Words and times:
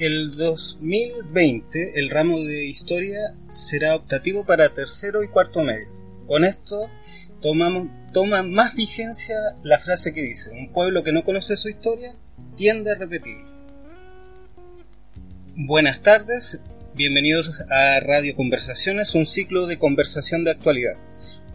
el 0.00 0.34
2020 0.34 2.00
el 2.00 2.08
ramo 2.08 2.40
de 2.40 2.64
historia 2.64 3.34
será 3.48 3.94
optativo 3.94 4.46
para 4.46 4.72
tercero 4.72 5.22
y 5.22 5.28
cuarto 5.28 5.60
medio. 5.60 5.88
Con 6.26 6.44
esto 6.46 6.88
toma 7.42 8.42
más 8.42 8.74
vigencia 8.74 9.36
la 9.62 9.78
frase 9.78 10.14
que 10.14 10.22
dice, 10.22 10.50
un 10.52 10.72
pueblo 10.72 11.04
que 11.04 11.12
no 11.12 11.22
conoce 11.22 11.54
su 11.58 11.68
historia 11.68 12.14
tiende 12.56 12.92
a 12.92 12.94
repetir. 12.94 13.36
Buenas 15.54 16.00
tardes, 16.00 16.60
bienvenidos 16.94 17.50
a 17.68 18.00
Radio 18.00 18.34
Conversaciones, 18.34 19.14
un 19.14 19.26
ciclo 19.26 19.66
de 19.66 19.78
conversación 19.78 20.44
de 20.44 20.52
actualidad. 20.52 20.94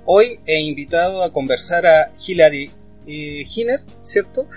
Hoy 0.05 0.39
he 0.45 0.61
invitado 0.61 1.23
a 1.23 1.33
conversar 1.33 1.87
a 1.87 2.11
Hilary 2.23 2.69
eh, 3.07 3.45
¿cierto? 4.03 4.47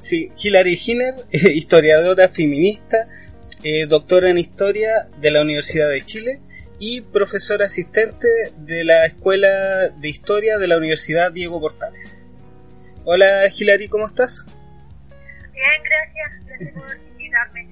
Sí, 0.00 0.32
Hilary 0.42 0.78
Hiner, 0.84 1.14
historiadora 1.54 2.28
feminista, 2.28 3.08
eh, 3.62 3.86
doctora 3.86 4.30
en 4.30 4.38
historia 4.38 5.08
de 5.20 5.30
la 5.30 5.42
Universidad 5.42 5.90
de 5.90 6.04
Chile 6.04 6.40
y 6.78 7.02
profesora 7.02 7.66
asistente 7.66 8.26
de 8.56 8.84
la 8.84 9.04
Escuela 9.04 9.90
de 9.90 10.08
Historia 10.08 10.56
de 10.56 10.66
la 10.66 10.78
Universidad 10.78 11.30
Diego 11.30 11.60
Portales. 11.60 12.26
Hola 13.04 13.50
Hilary, 13.54 13.88
¿cómo 13.88 14.06
estás? 14.06 14.46
Bien, 15.52 15.82
gracias. 15.84 16.46
Gracias 16.46 16.74
por 16.74 16.96
invitarme. 17.12 17.68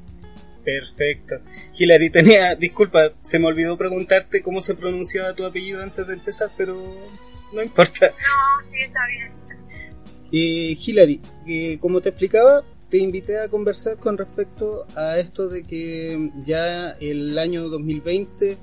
Perfecto. 0.64 1.40
Hilary, 1.78 2.10
tenía, 2.10 2.54
disculpa, 2.54 3.12
se 3.22 3.38
me 3.38 3.46
olvidó 3.46 3.78
preguntarte 3.78 4.42
cómo 4.42 4.60
se 4.60 4.74
pronunciaba 4.74 5.34
tu 5.34 5.46
apellido 5.46 5.82
antes 5.82 6.06
de 6.06 6.12
empezar, 6.12 6.50
pero 6.58 6.76
no 7.54 7.62
importa. 7.62 8.08
No, 8.08 8.70
sí, 8.70 8.80
está 8.82 9.06
bien. 9.06 9.32
Eh, 10.30 10.76
Hilary, 10.78 11.20
como 11.80 12.00
te 12.00 12.10
explicaba, 12.10 12.64
te 12.90 12.98
invité 12.98 13.38
a 13.40 13.48
conversar 13.48 13.98
con 13.98 14.16
respecto 14.16 14.86
a 14.94 15.18
esto 15.18 15.48
de 15.48 15.64
que 15.64 16.30
ya 16.46 16.90
el 17.00 17.38
año 17.38 17.68
2020 17.68 18.56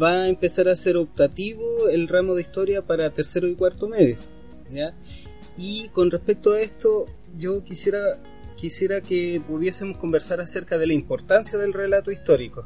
va 0.00 0.22
a 0.22 0.28
empezar 0.28 0.68
a 0.68 0.76
ser 0.76 0.96
optativo 0.96 1.88
el 1.88 2.08
ramo 2.08 2.34
de 2.34 2.42
historia 2.42 2.82
para 2.82 3.10
tercero 3.10 3.48
y 3.48 3.54
cuarto 3.54 3.88
medio. 3.88 4.16
Y 5.56 5.88
con 5.90 6.10
respecto 6.10 6.52
a 6.52 6.60
esto, 6.60 7.06
yo 7.36 7.62
quisiera, 7.62 8.18
quisiera 8.56 9.00
que 9.00 9.40
pudiésemos 9.46 9.98
conversar 9.98 10.40
acerca 10.40 10.78
de 10.78 10.86
la 10.86 10.94
importancia 10.94 11.58
del 11.58 11.72
relato 11.72 12.10
histórico. 12.10 12.64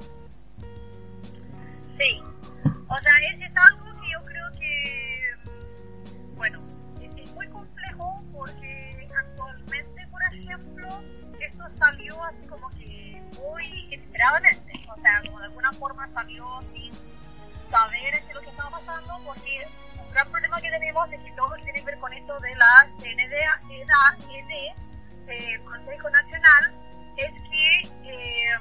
Sí, 1.99 2.21
o 2.63 2.97
sea, 3.03 3.33
es, 3.33 3.41
es 3.41 3.57
algo 3.57 3.86
salió 11.79 12.25
así 12.25 12.47
como 12.49 12.69
que 12.71 13.23
muy 13.39 13.65
inesperadamente, 13.93 14.73
o 14.89 15.01
sea, 15.01 15.21
como 15.25 15.39
de 15.39 15.45
alguna 15.47 15.73
forma 15.73 16.09
salió 16.13 16.61
sin 16.73 16.93
saber 17.71 18.23
lo 18.35 18.41
que 18.41 18.49
estaba 18.49 18.71
pasando, 18.71 19.19
porque 19.25 19.67
un 19.99 20.13
gran 20.13 20.31
problema 20.31 20.61
que 20.61 20.71
tenemos 20.71 21.13
es 21.13 21.21
que 21.21 21.33
todo 21.33 21.55
tiene 21.57 21.73
que 21.75 21.85
ver 21.85 21.99
con 21.99 22.13
esto 22.13 22.39
de 22.41 22.55
la 22.57 22.89
CND, 22.99 23.35
eh, 25.29 25.61
Consejo 25.65 26.11
Nacional, 26.11 26.75
es 27.17 27.33
que 27.51 27.81
eh, 28.05 28.59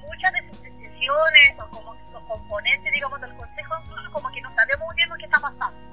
muchas 0.00 0.32
de 0.32 0.48
sus 0.48 0.62
decisiones 0.62 1.54
o 1.58 1.70
como 1.70 1.94
los 2.12 2.22
componentes, 2.24 2.92
digamos, 2.92 3.20
del 3.20 3.34
Consejo, 3.36 3.74
como 4.12 4.30
que 4.30 4.40
no 4.42 4.54
sabemos 4.54 4.94
bien 4.94 5.08
lo 5.08 5.16
que 5.16 5.24
está 5.24 5.40
pasando. 5.40 5.85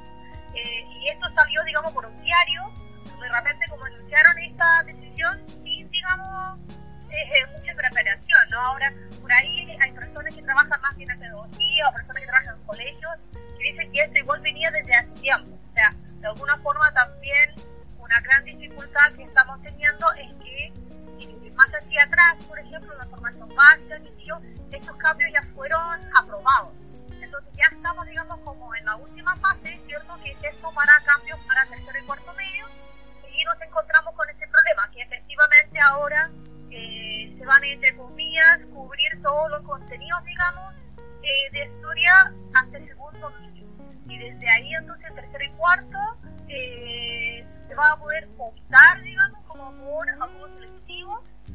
Eh, 0.63 0.87
y 0.89 1.09
esto 1.09 1.27
salió, 1.35 1.63
digamos, 1.63 1.91
por 1.91 2.05
un 2.05 2.21
diario, 2.21 2.73
de 3.19 3.29
repente 3.29 3.65
como 3.69 3.85
anunciaron 3.85 4.37
esta 4.39 4.83
decisión, 4.83 5.45
digamos, 5.63 6.59
eh, 7.09 7.45
mucha 7.51 7.73
preparación, 7.75 8.49
¿no? 8.49 8.59
Ahora, 8.59 8.93
por 9.21 9.31
ahí 9.31 9.77
hay 9.81 9.91
personas 9.91 10.33
que 10.33 10.41
trabajan 10.41 10.81
más 10.81 10.97
en 10.97 11.07
la 11.07 11.15
pedagogía 11.15 11.89
o 11.89 11.93
personas 11.93 12.21
que 12.21 12.27
trabajan 12.27 12.55
en 12.55 12.65
colegios 12.65 13.11
que 13.31 13.71
dicen 13.71 13.91
que 13.91 14.01
esto 14.01 14.19
igual 14.19 14.41
venía 14.41 14.71
desde 14.71 14.95
hace 14.95 15.11
tiempo. 15.21 15.51
O 15.51 15.73
sea, 15.73 15.93
de 16.19 16.27
alguna 16.27 16.57
forma 16.57 16.91
también 16.93 17.55
una 17.97 18.19
gran 18.21 18.43
dificultad 18.45 19.13
que 19.13 19.23
estamos 19.23 19.61
teniendo 19.61 20.13
es 20.13 20.33
que 20.35 20.73
más 21.55 21.67
hacia 21.67 22.03
atrás, 22.03 22.45
por 22.47 22.59
ejemplo, 22.59 22.95
la 22.97 23.05
formación 23.05 23.49
básica, 23.55 23.99
estos 24.71 24.97
cambios 24.97 25.31
ya 25.33 25.43
fueron 25.53 26.01
aprobados. 26.15 26.73
Entonces 27.33 27.53
ya 27.57 27.75
estamos, 27.75 28.05
digamos, 28.05 28.39
como 28.41 28.75
en 28.75 28.85
la 28.85 28.95
última 28.95 29.35
fase, 29.37 29.81
¿cierto? 29.87 30.15
Que 30.23 30.33
es 30.33 30.53
esto 30.53 30.71
para 30.71 30.93
cambios 31.03 31.39
para 31.47 31.65
tercero 31.65 31.97
y 31.99 32.05
cuarto 32.05 32.31
medio 32.35 32.67
y 33.35 33.43
nos 33.43 33.59
encontramos 33.59 34.13
con 34.13 34.29
este 34.29 34.47
problema, 34.47 34.91
que 34.91 35.01
efectivamente 35.01 35.79
ahora 35.81 36.29
eh, 36.69 37.35
se 37.35 37.43
van, 37.43 37.63
entre 37.63 37.97
comillas, 37.97 38.59
cubrir 38.71 39.19
todos 39.23 39.49
los 39.49 39.63
contenidos, 39.63 40.23
digamos, 40.25 40.75
eh, 41.23 41.51
de 41.53 41.65
historia 41.65 42.13
hasta 42.53 42.77
el 42.77 42.87
segundo 42.87 43.31
niño. 43.39 43.65
Y 44.07 44.17
desde 44.19 44.51
ahí, 44.51 44.71
entonces, 44.75 45.15
tercero 45.15 45.43
y 45.43 45.51
cuarto, 45.53 45.97
eh, 46.49 47.43
se 47.67 47.73
va 47.73 47.93
a 47.93 47.97
poder 47.97 48.29
optar, 48.37 49.01
digamos, 49.01 49.43
como 49.47 49.71
por 49.83 50.07
algunos 50.07 50.51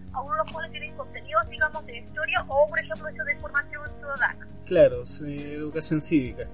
selectivos, 0.09 0.15
algunos 0.15 0.39
los 0.39 0.53
cuales 0.53 0.71
tienen 0.73 0.97
contenidos, 0.97 1.51
digamos, 1.51 1.87
de 1.87 1.99
historia 1.99 2.45
o, 2.49 2.67
por 2.67 2.79
ejemplo, 2.79 3.09
eso 3.09 3.25
de 3.25 3.37
formación 3.37 3.89
ciudadana. 3.99 4.47
Claro, 4.67 5.03
educación 5.03 6.03
cívica. 6.03 6.49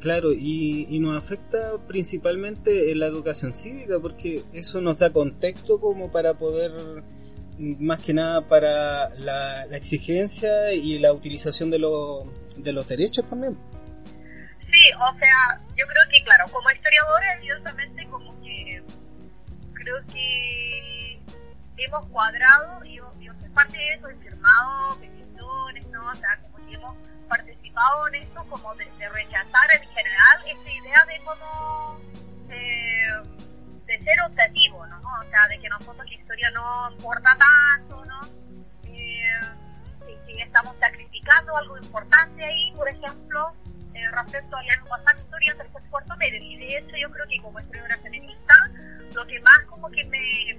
Claro, 0.00 0.32
y, 0.32 0.86
y, 0.90 0.98
nos 0.98 1.22
afecta 1.22 1.78
principalmente 1.86 2.90
en 2.90 2.98
la 2.98 3.06
educación 3.06 3.54
cívica 3.54 4.00
porque 4.00 4.42
eso 4.52 4.80
nos 4.80 4.98
da 4.98 5.12
contexto 5.12 5.80
como 5.80 6.10
para 6.10 6.34
poder, 6.34 6.72
más 7.56 8.00
que 8.00 8.12
nada 8.12 8.48
para 8.48 9.10
la, 9.10 9.64
exigencia 9.76 10.72
y 10.72 10.98
la 10.98 11.12
utilización 11.12 11.70
de, 11.70 11.78
de 12.56 12.72
los 12.72 12.88
derechos 12.88 13.24
también. 13.26 13.56
Sí, 14.72 14.90
o 14.94 15.18
sea, 15.18 15.64
yo 15.76 15.86
creo 15.86 16.02
que, 16.10 16.24
claro, 16.24 16.46
como 16.50 16.68
historiadora, 16.70 17.34
evidentemente, 17.38 18.08
como 18.10 18.42
que 18.42 18.82
creo 19.74 19.96
que 20.12 20.91
hemos 21.84 22.06
cuadrado, 22.08 22.84
y 22.84 22.96
yo, 22.96 23.10
yo 23.20 23.32
soy 23.40 23.48
parte 23.50 23.76
de 23.76 23.94
eso, 23.94 24.08
he 24.08 24.16
firmado 24.16 24.98
peticiones, 24.98 25.86
¿no? 25.88 26.08
O 26.08 26.14
sea, 26.14 26.38
como 26.42 26.66
que 26.66 26.74
hemos 26.74 26.96
participado 27.28 28.08
en 28.08 28.14
esto 28.16 28.44
como 28.48 28.74
de, 28.74 28.84
rechazar 29.08 29.66
en 29.80 29.88
general 29.88 30.38
esta 30.46 30.70
idea 30.70 31.04
de 31.06 31.24
como 31.24 32.00
eh, 32.50 33.42
de 33.86 34.00
ser 34.00 34.20
optativo, 34.22 34.86
¿no? 34.86 34.98
O 34.98 35.22
sea, 35.30 35.48
de 35.48 35.58
que 35.58 35.68
nosotros 35.68 36.06
la 36.08 36.14
historia 36.14 36.50
no 36.52 36.90
importa 36.92 37.36
tanto, 37.36 38.04
¿no? 38.04 38.20
Eh, 38.84 39.40
y 40.28 40.40
estamos 40.40 40.74
sacrificando 40.80 41.56
algo 41.56 41.78
importante 41.78 42.44
ahí, 42.44 42.72
por 42.74 42.88
ejemplo, 42.88 43.52
eh, 43.94 44.10
respecto 44.10 44.56
a 44.56 44.62
la 44.62 44.88
pasar 44.88 45.18
historia 45.18 45.54
tercer 45.56 45.82
cuarto 45.90 46.16
medio. 46.16 46.38
Y 46.42 46.56
de 46.56 46.78
hecho 46.78 46.96
yo 46.96 47.10
creo 47.10 47.26
que 47.28 47.40
como 47.42 47.58
historiadora 47.58 47.98
feminista, 47.98 48.54
lo 49.14 49.26
que 49.26 49.40
más 49.40 49.60
como 49.68 49.90
que 49.90 50.04
me, 50.04 50.58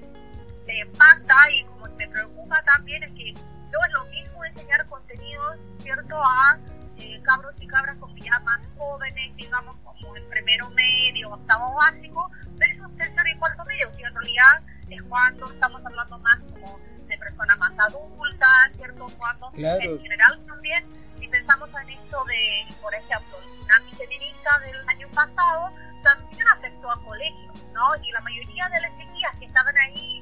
me 0.66 0.80
impacta 0.80 1.36
y 1.52 1.64
como 1.66 1.88
me 1.96 2.08
preocupa 2.08 2.62
también 2.64 3.04
es 3.04 3.12
que 3.12 3.34
no 3.34 3.80
es 3.86 3.94
lo 3.94 4.06
mismo 4.06 4.46
enseñar 4.46 4.86
contenidos, 4.88 5.58
¿cierto?, 5.80 6.16
a 6.22 6.58
eh, 6.98 7.22
cabros 7.24 7.56
y 7.60 7.68
cabras 7.68 7.96
como 7.98 8.16
ya 8.18 8.40
más 8.40 8.60
jóvenes, 8.78 9.36
digamos, 9.36 9.76
como 9.78 10.16
el 10.16 10.24
primero 10.28 10.70
medio, 10.72 11.30
octavo 11.30 11.76
básico, 11.76 12.30
versus 12.54 12.96
tercero 12.98 13.30
y 13.34 13.38
cuarto 13.38 13.64
medio, 13.66 13.92
que 13.92 14.04
en 14.04 14.14
realidad 14.14 14.62
es 14.90 15.02
cuando 15.04 15.52
estamos 15.52 15.84
hablando 15.86 16.20
más 16.20 16.38
como 16.44 16.80
de 17.08 17.18
personas 17.18 17.58
más 17.58 17.74
adultas, 17.80 18.72
¿cierto?, 18.78 19.08
cuando 19.18 19.52
en 19.56 20.00
general 20.00 20.46
también, 20.46 20.86
si 21.20 21.28
pensamos 21.28 21.70
en 21.82 21.90
esto 21.90 22.24
de, 22.26 22.76
por 22.82 22.94
ejemplo, 22.94 23.38
el 23.42 23.50
tsunami 23.52 23.92
feminista 23.94 24.60
del 24.60 24.90
año 24.90 25.08
pasado, 25.10 25.72
también 26.04 26.48
afectó 26.56 26.92
a 26.92 27.04
colegios, 27.04 27.64
¿no? 27.74 27.96
Y 28.04 28.12
la 28.12 28.22
mayoría 28.22 28.70
de 28.70 28.82
las 28.82 28.92
chiquillas 28.98 29.40
que 29.40 29.46
estaban 29.46 29.76
ahí. 29.78 30.13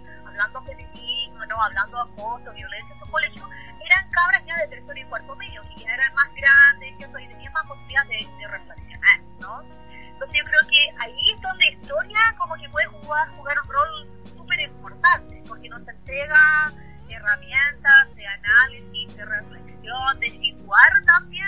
Hablando 1.61 1.97
de 1.97 2.11
acoso, 2.11 2.53
violencia 2.53 2.93
en 2.93 2.99
su 2.99 3.11
colegio, 3.11 3.49
eran 3.85 4.11
cabras 4.11 4.43
ya 4.45 4.57
de 4.57 4.67
tercero 4.67 4.99
y 4.99 5.05
cuarto 5.05 5.35
medio, 5.35 5.61
que 5.63 5.83
ya 5.83 5.93
eran 5.93 6.13
más 6.15 6.27
grandes. 6.35 6.93
Y 6.99 7.27
tenían 7.27 7.53
más 7.53 7.65
posibilidades 7.65 8.09
de, 8.09 8.37
de 8.37 8.47
reflexionar, 8.47 9.21
¿no? 9.39 9.61
Entonces 9.61 10.39
yo 10.39 10.45
creo 10.45 10.67
que 10.69 10.89
ahí 10.99 11.31
es 11.33 11.41
donde 11.41 11.67
historia 11.67 12.19
como 12.37 12.55
que 12.55 12.69
puede 12.69 12.85
jugar, 12.87 13.27
jugar 13.35 13.57
un 13.63 13.69
rol 13.69 14.31
súper 14.35 14.59
importante, 14.61 15.41
porque 15.47 15.69
nos 15.69 15.87
entrega 15.87 16.71
herramientas 17.09 18.15
de 18.15 18.27
análisis, 18.27 19.15
de 19.15 19.25
reflexión, 19.25 20.19
de 20.19 20.29
situar 20.29 21.05
también 21.05 21.47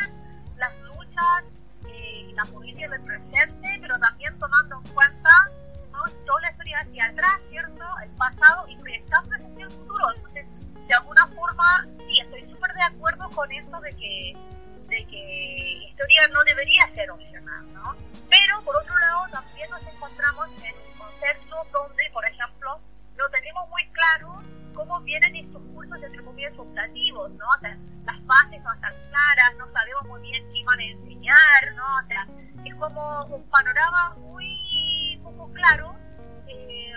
las 0.58 0.76
luchas 0.82 1.44
eh, 1.86 2.28
y 2.30 2.34
la 2.34 2.46
política 2.46 2.90
del 2.90 3.02
presente, 3.04 3.78
pero 3.82 4.00
también 4.00 4.38
tomando 4.40 4.82
en 4.84 4.94
cuenta 4.94 5.30
¿no? 5.92 6.04
toda 6.26 6.42
la 6.42 6.52
historia 6.52 6.80
hacia 6.80 7.06
atrás, 7.06 7.40
¿cierto? 7.50 7.86
El 8.04 8.10
pasado 8.12 8.68
y 8.68 8.78
proyectando 8.78 9.36
el 9.64 9.72
futuro. 9.72 10.06
Entonces, 10.16 10.46
de 10.88 10.94
alguna 10.94 11.28
forma, 11.28 11.88
sí, 12.08 12.20
estoy 12.20 12.44
súper 12.44 12.72
de 12.74 12.84
acuerdo 12.84 13.30
con 13.32 13.52
esto 13.52 13.80
de 13.82 13.92
que, 13.92 14.34
de 14.90 15.06
que 15.08 15.88
historia 15.90 16.28
no 16.34 16.44
debería 16.44 16.90
ser 16.94 17.10
opcional, 17.12 17.74
¿no? 17.74 17.96
Pero, 18.30 18.62
por 18.64 18.76
otro 18.76 18.96
lado, 18.98 19.28
también 19.32 19.70
nos 19.70 19.82
encontramos 19.88 20.50
en 20.64 20.76
un 20.76 20.98
contexto 20.98 21.56
donde, 21.72 22.10
por 22.12 22.26
ejemplo, 22.26 22.80
no 23.18 23.30
tenemos 23.30 23.70
muy 23.70 23.88
claro 23.90 24.44
cómo 24.74 25.00
vienen 25.02 25.36
estos 25.36 25.62
cursos, 25.74 26.02
entre 26.04 26.24
comillas, 26.24 26.54
optativos, 26.58 27.32
¿no? 27.32 27.46
O 27.46 27.60
sea, 27.62 27.78
las 28.06 28.26
bases 28.26 28.62
no 28.64 28.74
están 28.74 28.94
claras, 29.10 29.54
no 29.58 29.72
sabemos 29.72 30.06
muy 30.06 30.22
bien 30.22 30.44
qué 30.52 30.64
van 30.66 30.80
a 30.80 30.84
enseñar, 30.84 31.76
¿no? 31.76 31.84
O 32.04 32.08
sea, 32.08 32.28
es 32.66 32.76
como 32.76 33.26
un 33.26 33.44
panorama 33.50 34.16
muy 34.18 35.20
poco 35.24 35.52
claro, 35.54 35.96
eh, 36.48 36.94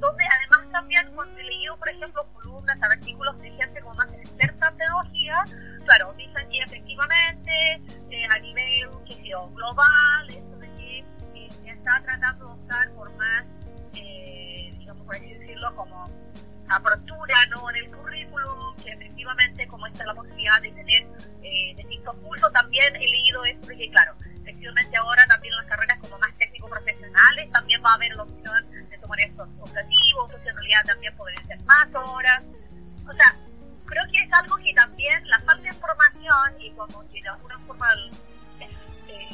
donde 0.00 0.24
además 0.24 0.72
también 0.72 1.10
cuando 1.14 1.38
he 1.38 1.44
leído, 1.44 1.76
por 1.76 1.88
ejemplo, 1.88 2.26
columnas, 2.32 2.82
artículos 2.82 3.40
de 3.40 3.50
gente 3.50 3.80
como 3.80 3.94
más 3.94 4.12
experta 4.14 4.68
en 4.68 4.76
pedagogía, 4.76 5.44
claro, 5.84 6.12
dicen 6.14 6.48
que 6.48 6.58
efectivamente 6.58 7.82
eh, 8.10 8.26
a 8.30 8.38
nivel 8.38 8.88
que 9.06 9.14
sea, 9.14 9.38
global, 9.54 10.28
esto 10.28 10.56
de 10.56 10.68
que 10.76 10.98
eh, 11.34 11.48
se 11.62 11.70
está 11.70 12.00
tratando 12.02 12.46
de 12.46 12.52
optar 12.52 12.90
por 12.92 13.12
más, 13.16 13.44
eh, 13.94 14.74
digamos, 14.78 15.06
por 15.06 15.16
así 15.16 15.34
decirlo, 15.34 15.74
como 15.74 16.06
apertura 16.70 17.34
¿no? 17.50 17.68
en 17.70 17.76
el 17.76 17.90
currículum, 17.90 18.76
que 18.76 18.90
efectivamente 18.90 19.66
como 19.66 19.86
está 19.86 20.04
la 20.06 20.14
posibilidad 20.14 20.60
de 20.62 20.70
tener 20.72 21.06
eh, 21.42 21.74
distintos 21.76 22.16
cursos, 22.16 22.52
también 22.52 22.94
he 22.96 23.08
leído 23.08 23.44
esto 23.44 23.68
de 23.68 23.76
que, 23.76 23.90
claro, 23.90 24.14
efectivamente 24.42 24.96
ahora 24.96 25.26
también 25.26 25.54
las 25.56 25.66
carreras 25.66 25.98
como 25.98 26.18
más 26.18 26.32
técnico-profesionales 26.38 27.50
también 27.50 27.82
va 27.84 27.90
a 27.90 27.94
haber 27.94 28.14
la 28.14 28.22
opción 28.22 28.69
tomar 29.10 29.20
estos 29.20 29.48
optativos, 29.58 30.30
entonces 30.30 30.46
en 30.46 30.56
realidad 30.56 30.84
también 30.86 31.16
podrían 31.16 31.46
ser 31.46 31.60
más 31.64 31.88
horas. 31.94 32.44
O 33.08 33.14
sea, 33.14 33.36
creo 33.86 34.04
que 34.12 34.22
es 34.22 34.32
algo 34.32 34.56
que 34.56 34.72
también 34.74 35.28
la 35.28 35.40
falta 35.40 35.62
de 35.62 35.68
información 35.68 36.60
y 36.60 36.70
como 36.72 37.08
que 37.08 37.20
de 37.20 37.28
alguna 37.28 37.58
forma 37.66 37.92
eh, 38.60 39.28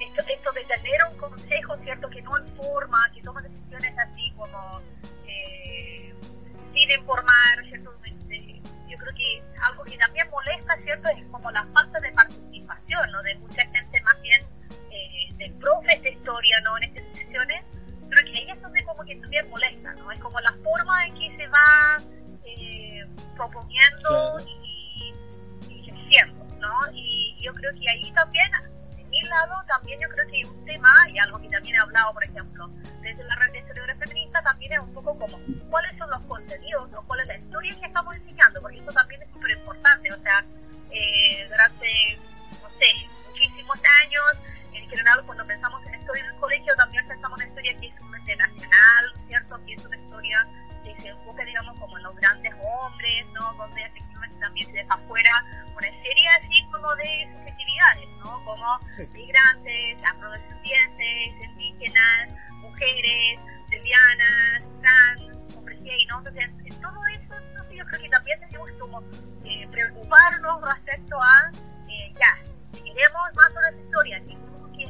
esto, 0.00 0.22
esto 0.28 0.52
de 0.52 0.64
tener 0.64 1.04
un 1.10 1.16
consejo, 1.16 1.76
¿cierto?, 1.78 2.10
que 2.10 2.20
no 2.22 2.38
informa, 2.38 3.10
que 3.14 3.22
toma 3.22 3.40
decisiones 3.42 3.98
así 3.98 4.30
como... 4.36 4.80
Eh, 5.26 6.14
sin 6.74 6.90
informar, 6.90 7.64
¿cierto? 7.68 7.90
Yo 8.88 8.96
creo 8.98 9.14
que 9.14 9.42
algo 9.62 9.84
que 9.84 9.96
también 9.96 10.28
molesta, 10.30 10.76
¿cierto? 10.82 11.08
Es 11.08 11.24
como 11.30 11.50
la 11.50 11.64
falta 11.72 11.98
de 12.00 12.12
participación, 12.12 13.10
¿no? 13.10 13.22
De 13.22 13.34
mucha 13.36 13.62
gente 13.62 14.00
más 14.02 14.20
bien 14.20 14.42
eh, 14.90 15.32
de 15.38 15.50
profes 15.58 16.02
de 16.02 16.10
historia, 16.10 16.60
¿no? 16.60 16.76
En 16.76 16.84
estas 16.84 17.04
decisiones. 17.14 17.64
Creo 18.08 18.24
que 18.24 18.38
ahí 18.38 18.50
es 18.50 18.62
donde 18.62 18.84
como 18.84 19.04
que 19.04 19.16
también 19.16 19.48
molesta, 19.50 19.94
¿no? 19.94 20.10
Es 20.12 20.20
como 20.20 20.40
la 20.40 20.52
forma 20.62 21.06
en 21.06 21.14
que 21.14 21.36
se 21.36 21.48
va 21.48 21.98
eh, 22.44 23.06
proponiendo 23.36 24.38
y, 24.40 25.14
y 25.68 25.80
ejerciendo, 25.80 26.44
¿no? 26.60 26.92
Y 26.92 27.36
yo 27.40 27.52
creo 27.54 27.72
que 27.72 27.90
ahí 27.90 28.10
también 28.12 28.50
mi 29.16 29.28
lado 29.28 29.62
también 29.66 30.00
yo 30.00 30.08
creo 30.08 30.26
que 30.26 30.36
hay 30.36 30.44
un 30.44 30.64
tema, 30.64 30.90
y 31.08 31.18
algo 31.18 31.40
que 31.40 31.48
también 31.48 31.76
he 31.76 31.78
hablado, 31.78 32.12
por 32.12 32.24
ejemplo, 32.24 32.68
desde 33.00 33.24
la 33.24 33.36
red 33.36 33.52
de 33.52 33.58
historiadores 33.58 33.98
feministas, 33.98 34.44
también 34.44 34.72
es 34.72 34.78
un 34.80 34.92
poco 34.92 35.18
como 35.18 35.38
cuáles 35.70 35.96
son 35.96 36.10
los 36.10 36.24
contenidos 36.24 36.90
o 36.94 37.02
cuál 37.06 37.20
es 37.20 37.26
la 37.26 37.36
historia 37.36 37.76
que 37.78 37.86
estamos 37.86 38.14
enseñando, 38.14 38.60
porque 38.60 38.78
eso 38.78 38.92
también 38.92 39.22
es 39.22 39.30
súper 39.32 39.50
importante, 39.52 40.12
o 40.12 40.22
sea, 40.22 40.44
eh, 40.90 41.46
durante, 41.48 42.18
no 42.62 42.68
sé, 42.78 42.92
muchísimos 43.28 43.78
años, 44.02 44.24
general 44.88 45.22
cuando 45.26 45.46
pensamos 45.46 45.84
en 45.86 46.00
historia 46.00 46.24
en 46.24 46.30
el 46.30 46.40
colegio, 46.40 46.74
también 46.76 47.06
pensamos 47.06 47.40
en 47.40 47.48
historia 47.48 47.80
que 47.80 47.86
es 47.88 48.00
una 48.00 48.18
nacional, 48.34 49.14
¿cierto? 49.26 49.64
Que 49.64 49.74
es 49.74 49.84
una 49.84 49.96
historia 49.96 50.48
que 50.84 51.00
se 51.00 51.08
enfoca, 51.08 51.44
digamos, 51.44 51.78
como 51.78 51.96
en 51.96 52.04
los 52.04 52.16
grandes 52.16 52.54
hombres, 52.54 53.26
¿no? 53.32 53.52
Donde 53.54 53.82
efectivamente 53.84 54.36
también 54.38 54.66
se 54.66 54.72
deja 54.72 54.94
afuera 54.94 55.30
una 55.76 55.88
serie 55.88 56.28
así 56.40 56.66
como 56.72 56.94
de 56.96 57.28
subjetividades, 57.34 58.08
¿no? 58.24 58.44
Como 58.44 58.80
sí. 58.90 59.06
migrantes, 59.12 59.98
afrodescendientes, 60.04 61.34
indígenas, 61.44 62.28
mujeres, 62.60 63.40
lesbianas, 63.70 64.64
trans, 64.82 65.56
hombres 65.56 65.82
gay, 65.82 66.04
¿no? 66.06 66.18
Entonces, 66.18 66.44
en 66.64 66.80
todo 66.80 67.06
eso, 67.06 67.34
entonces 67.48 67.76
yo 67.76 67.84
creo 67.86 68.00
que 68.00 68.08
también 68.08 68.40
tenemos 68.40 68.70
como 68.80 69.02
eh, 69.44 69.68
preocuparnos 69.70 70.62
respecto 70.62 71.22
a, 71.22 71.50
eh, 71.88 72.12
ya, 72.14 72.50
si 72.72 72.82
queremos 72.82 73.34
más 73.34 73.52
sobre 73.52 73.70
la 73.72 73.82
historia, 73.82 74.22
qué 74.26 74.36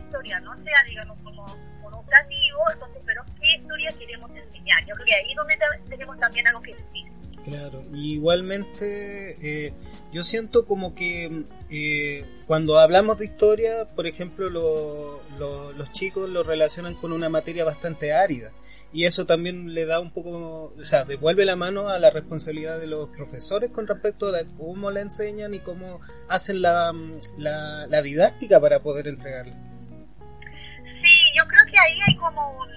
historia 0.07 0.41
no 0.41 0.57
sea, 0.57 0.85
digamos, 0.89 1.21
como 1.23 1.45
un 1.85 1.95
operativo, 1.95 2.61
entonces, 2.73 3.03
pero 3.05 3.23
qué 3.41 3.57
historia 3.59 3.91
queremos 3.99 4.31
enseñar. 4.31 4.87
Yo 4.87 4.95
creo 4.95 5.07
que 5.07 5.15
ahí 5.15 5.31
es 5.31 5.37
donde 5.37 5.57
tenemos 5.89 6.19
también 6.19 6.47
algo 6.49 6.63
que 6.63 6.75
decir. 6.75 7.07
Claro, 7.45 7.83
igualmente 7.95 9.37
eh, 9.41 9.73
yo 10.13 10.25
siento 10.25 10.67
como 10.67 10.97
que 10.97 11.45
eh, 11.71 12.25
cuando 12.49 12.79
hablamos 12.79 13.19
de 13.19 13.27
historia, 13.27 13.87
por 13.95 14.09
ejemplo, 14.09 14.49
lo, 14.49 15.21
lo, 15.39 15.73
los 15.73 15.93
chicos 15.93 16.29
lo 16.29 16.43
relacionan 16.43 16.95
con 16.95 17.13
una 17.13 17.29
materia 17.29 17.65
bastante 17.65 18.13
árida 18.13 18.51
y 18.93 19.05
eso 19.05 19.27
también 19.27 19.75
le 19.75 19.85
da 19.85 20.01
un 20.01 20.11
poco, 20.11 20.73
o 20.77 20.83
sea, 20.83 21.05
devuelve 21.05 21.45
la 21.45 21.55
mano 21.55 21.89
a 21.89 21.99
la 21.99 22.11
responsabilidad 22.11 22.81
de 22.81 22.87
los 22.87 23.11
profesores 23.11 23.71
con 23.71 23.87
respecto 23.87 24.29
a 24.29 24.45
cómo 24.57 24.91
la 24.91 25.01
enseñan 25.01 25.55
y 25.55 25.59
cómo 25.59 26.01
hacen 26.29 26.63
la, 26.63 26.93
la, 27.37 27.87
la 27.87 28.03
didáctica 28.03 28.61
para 28.61 28.81
poder 28.81 29.07
entregarla. 29.07 29.55
Que 31.77 31.83
ahí 31.83 32.01
hay 32.07 32.17
como 32.17 32.59
un 32.59 32.71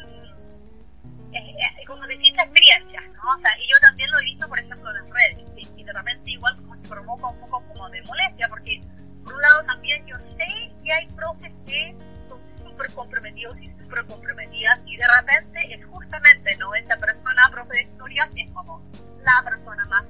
eh, 1.32 1.86
como 1.88 2.06
distintas 2.08 2.48
experiencias, 2.48 3.04
¿no? 3.14 3.34
O 3.34 3.40
sea, 3.40 3.52
y 3.58 3.72
yo 3.72 3.78
también 3.82 4.12
lo 4.12 4.20
he 4.20 4.24
visto, 4.24 4.48
por 4.50 4.60
ejemplo, 4.60 4.90
en 4.90 5.06
redes, 5.06 5.46
y, 5.56 5.82
y 5.82 5.84
de 5.86 5.94
repente 5.94 6.32
igual 6.32 6.54
como 6.58 6.76
se 6.76 6.82
provoca 6.90 7.28
un 7.28 7.40
poco 7.40 7.64
como 7.70 7.90
de 7.92 8.02
molestia, 8.02 8.50
porque 8.50 8.82
por 9.24 9.36
un 9.36 9.42
lado 9.42 9.64
también 9.64 10.06
yo 10.06 10.18
sé 10.20 10.72
que 10.84 10.92
hay 10.92 11.08
profes 11.16 11.54
que 11.66 11.96
son 12.28 12.42
súper 12.62 12.92
comprometidos 12.94 13.58
y 13.62 13.70
súper 13.82 14.06
comprometidas, 14.06 14.82
y 14.86 14.98
de 14.98 15.08
repente 15.18 15.76
es 15.76 15.86
justamente, 15.86 16.58
¿no? 16.58 16.76
Esta 16.76 17.00
persona, 17.00 17.50
profe 17.52 17.74
de 17.76 17.84
historia, 17.84 18.30
que 18.36 18.42
es 18.42 18.52
como 18.52 18.84
la 19.24 19.50
persona 19.50 19.86
más 19.86 20.06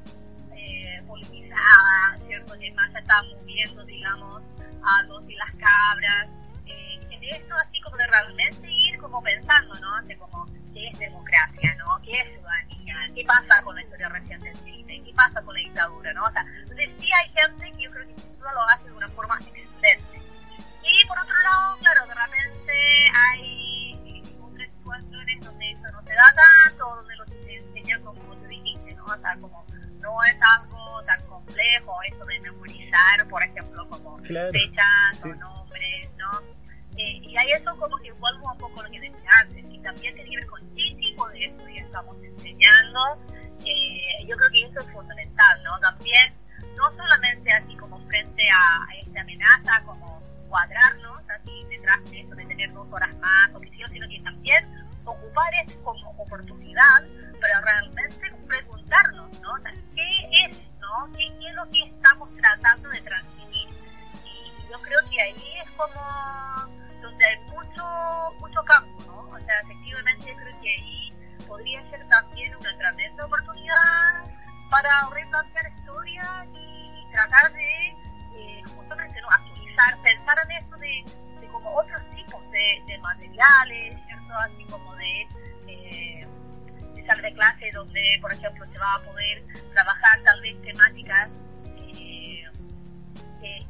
eh, 0.55 0.97
politizada, 1.05 2.17
¿cierto? 2.25 2.57
Que 2.57 2.71
más 2.71 2.91
se 2.91 2.99
está 2.99 3.21
moviendo, 3.21 3.85
digamos, 3.85 4.41
a 4.81 5.03
los 5.03 5.29
y 5.29 5.35
las 5.35 5.53
cabras, 5.55 6.27
eh, 6.65 6.99
en 7.21 7.35
esto 7.35 7.55
así 7.55 7.81
como 7.81 7.97
de 7.97 8.07
realmente 8.07 8.71
ir 8.71 8.97
como 8.99 9.21
pensando, 9.21 9.73
¿no? 9.79 9.95
Así 9.97 10.15
como 10.15 10.45
qué 10.73 10.87
es 10.87 10.99
democracia, 10.99 11.75
¿no? 11.75 11.99
¿Qué 12.03 12.11
es 12.13 12.27
ciudadanía? 12.29 12.95
¿Qué 13.15 13.23
pasa 13.25 13.61
con 13.63 13.75
la 13.75 13.81
historia 13.83 14.09
reciente 14.09 14.49
en 14.49 14.65
Chile? 14.65 15.01
¿Qué 15.05 15.13
pasa 15.13 15.41
con 15.41 15.53
la 15.53 15.59
dictadura, 15.59 16.13
no? 16.13 16.25
O 16.25 16.31
sea, 16.31 16.45
entonces 16.61 16.89
sí 16.99 17.09
hay 17.11 17.29
gente 17.29 17.71
que 17.71 17.83
yo 17.83 17.91
creo 17.91 18.07
que 18.07 18.21
sin 18.21 18.37
duda 18.37 18.53
lo 18.53 18.63
hace 18.69 18.85
de 18.85 18.93
una 18.93 19.09
forma 19.09 19.37
excelente. 19.39 20.21
Y 20.83 21.07
por 21.07 21.19
otro 21.19 21.35
lado, 21.43 21.77
claro, 21.79 22.07
de 22.07 22.15
repente 22.15 23.11
hay 23.29 24.23
otras 24.41 24.69
situaciones 24.69 25.45
donde 25.45 25.71
eso 25.71 25.91
no 25.91 26.01
se 26.03 26.13
da 26.13 26.35
tanto, 26.65 26.95
donde 26.95 27.15
lo 27.15 27.25
se 27.25 27.55
enseña 27.55 27.99
como 27.99 28.21
tú 28.35 28.45
dijiste, 28.47 28.93
¿no? 28.93 29.05
O 29.05 29.17
sea, 29.17 29.37
como 29.39 29.65
no 30.01 30.23
es 30.23 30.37
algo 30.57 31.03
tan 31.03 31.21
complejo, 31.27 31.97
eso 32.09 32.25
de 32.25 32.39
memorizar, 32.39 33.27
por 33.29 33.43
ejemplo, 33.43 33.87
como 33.89 34.17
claro, 34.17 34.51
fechas 34.51 35.19
sí. 35.21 35.29
o 35.29 35.35
nombres, 35.35 36.11
¿no? 36.17 36.58
Eh, 36.99 37.21
y 37.23 37.37
ahí 37.37 37.51
eso 37.53 37.73
como 37.77 37.97
que 37.97 38.11
vuelvo 38.13 38.51
un 38.51 38.57
poco 38.57 38.83
lo 38.83 38.89
que 38.89 38.99
decía 38.99 39.29
antes, 39.41 39.65
y 39.69 39.79
también 39.79 40.13
tiene 40.15 40.29
que 40.29 40.35
ver 40.35 40.47
con 40.47 40.59
qué 40.75 40.95
tipo 40.99 41.29
de 41.29 41.45
estudio 41.45 41.85
estamos 41.85 42.15
enseñando. 42.21 42.99
Eh, 43.65 44.25
yo 44.27 44.35
creo 44.35 44.49
que 44.51 44.61
eso 44.65 44.79
es 44.81 44.91
fundamental, 44.91 45.63
¿no? 45.63 45.79
También, 45.79 46.33
no 46.75 46.91
solamente 46.93 47.53
así 47.53 47.75
como 47.77 48.05
frente 48.07 48.49
a, 48.51 48.83
a 48.83 48.95
esta 49.01 49.21
amenaza, 49.21 49.83
como 49.85 50.21
cuadrarnos 50.49 51.21
así 51.29 51.63
detrás 51.69 52.03
de 52.11 52.19
eso, 52.19 52.35
de 52.35 52.45
tener 52.45 52.73
dos 52.73 52.87
horas 52.91 53.15
más 53.19 53.49
o 53.53 53.59
que 53.61 53.69
sí, 53.69 53.77
sino 53.93 54.07
que 54.09 54.19
también 54.19 54.89
ocupar 55.05 55.53
eso 55.65 55.81
como 55.83 56.09
oportunidad 56.17 57.07
para 57.39 57.61
realmente 57.61 58.29
preguntarnos, 58.45 59.39
¿no? 59.39 59.53
O 59.53 59.59
sea, 59.59 59.73
¿qué 59.95 60.45
es, 60.45 60.57
no? 60.79 61.09
¿Qué, 61.15 61.31
¿Qué 61.39 61.47
es 61.47 61.55
lo 61.55 61.69
que 61.69 61.83
estamos 61.83 62.33
tratando 62.33 62.89
de 62.89 63.01
transmitir? 63.01 63.69
Y 64.25 64.71
yo 64.71 64.81
creo 64.81 64.99
que 65.09 65.21
ahí 65.21 65.53
es 65.63 65.69
como 65.71 66.48
hay 67.25 67.39
mucho, 67.49 67.85
mucho 68.39 68.63
campo, 68.63 69.03
¿no? 69.07 69.21
O 69.35 69.39
sea, 69.39 69.59
efectivamente 69.63 70.35
creo 70.35 70.61
que 70.61 70.69
ahí 70.69 71.09
podría 71.47 71.89
ser 71.89 72.07
también 72.07 72.55
una 72.55 72.77
tremenda 72.77 73.25
oportunidad 73.25 74.25
para 74.69 74.89
replantear 75.11 75.71
historia 75.77 76.45
y 76.53 77.11
tratar 77.11 77.51
de 77.53 77.87
eh, 78.35 78.63
justamente 78.75 79.21
¿no? 79.21 79.29
actualizar, 79.29 80.01
pensar 80.03 80.37
en 80.45 80.63
esto 80.63 80.77
de, 80.77 81.03
de 81.41 81.47
como 81.47 81.75
otros 81.75 82.01
tipos 82.15 82.41
de, 82.51 82.83
de, 82.85 82.97
materiales, 82.99 83.97
¿cierto? 84.05 84.33
Así 84.35 84.63
como 84.65 84.95
de, 84.95 85.27
eh, 85.67 86.27
de 86.95 87.03
tal 87.03 87.21
de 87.21 87.33
clase 87.33 87.71
donde, 87.73 88.17
por 88.21 88.31
ejemplo, 88.31 88.65
se 88.65 88.77
va 88.77 88.95
a 88.95 89.01
poder 89.01 89.43
trabajar 89.73 90.21
tal 90.23 90.41
vez 90.41 90.61
temáticas 90.61 91.29
eh, 91.65 92.45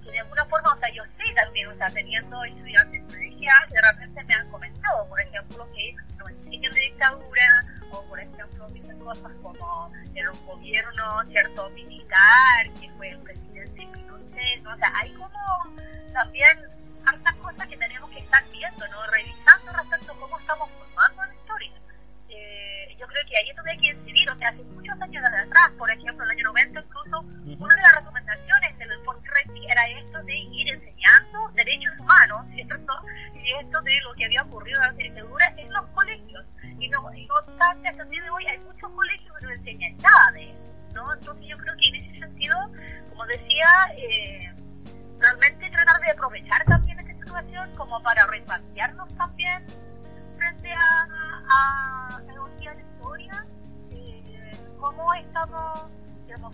que, 0.03 0.11
de 0.11 0.19
alguna 0.19 0.45
forma, 0.45 0.73
o 0.73 0.79
sea, 0.79 0.89
yo 0.93 1.03
sé 1.17 1.33
también, 1.35 1.67
o 1.67 1.75
sea, 1.75 1.89
teniendo 1.89 2.43
estudiantes 2.43 3.03
de 3.39 3.81
repente 3.81 4.23
me 4.25 4.33
han 4.33 4.49
comentado, 4.49 5.07
por 5.07 5.19
ejemplo, 5.21 5.67
que 5.73 5.95
no 6.17 6.27
enseñan 6.27 6.73
de 6.73 6.81
dictadura, 6.81 7.63
o 7.91 8.03
por 8.03 8.19
ejemplo, 8.19 8.69
dicen 8.71 8.99
cosas 8.99 9.31
como 9.41 9.91
en 10.13 10.29
un 10.29 10.45
gobierno, 10.45 11.25
cierto, 11.25 11.69
militar, 11.69 12.69
que 12.79 12.89
fue 12.97 13.09
el 13.09 13.19
presidente 13.19 13.87
Pinochet, 13.93 14.61
¿no? 14.63 14.73
o 14.73 14.77
sea, 14.77 14.91
hay 14.95 15.13
como 15.13 15.39
también 16.11 16.59
hartas 17.05 17.35
cosas 17.35 17.67
que 17.67 17.77
tenemos 17.77 18.09
que 18.09 18.19
estar 18.19 18.43
viendo, 18.51 18.87
¿no? 18.89 19.05
Revisando 19.07 19.71
respecto 19.71 20.11
a 20.11 20.15
cómo 20.17 20.37
estamos 20.37 20.69
formando 20.71 21.25
la 21.25 21.33
historia. 21.33 21.71
Eh, 22.27 22.95
yo 22.99 23.07
creo 23.07 23.25
que 23.27 23.37
ahí 23.37 23.49
es 23.49 23.55
donde 23.55 23.71
hay 23.71 23.77
que 23.77 23.95
sea, 23.95 24.18
hace 24.45 24.63
muchos 24.63 25.01
años 25.01 25.23
atrás, 25.25 25.71
por 25.77 25.89
ejemplo, 25.89 26.23
en 26.25 26.31
el 26.31 26.37
año 26.37 26.43
90 26.45 26.79
incluso, 26.79 27.19
una 27.19 27.75
de 27.75 27.81
las 27.81 27.95
recomendaciones 27.95 28.77
del 28.77 28.93
informe 28.97 29.19
era 29.69 29.83
esto 29.99 30.23
de 30.23 30.35
ir 30.35 30.67
enseñando 30.67 31.49
derechos 31.53 31.93
humanos, 31.99 32.45
¿cierto? 32.53 32.93
Y 33.35 33.53
esto 33.53 33.81
de 33.81 33.99
lo 34.01 34.13
que 34.15 34.25
había 34.25 34.43
ocurrido 34.43 34.81
en 34.81 34.87
la 34.87 35.03
dictadura 35.03 35.53
en 35.57 35.73
los 35.73 35.85
colegios. 35.87 36.45
Y 36.79 36.89
no, 36.89 37.13
y 37.13 37.25
no 37.27 37.35
obstante, 37.35 37.89
hasta 37.89 38.03
el 38.03 38.09
día 38.09 38.23
de 38.23 38.29
hoy 38.29 38.45
hay 38.47 38.57
muchos 38.59 38.89
colegios 38.91 39.37
que 39.39 39.45
no 39.45 39.51
enseñan 39.51 39.97
nada 39.97 40.31
de 40.33 40.51
eso, 40.51 40.73
¿no? 40.93 41.13
Entonces 41.13 41.45
yo 41.47 41.57
creo 41.57 41.75
que 41.77 41.87
en 41.87 41.95
ese 41.95 42.19
sentido, 42.19 42.55
como 43.09 43.25
decía, 43.27 43.67
eh, 43.97 44.53
realmente 45.19 45.69
tratar 45.69 46.01
de 46.01 46.11
aprovechar 46.11 46.63
también 46.65 46.99
esta 46.99 47.13
situación 47.13 47.75
como 47.75 48.01
para 48.01 48.25
repatriarnos 48.27 49.15
también 49.15 49.65
frente 50.35 50.71
a, 50.71 51.07
a 51.49 52.21
la 52.25 52.73
historia, 52.73 53.45
cómo 54.79 55.13
estamos 55.13 55.89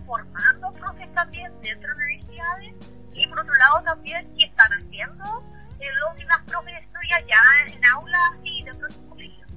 formando 0.04 0.72
profes 0.72 1.12
también 1.14 1.52
dentro 1.62 1.88
de 1.94 2.04
universidades 2.04 2.74
y 3.14 3.26
por 3.28 3.40
otro 3.40 3.54
lado 3.54 3.82
también 3.84 4.28
qué 4.36 4.44
están 4.46 4.72
haciendo 4.72 5.44
eh, 5.80 5.86
los 6.04 6.18
demás 6.18 6.38
profes 6.46 6.74
de 6.74 6.84
historia 6.84 7.20
ya 7.20 7.72
en 7.72 7.80
aulas 7.94 8.38
y 8.42 8.64
dentro 8.64 8.88
de 8.88 8.94
sus 8.94 9.02
colegios. 9.04 9.50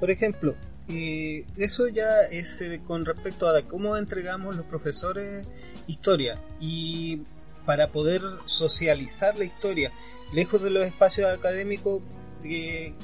Por 0.00 0.10
ejemplo, 0.10 0.56
eso 0.88 1.88
ya 1.88 2.22
es 2.30 2.60
eh, 2.60 2.80
con 2.86 3.04
respecto 3.04 3.48
a 3.48 3.62
cómo 3.62 3.96
entregamos 3.96 4.56
los 4.56 4.66
profesores 4.66 5.46
historia 5.86 6.38
y 6.60 7.22
para 7.64 7.88
poder 7.88 8.22
socializar 8.44 9.36
la 9.36 9.44
historia 9.44 9.90
lejos 10.32 10.62
de 10.62 10.70
los 10.70 10.84
espacios 10.84 11.32
académicos, 11.32 12.02
eh, 12.50 12.94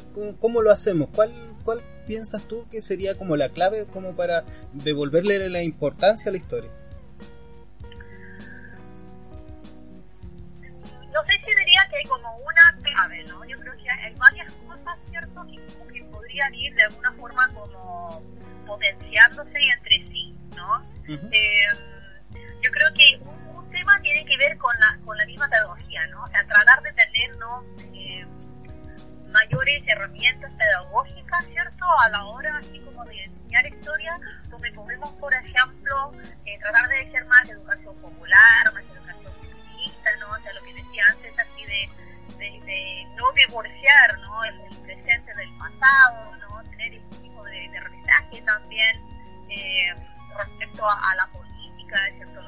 ¿cómo, 0.40 0.62
lo 0.62 0.70
hacemos? 0.70 1.08
¿Cuál, 1.14 1.32
¿Cuál 1.64 1.82
piensas 2.06 2.42
tú 2.44 2.66
que 2.70 2.82
sería 2.82 3.16
como 3.16 3.36
la 3.36 3.48
clave 3.48 3.86
como 3.86 4.14
para 4.14 4.44
devolverle 4.72 5.48
la 5.48 5.62
importancia 5.62 6.30
a 6.30 6.32
la 6.32 6.38
historia? 6.38 6.70
No 11.12 11.20
sé 11.26 11.32
si 11.44 11.54
diría 11.58 11.80
que 11.90 11.96
hay 11.96 12.04
como 12.04 12.36
una 12.36 12.82
clave, 12.82 13.24
¿no? 13.24 13.44
Yo 13.44 13.56
creo 13.58 13.74
que 13.76 13.90
hay 13.90 14.14
varias 14.14 14.52
cosas, 14.66 14.98
¿cierto? 15.10 15.46
Que, 15.46 15.92
que 15.92 16.04
podrían 16.04 16.54
ir 16.54 16.74
de 16.74 16.82
alguna 16.84 17.12
forma 17.12 17.48
como 17.54 18.22
potenciándose 18.66 19.58
entre 19.76 19.96
sí, 20.10 20.34
¿no? 20.56 20.82
eh, 21.08 21.64
yo 22.62 22.70
creo 22.70 22.88
que 22.94 23.20
un 23.54 23.70
tema 23.70 24.00
tiene 24.00 24.24
que 24.24 24.36
ver 24.36 24.56
con 24.56 24.74
la, 24.78 24.98
con 25.04 25.16
la 25.16 25.26
misma 25.26 25.48
pedagogía, 25.48 26.06
¿no? 26.08 26.24
O 26.24 26.28
sea, 26.28 26.46
tratar 26.46 26.82
de 26.82 26.92
tener 26.92 27.32
eh, 27.32 27.91
herramientas 29.68 30.52
pedagógicas, 30.54 31.44
¿cierto? 31.46 31.84
A 32.04 32.08
la 32.10 32.24
hora, 32.24 32.56
así 32.56 32.80
como 32.80 33.04
de 33.04 33.24
enseñar 33.24 33.66
historia, 33.66 34.18
donde 34.48 34.72
podemos, 34.72 35.10
por 35.14 35.32
ejemplo, 35.34 36.12
eh, 36.46 36.58
tratar 36.58 36.88
de 36.88 37.00
hacer 37.00 37.24
más 37.26 37.48
educación 37.48 37.96
popular, 37.96 38.72
más 38.72 38.84
educación 38.84 39.32
feminista, 39.40 40.10
¿no? 40.20 40.30
O 40.30 40.38
sea, 40.40 40.52
lo 40.52 40.62
que 40.62 40.74
decía 40.74 41.04
antes, 41.10 41.38
así 41.38 41.64
de, 41.64 41.90
de, 42.38 43.06
no 43.16 43.32
divorciar, 43.32 44.18
¿no? 44.20 44.44
El, 44.44 44.72
presente 44.82 45.32
del 45.34 45.56
pasado, 45.58 46.36
¿no? 46.36 46.62
Tener 46.70 46.94
ese 46.94 47.22
tipo 47.22 47.44
de, 47.44 47.68
de 47.68 48.42
también 48.42 48.96
eh, 49.48 49.94
respecto 50.36 50.84
a, 50.84 51.14
la 51.16 51.26
política, 51.28 51.96
¿cierto? 52.16 52.42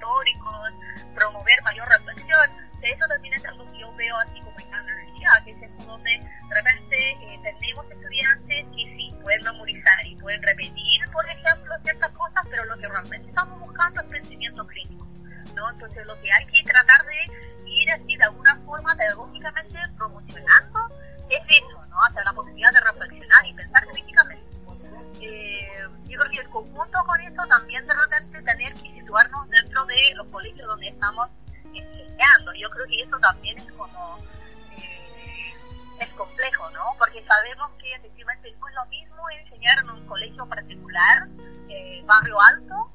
históricos, 0.00 0.72
promover 1.14 1.62
mayor 1.62 1.88
reflexión. 1.88 2.50
Eso 2.82 3.04
también 3.08 3.34
es 3.34 3.44
algo 3.44 3.66
que 3.66 3.78
yo 3.78 3.92
veo 3.94 4.16
así 4.18 4.40
como 4.40 4.58
en 4.58 4.70
la 4.70 4.82
universidad, 4.82 5.44
que 5.44 5.54
donde 5.90 6.10
de 6.10 6.54
repente 6.54 7.10
eh, 7.10 7.40
tenemos 7.42 7.86
estudiantes 7.90 8.66
que 8.76 8.84
sí 8.96 9.10
pueden 9.22 9.42
memorizar 9.44 10.06
y 10.06 10.16
pueden 10.16 10.42
repetir, 10.42 11.00
por 11.12 11.28
ejemplo, 11.28 11.74
ciertas 11.82 12.10
cosas, 12.12 12.42
pero 12.50 12.64
lo 12.64 12.76
que 12.76 12.88
realmente 12.88 13.28
estamos 13.28 13.60
buscando 13.60 14.00
es 14.00 14.06
pensamiento 14.08 14.66
crítico. 14.66 15.06
¿no? 15.54 15.70
Entonces 15.70 16.06
lo 16.06 16.20
que 16.20 16.32
hay 16.32 16.46
que 16.46 16.62
tratar 16.64 17.06
de 17.06 17.70
ir 17.70 17.90
así 17.90 18.16
de 18.16 18.24
alguna 18.24 18.56
forma 18.64 18.94
pedagógicamente 18.94 19.78
promocionando 19.96 20.78
es 21.28 21.40
eso, 21.48 21.86
¿no? 21.88 21.96
Hacia 22.08 22.24
la 22.24 22.32
posibilidad 22.32 22.72
de 22.72 22.80
reflexionar 22.80 23.46
y 23.46 23.54
pensar 23.54 23.86
críticamente. 23.86 24.50
Eh, 25.20 25.88
yo 26.08 26.18
creo 26.18 26.30
que 26.32 26.40
el 26.40 26.48
conjunto 26.48 26.98
con 27.06 27.20
eso 27.20 27.42
también 27.48 27.86
de 27.86 27.94
repente 27.94 28.42
tener 28.42 28.74
que 28.74 28.92
situarnos 28.92 29.48
dentro 29.50 29.84
de 29.86 30.14
los 30.16 30.30
colegios 30.30 30.66
donde 30.66 30.88
estamos 30.88 31.28
enseñando. 31.72 32.52
Yo 32.58 32.68
creo 32.70 32.86
que 32.86 33.02
eso 33.02 33.18
también 33.18 33.58
es 33.58 33.72
como 33.72 34.18
es 36.00 36.08
complejo, 36.10 36.70
¿no? 36.70 36.82
Porque 36.98 37.24
sabemos 37.24 37.70
que 37.78 37.94
efectivamente 37.94 38.52
no 38.58 38.68
es 38.68 38.74
lo 38.74 38.86
mismo 38.86 39.30
enseñar 39.30 39.78
en 39.84 39.90
un 39.90 40.06
colegio 40.06 40.46
particular, 40.46 41.28
eh, 41.68 42.02
barrio 42.06 42.36
alto, 42.40 42.92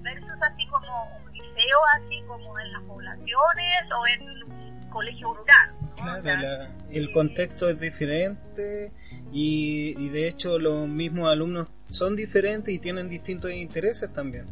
versus 0.00 0.30
así 0.40 0.66
como 0.68 1.18
un 1.24 1.32
liceo, 1.32 1.78
así 1.96 2.22
como 2.26 2.58
en 2.58 2.72
las 2.72 2.82
poblaciones 2.82 3.82
o 3.96 4.06
en 4.14 4.42
un 4.42 4.90
colegio 4.90 5.34
rural. 5.34 5.74
Claro, 6.22 6.72
el 6.90 7.12
contexto 7.12 7.68
es 7.68 7.80
diferente 7.80 8.92
y, 9.32 9.94
y 9.98 10.08
de 10.10 10.28
hecho 10.28 10.58
los 10.58 10.86
mismos 10.86 11.28
alumnos 11.28 11.68
son 11.88 12.16
diferentes 12.16 12.72
y 12.72 12.78
tienen 12.78 13.08
distintos 13.08 13.52
intereses 13.52 14.12
también. 14.12 14.46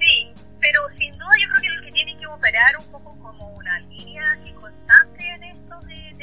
Sí, 0.00 0.32
pero 0.60 0.80
sin 0.96 1.12
duda 1.18 1.30
yo 1.40 1.48
creo 1.48 1.62
que 1.62 1.68
lo 1.68 1.82
que 1.82 1.92
tiene 1.92 2.16
que 2.18 2.26
operar 2.26 2.76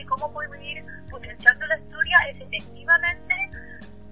cómo 0.10 0.34
podemos 0.34 0.58
ir 0.62 0.84
potenciando 1.10 1.66
la 1.68 1.78
historia 1.78 2.18
es 2.30 2.42
efectivamente 2.42 3.51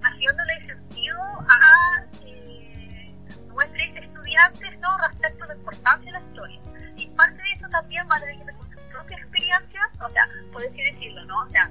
haciéndole 0.02 0.64
sentido 0.64 1.18
a 1.20 2.04
eh, 2.24 3.14
nuestros 3.48 3.96
estudiantes 3.96 4.78
¿no? 4.78 4.96
respecto 4.98 5.44
de 5.44 5.48
la 5.48 5.54
importancia 5.54 6.12
de 6.12 6.20
la 6.20 6.26
historia. 6.26 6.60
Y 6.96 7.08
parte 7.10 7.42
de 7.42 7.52
eso 7.52 7.68
también 7.68 8.06
va 8.10 8.16
a 8.16 8.20
tener 8.20 8.38
que 8.38 8.52
con 8.54 8.70
sus 8.72 8.82
propias 8.84 9.20
experiencias, 9.20 9.86
o 10.00 10.08
sea, 10.10 10.28
puedes 10.52 10.72
decirlo, 10.72 11.24
¿no? 11.26 11.42
O 11.42 11.48
sea, 11.50 11.70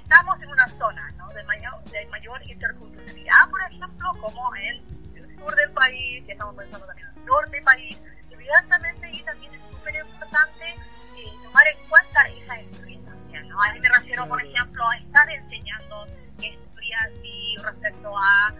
estamos 0.00 0.42
en 0.42 0.50
una 0.50 0.68
zona 0.68 1.10
¿no? 1.16 1.28
de, 1.28 1.42
mayor, 1.44 1.84
de 1.84 2.06
mayor 2.06 2.42
interculturalidad, 2.44 3.50
por 3.50 3.60
ejemplo, 3.62 4.12
como 4.20 4.56
en 4.56 4.64
el 5.16 5.38
sur 5.38 5.54
del 5.54 5.70
país, 5.72 6.24
que 6.24 6.32
estamos 6.32 6.54
pensando 6.54 6.86
también 6.86 7.08
en 7.08 7.18
el 7.18 7.24
norte 7.24 7.50
del 7.56 7.64
país, 7.64 8.00
evidentemente 8.30 9.06
ahí 9.06 9.22
también 9.22 9.54
es 9.54 9.60
súper 9.70 9.94
importante 9.96 10.64
eh, 11.16 11.32
tomar 11.42 11.62
en 11.66 11.88
cuenta 11.88 12.22
esa 12.28 12.60
experiencia. 12.60 12.83
¿No? 13.54 13.62
A 13.62 13.72
mí 13.72 13.80
me 13.80 13.88
refiero, 13.88 14.28
por 14.28 14.44
ejemplo, 14.44 14.88
a 14.88 14.96
estar 14.96 15.30
enseñando 15.30 16.06
historias 16.38 17.10
y 17.22 17.56
respecto 17.62 18.12
a 18.16 18.52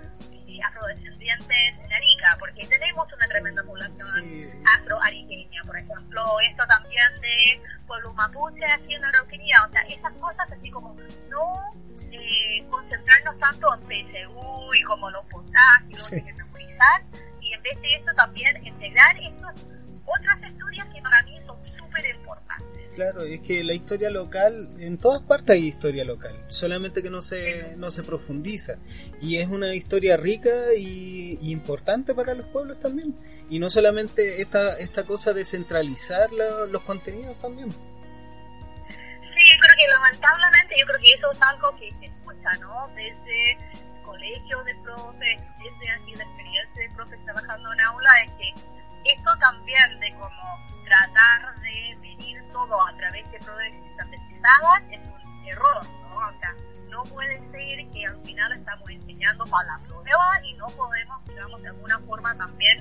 eh, 0.46 0.58
afrodescendientes 0.62 1.78
en 1.78 1.92
Arica, 1.92 2.36
porque 2.38 2.66
tenemos 2.66 3.12
una 3.12 3.26
tremenda 3.26 3.62
población 3.64 4.42
afroariqueña, 4.78 5.62
por 5.64 5.76
ejemplo, 5.78 6.40
esto 6.40 6.64
también 6.66 7.20
de 7.20 7.60
pueblo 7.86 8.14
mapuche 8.14 8.64
aquí 8.72 8.94
en 8.94 9.02
la 9.02 9.08
Araucanía, 9.08 9.56
o 9.66 9.70
sea, 9.72 9.82
esas 9.82 10.12
cosas 10.14 10.50
así 10.50 10.70
como 10.70 10.96
no 11.28 11.70
eh, 12.12 12.64
concentrarnos 12.70 13.38
tanto 13.38 13.74
en 13.74 13.80
PSU 13.80 14.74
y 14.74 14.82
como 14.84 15.10
los 15.10 15.24
puntajes 15.26 16.12
y 16.12 16.20
lo 16.20 16.26
que 16.26 16.32
memorizar, 16.32 17.02
y 17.40 17.52
en 17.52 17.62
vez 17.62 17.80
de 17.80 17.94
eso 17.96 18.12
también 18.14 18.64
integrar 18.64 19.16
estas 19.18 19.64
otras 20.06 20.42
estudios 20.42 20.86
que 20.88 21.02
para 21.02 21.22
mí 21.22 21.38
son 21.46 21.58
súper. 21.94 22.14
Claro, 22.94 23.22
es 23.22 23.40
que 23.40 23.64
la 23.64 23.74
historia 23.74 24.08
local, 24.08 24.70
en 24.78 24.98
todas 24.98 25.20
partes 25.22 25.56
hay 25.56 25.66
historia 25.66 26.04
local, 26.04 26.44
solamente 26.46 27.02
que 27.02 27.10
no 27.10 27.22
se, 27.22 27.74
no 27.76 27.90
se 27.90 28.04
profundiza. 28.04 28.76
Y 29.20 29.38
es 29.38 29.48
una 29.48 29.74
historia 29.74 30.16
rica 30.16 30.74
y, 30.78 31.36
y 31.42 31.50
importante 31.50 32.14
para 32.14 32.34
los 32.34 32.46
pueblos 32.46 32.78
también. 32.78 33.16
Y 33.50 33.58
no 33.58 33.68
solamente 33.68 34.40
esta, 34.40 34.78
esta 34.78 35.02
cosa 35.02 35.32
de 35.32 35.44
centralizar 35.44 36.32
la, 36.32 36.66
los 36.66 36.82
contenidos 36.82 37.36
también. 37.40 37.72
Sí, 37.72 37.80
yo 39.50 39.58
creo 39.58 39.76
que 39.76 39.88
lamentablemente, 39.88 40.74
yo 40.78 40.86
creo 40.86 40.98
que 41.00 41.14
eso 41.14 41.32
es 41.32 41.42
algo 41.42 41.76
que 41.76 41.92
se 41.98 42.06
escucha, 42.06 42.56
¿no? 42.60 42.88
Desde 42.94 43.58
colegio 44.04 44.62
de 44.62 44.74
profes, 44.76 45.40
desde 45.58 45.90
aquí 45.90 46.14
la 46.14 46.22
experiencia 46.22 46.82
de 46.82 46.94
profes 46.94 47.18
trabajando 47.24 47.72
en 47.72 47.80
aula, 47.80 48.10
es 48.24 48.32
que 48.34 48.54
esto 49.12 49.30
también 49.40 49.98
de 49.98 50.10
como 50.12 50.73
tratar 50.94 51.60
de 51.60 51.96
medir 52.00 52.42
todo 52.52 52.80
a 52.86 52.96
través 52.96 53.30
de 53.30 53.38
pruebas 53.38 53.74
estandarizadas 53.74 54.82
es 54.90 55.00
un 55.00 55.46
error, 55.46 55.86
¿no? 56.02 56.14
O 56.14 56.38
sea, 56.38 56.54
no 56.88 57.02
puede 57.04 57.36
ser 57.50 57.90
que 57.92 58.06
al 58.06 58.22
final 58.24 58.52
estamos 58.52 58.88
enseñando 58.90 59.44
digamos, 61.26 61.62
de 61.62 61.68
alguna 61.68 61.98
forma 62.00 62.36
también 62.36 62.78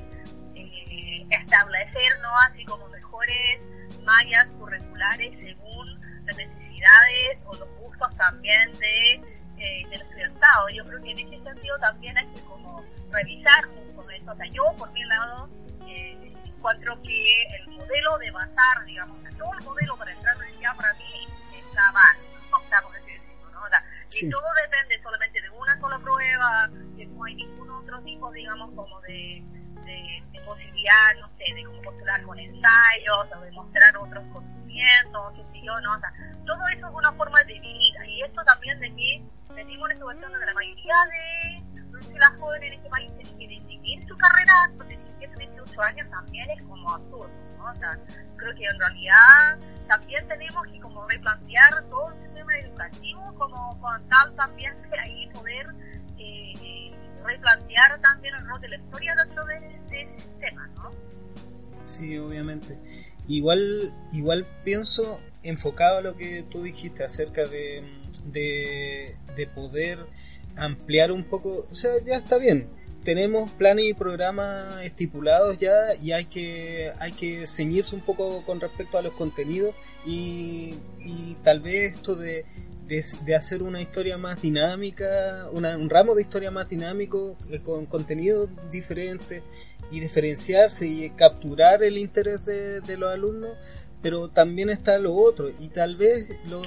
eh, 0.55 1.25
establecer, 1.29 2.19
¿no? 2.21 2.29
Así 2.49 2.63
como 2.65 2.87
mejores 2.89 3.65
mallas 4.03 4.45
curriculares 4.59 5.33
según 5.41 5.99
las 6.25 6.37
necesidades 6.37 7.39
o 7.45 7.55
los 7.55 7.69
gustos 7.79 8.15
también 8.17 8.71
de, 8.73 9.13
eh, 9.57 9.87
del 9.89 10.01
estudiantado. 10.01 10.69
Yo 10.69 10.83
creo 10.85 11.01
que 11.01 11.11
en 11.11 11.19
ese 11.19 11.43
sentido 11.43 11.77
también 11.79 12.17
hay 12.17 12.27
que 12.27 12.41
como 12.41 12.83
revisar 13.11 13.67
con 13.95 14.11
eso. 14.11 14.31
O 14.31 14.35
sea, 14.35 14.45
yo 14.47 14.63
por 14.77 14.91
mi 14.91 15.03
lado 15.05 15.49
eh, 15.87 16.22
encuentro 16.63 17.01
que 17.01 17.43
el 17.59 17.67
modelo 17.67 18.17
de 18.19 18.31
basar, 18.31 18.85
digamos, 18.85 19.17
todo 19.37 19.53
el 19.53 19.65
modelo 19.65 19.97
para 19.97 20.13
entrar 20.13 20.37
universidad 20.37 20.75
para 20.77 20.93
mí 20.93 21.27
está 21.51 21.91
mal, 21.91 22.17
¿no? 22.49 22.57
o 22.63 22.69
sea, 22.69 22.81
por 22.81 22.93
decirlo, 22.93 23.51
¿no? 23.51 23.63
O 23.63 23.67
sea, 23.67 23.83
y 24.09 24.29
todo 24.29 24.45
depende 24.63 25.03
solamente 25.03 25.41
de 25.41 25.49
una 25.49 25.77
sola 25.81 25.99
prueba, 25.99 26.69
que 26.95 27.05
no 27.05 27.23
hay 27.25 27.35
ningún 27.35 27.69
otro 27.69 28.01
tipo, 28.03 28.31
digamos, 28.31 28.71
como 28.75 29.01
de, 29.01 29.43
de, 29.83 30.23
de 30.31 30.39
posibilidad, 30.45 31.15
no 31.19 31.27
sé, 31.37 31.53
de 31.53 31.65
cómo 31.65 31.81
postular 31.81 32.23
con 32.23 32.39
ensayos 32.39 33.27
o 33.35 33.41
de 33.41 33.51
mostrar 33.51 33.97
otros 33.97 34.23
conocimientos, 34.31 35.33
qué 35.35 35.43
sé 35.51 35.65
yo, 35.65 35.81
¿no? 35.81 35.97
O 35.97 35.99
sea, 35.99 36.13
todo 36.45 36.65
eso 36.69 36.87
es 36.87 36.93
una 36.93 37.11
forma 37.11 37.43
de 37.43 37.59
vivir. 37.59 37.93
Y 38.07 38.21
esto 38.21 38.41
también 38.45 38.79
de 38.79 38.95
que 38.95 39.21
tenemos 39.53 39.83
una 39.83 39.93
situación 39.95 40.31
donde 40.31 40.45
la 40.45 40.53
mayoría 40.53 40.95
de 41.11 41.72
las 42.17 42.39
jóvenes 42.39 42.71
en 42.71 42.77
este 42.77 42.89
país 42.89 43.11
tienen 43.17 43.37
que 43.37 43.47
decidir 43.47 44.07
su 44.07 44.15
carrera 44.17 44.71
con 44.77 44.87
17, 44.87 45.37
18 45.37 45.81
años 45.81 46.09
también 46.09 46.49
es 46.51 46.63
como 46.63 46.93
absurdo, 46.93 47.29
¿no? 47.57 47.71
O 47.71 47.75
sea, 47.75 47.97
creo 48.37 48.55
que 48.55 48.65
en 48.65 48.79
realidad 48.79 49.59
también 49.87 50.27
tenemos 50.27 50.63
que 50.71 50.79
como 50.79 51.07
replantear 51.07 51.83
todo 51.89 52.11
el 52.11 52.23
sistema 52.23 52.57
educativo 52.57 53.35
como 53.37 53.79
con 53.79 54.07
tal 54.09 54.35
también 54.35 54.73
de 54.89 54.99
ahí 54.99 55.29
poder 55.33 55.65
eh, 56.17 56.91
replantear 57.25 57.99
también 58.01 58.35
el 58.35 58.47
rol 58.47 58.61
de 58.61 58.69
la 58.69 58.77
historia 58.77 59.15
dentro 59.15 59.45
de, 59.45 59.55
ese 59.55 60.19
sistema, 60.19 60.67
¿no? 60.75 60.91
Sí, 61.85 62.17
obviamente. 62.17 62.77
Igual, 63.27 63.93
igual 64.11 64.45
pienso 64.63 65.21
enfocado 65.43 65.99
a 65.99 66.01
lo 66.01 66.15
que 66.15 66.43
tú 66.43 66.63
dijiste 66.63 67.03
acerca 67.03 67.47
de, 67.47 67.83
de, 68.25 69.17
de 69.35 69.47
poder 69.47 69.99
ampliar 70.55 71.11
un 71.11 71.23
poco, 71.23 71.67
o 71.69 71.75
sea, 71.75 71.91
ya 72.05 72.15
está 72.15 72.37
bien, 72.37 72.67
tenemos 73.03 73.51
planes 73.51 73.85
y 73.85 73.93
programas 73.93 74.83
estipulados 74.83 75.57
ya 75.57 75.73
y 76.01 76.13
hay 76.13 76.25
que 76.25 76.91
hay 76.99 77.11
que 77.11 77.47
ceñirse 77.47 77.95
un 77.95 78.01
poco 78.01 78.43
con 78.45 78.59
respecto 78.59 78.97
a 78.97 79.01
los 79.01 79.13
contenidos 79.13 79.75
y, 80.05 80.75
y 80.99 81.35
tal 81.43 81.59
vez 81.59 81.95
esto 81.95 82.15
de, 82.15 82.45
de, 82.87 83.35
hacer 83.35 83.63
una 83.63 83.81
historia 83.81 84.17
más 84.17 84.41
dinámica, 84.41 85.47
una, 85.51 85.77
un 85.77 85.89
ramo 85.89 86.15
de 86.15 86.21
historia 86.21 86.51
más 86.51 86.69
dinámico 86.69 87.35
eh, 87.49 87.59
con 87.59 87.85
contenidos 87.85 88.49
diferentes 88.71 89.43
y 89.91 89.99
diferenciarse 89.99 90.87
y 90.87 91.09
capturar 91.11 91.83
el 91.83 91.97
interés 91.97 92.45
de 92.45 92.97
los 92.97 93.11
alumnos 93.11 93.51
pero 94.03 94.27
también 94.27 94.69
está 94.69 94.99
lo 94.99 95.15
otro 95.15 95.49
y 95.49 95.69
tal 95.69 95.95
vez 95.95 96.27
lo, 96.45 96.61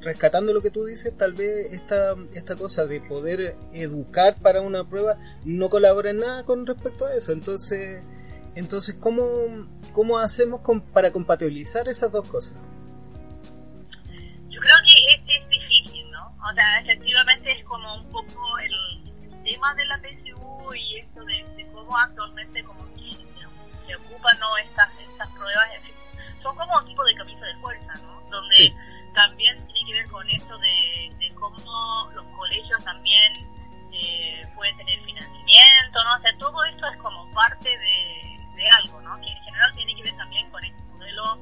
rescatando 0.00 0.52
lo 0.52 0.60
que 0.60 0.70
tú 0.70 0.84
dices 0.84 1.16
tal 1.16 1.32
vez 1.32 1.72
esta 1.72 2.16
esta 2.34 2.56
cosa 2.56 2.86
de 2.86 3.00
poder 3.00 3.56
educar 3.72 4.36
para 4.42 4.60
una 4.60 4.82
prueba 4.82 5.16
no 5.44 5.70
colabora 5.70 6.10
en 6.10 6.18
nada 6.18 6.44
con 6.44 6.66
respecto 6.66 7.06
a 7.06 7.14
eso. 7.14 7.30
Entonces 7.30 8.04
entonces 8.56 8.96
cómo 8.98 9.24
cómo 9.92 10.18
hacemos 10.18 10.60
con, 10.62 10.80
para 10.80 11.12
compatibilizar 11.12 11.88
esas 11.88 12.10
dos 12.10 12.28
cosas 12.28 12.52
yo 14.48 14.60
creo 14.60 14.76
que 14.84 15.14
es, 15.14 15.40
es 15.40 15.48
difícil 15.48 16.10
no 16.10 16.26
o 16.26 16.52
sea 16.52 16.80
efectivamente 16.80 17.52
es 17.52 17.64
como 17.64 17.94
un 17.94 18.10
poco 18.10 18.58
el, 18.58 19.00
tema 19.44 19.74
de 19.74 19.84
la 19.86 19.98
PSU 19.98 20.74
y 20.74 20.98
esto 20.98 21.24
de, 21.24 21.66
cómo 21.72 21.96
actualmente 21.96 22.62
como 22.62 22.82
que 22.94 23.16
se, 23.86 23.96
ocupan 23.96 24.38
no 24.38 24.56
estas 24.58 24.88
estas 25.00 25.28
pruebas 25.30 25.68
también 29.14 29.66
tiene 29.66 29.86
que 29.86 29.92
ver 29.94 30.06
con 30.06 30.28
eso 30.30 30.58
de, 30.58 31.32
cómo 31.34 32.10
los 32.12 32.24
colegios 32.36 32.84
también 32.84 33.32
eh, 33.92 34.46
pueden 34.54 34.76
tener 34.76 35.00
financiamiento, 35.00 36.04
¿no? 36.04 36.16
O 36.16 36.20
sea, 36.20 36.38
todo 36.38 36.64
esto 36.64 36.86
es 36.86 36.96
como 36.98 37.30
parte 37.32 37.68
de, 37.78 38.70
algo, 38.84 39.00
¿no? 39.00 39.18
Que 39.22 39.28
en 39.28 39.42
general 39.44 39.74
tiene 39.74 39.94
que 39.96 40.02
ver 40.02 40.16
también 40.18 40.50
con 40.50 40.62
este 40.62 40.82
modelo 40.82 41.36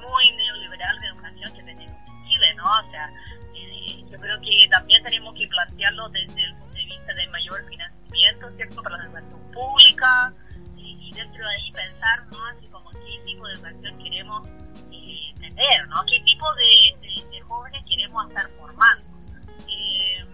muy 0.00 0.30
neoliberal 0.36 1.00
de 1.00 1.06
educación 1.08 1.52
que 1.52 1.62
tenemos 1.64 1.98
en 2.06 2.28
Chile, 2.28 2.54
¿no? 2.54 2.64
O 2.64 2.90
sea, 2.92 3.10
eh, 3.56 4.04
yo 4.08 4.18
creo 4.18 4.40
que 4.40 4.68
también 4.70 5.02
tenemos 5.02 5.34
que 5.34 5.48
plantearlo 5.48 6.08
desde 6.10 6.44
el 6.44 6.54
punto 6.58 6.74
de 6.74 6.84
vista 6.84 7.12
de 7.12 7.26
mayor 7.26 7.68
financiamiento, 7.68 8.50
¿cierto? 8.54 8.82
Para 8.84 8.98
la 8.98 9.04
educación 9.06 9.52
pública 9.52 10.32
y, 10.76 11.08
y 11.08 11.12
dentro 11.12 11.44
de 11.44 11.56
ahí 11.56 11.72
pensar, 11.72 12.24
¿no? 12.30 12.46
Así 12.46 12.68
como 12.68 12.88
qué 12.92 13.20
tipo 13.24 13.48
de 13.48 13.54
educación 13.54 13.98
queremos 13.98 14.48
eh, 15.58 15.86
¿no? 15.88 16.04
¿Qué 16.06 16.20
tipo 16.20 16.46
de, 16.54 16.96
de, 17.00 17.30
de, 17.30 17.40
jóvenes 17.42 17.82
queremos 17.88 18.28
estar 18.28 18.48
formando? 18.50 19.04
Eh, 19.68 20.24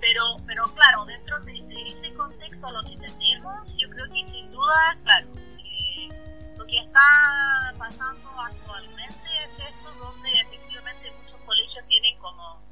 pero, 0.00 0.36
pero 0.46 0.64
claro, 0.74 1.04
dentro 1.04 1.40
de, 1.40 1.52
de, 1.52 1.88
ese 1.88 2.14
contexto 2.14 2.70
lo 2.70 2.82
que 2.84 2.96
tenemos, 2.96 3.76
yo 3.76 3.88
creo 3.90 4.06
que 4.06 4.30
sin 4.30 4.50
duda, 4.50 4.96
claro, 5.02 5.26
eh, 5.58 6.08
lo 6.56 6.66
que 6.66 6.78
está 6.78 7.74
pasando 7.78 8.30
actualmente 8.40 9.28
es 9.44 9.68
esto 9.68 9.92
donde 9.98 10.30
efectivamente 10.30 11.12
muchos 11.22 11.40
colegios 11.44 11.86
tienen 11.86 12.18
como 12.18 12.62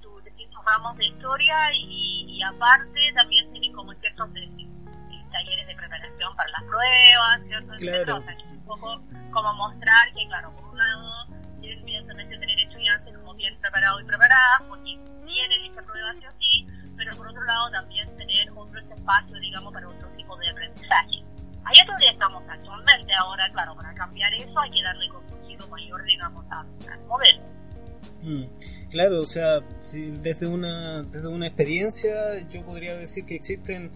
sus 0.00 0.24
distintos 0.24 0.64
ramos 0.64 0.96
de 0.96 1.06
historia 1.06 1.72
y, 1.74 2.24
y 2.28 2.42
aparte 2.42 3.12
también 3.14 3.50
tienen 3.52 3.72
como 3.74 3.92
ciertos 3.94 4.30
talleres 5.30 5.66
de 5.66 5.74
preparación 5.74 6.36
para 6.36 6.48
las 6.50 6.62
pruebas, 6.62 7.40
¿cierto? 7.46 7.72
Claro. 7.78 8.16
O 8.16 8.22
sea, 8.22 8.53
un 8.64 8.66
poco 8.66 9.00
como 9.30 9.54
mostrar 9.54 10.12
que, 10.14 10.26
claro, 10.26 10.54
por 10.56 10.64
un 10.64 10.78
lado, 10.78 11.26
quieren 11.60 11.80
evidentemente 11.80 12.38
tener 12.38 12.58
estudiantes 12.60 13.16
como 13.18 13.34
bien 13.34 13.58
preparados 13.60 14.02
y 14.02 14.04
preparadas, 14.06 14.62
porque 14.68 14.98
tienen 15.26 15.64
esta 15.66 15.82
prueba 15.82 16.12
sí 16.38 16.66
pero 16.96 17.16
por 17.16 17.26
otro 17.26 17.44
lado 17.44 17.70
también 17.72 18.06
tener 18.16 18.50
otro 18.54 18.80
espacio, 18.80 19.38
digamos, 19.40 19.72
para 19.72 19.88
otro 19.88 20.08
tipo 20.16 20.36
de 20.36 20.48
aprendizaje. 20.48 21.24
Ahí 21.64 21.78
es 21.80 21.86
donde 21.86 22.06
estamos 22.06 22.42
actualmente. 22.48 23.12
Ahora, 23.14 23.50
claro, 23.50 23.74
para 23.74 23.92
cambiar 23.94 24.32
eso 24.34 24.58
hay 24.58 24.70
que 24.70 24.82
darle 24.82 25.08
contenido 25.08 25.66
mayor, 25.68 26.04
digamos, 26.04 26.44
al 26.52 27.00
modelo. 27.06 27.42
Mm, 28.22 28.44
claro, 28.90 29.20
o 29.20 29.26
sea, 29.26 29.60
si 29.82 30.10
desde 30.10 30.46
una 30.46 31.02
desde 31.02 31.28
una 31.28 31.46
experiencia 31.46 32.38
yo 32.48 32.64
podría 32.64 32.96
decir 32.96 33.26
que 33.26 33.34
existen 33.34 33.90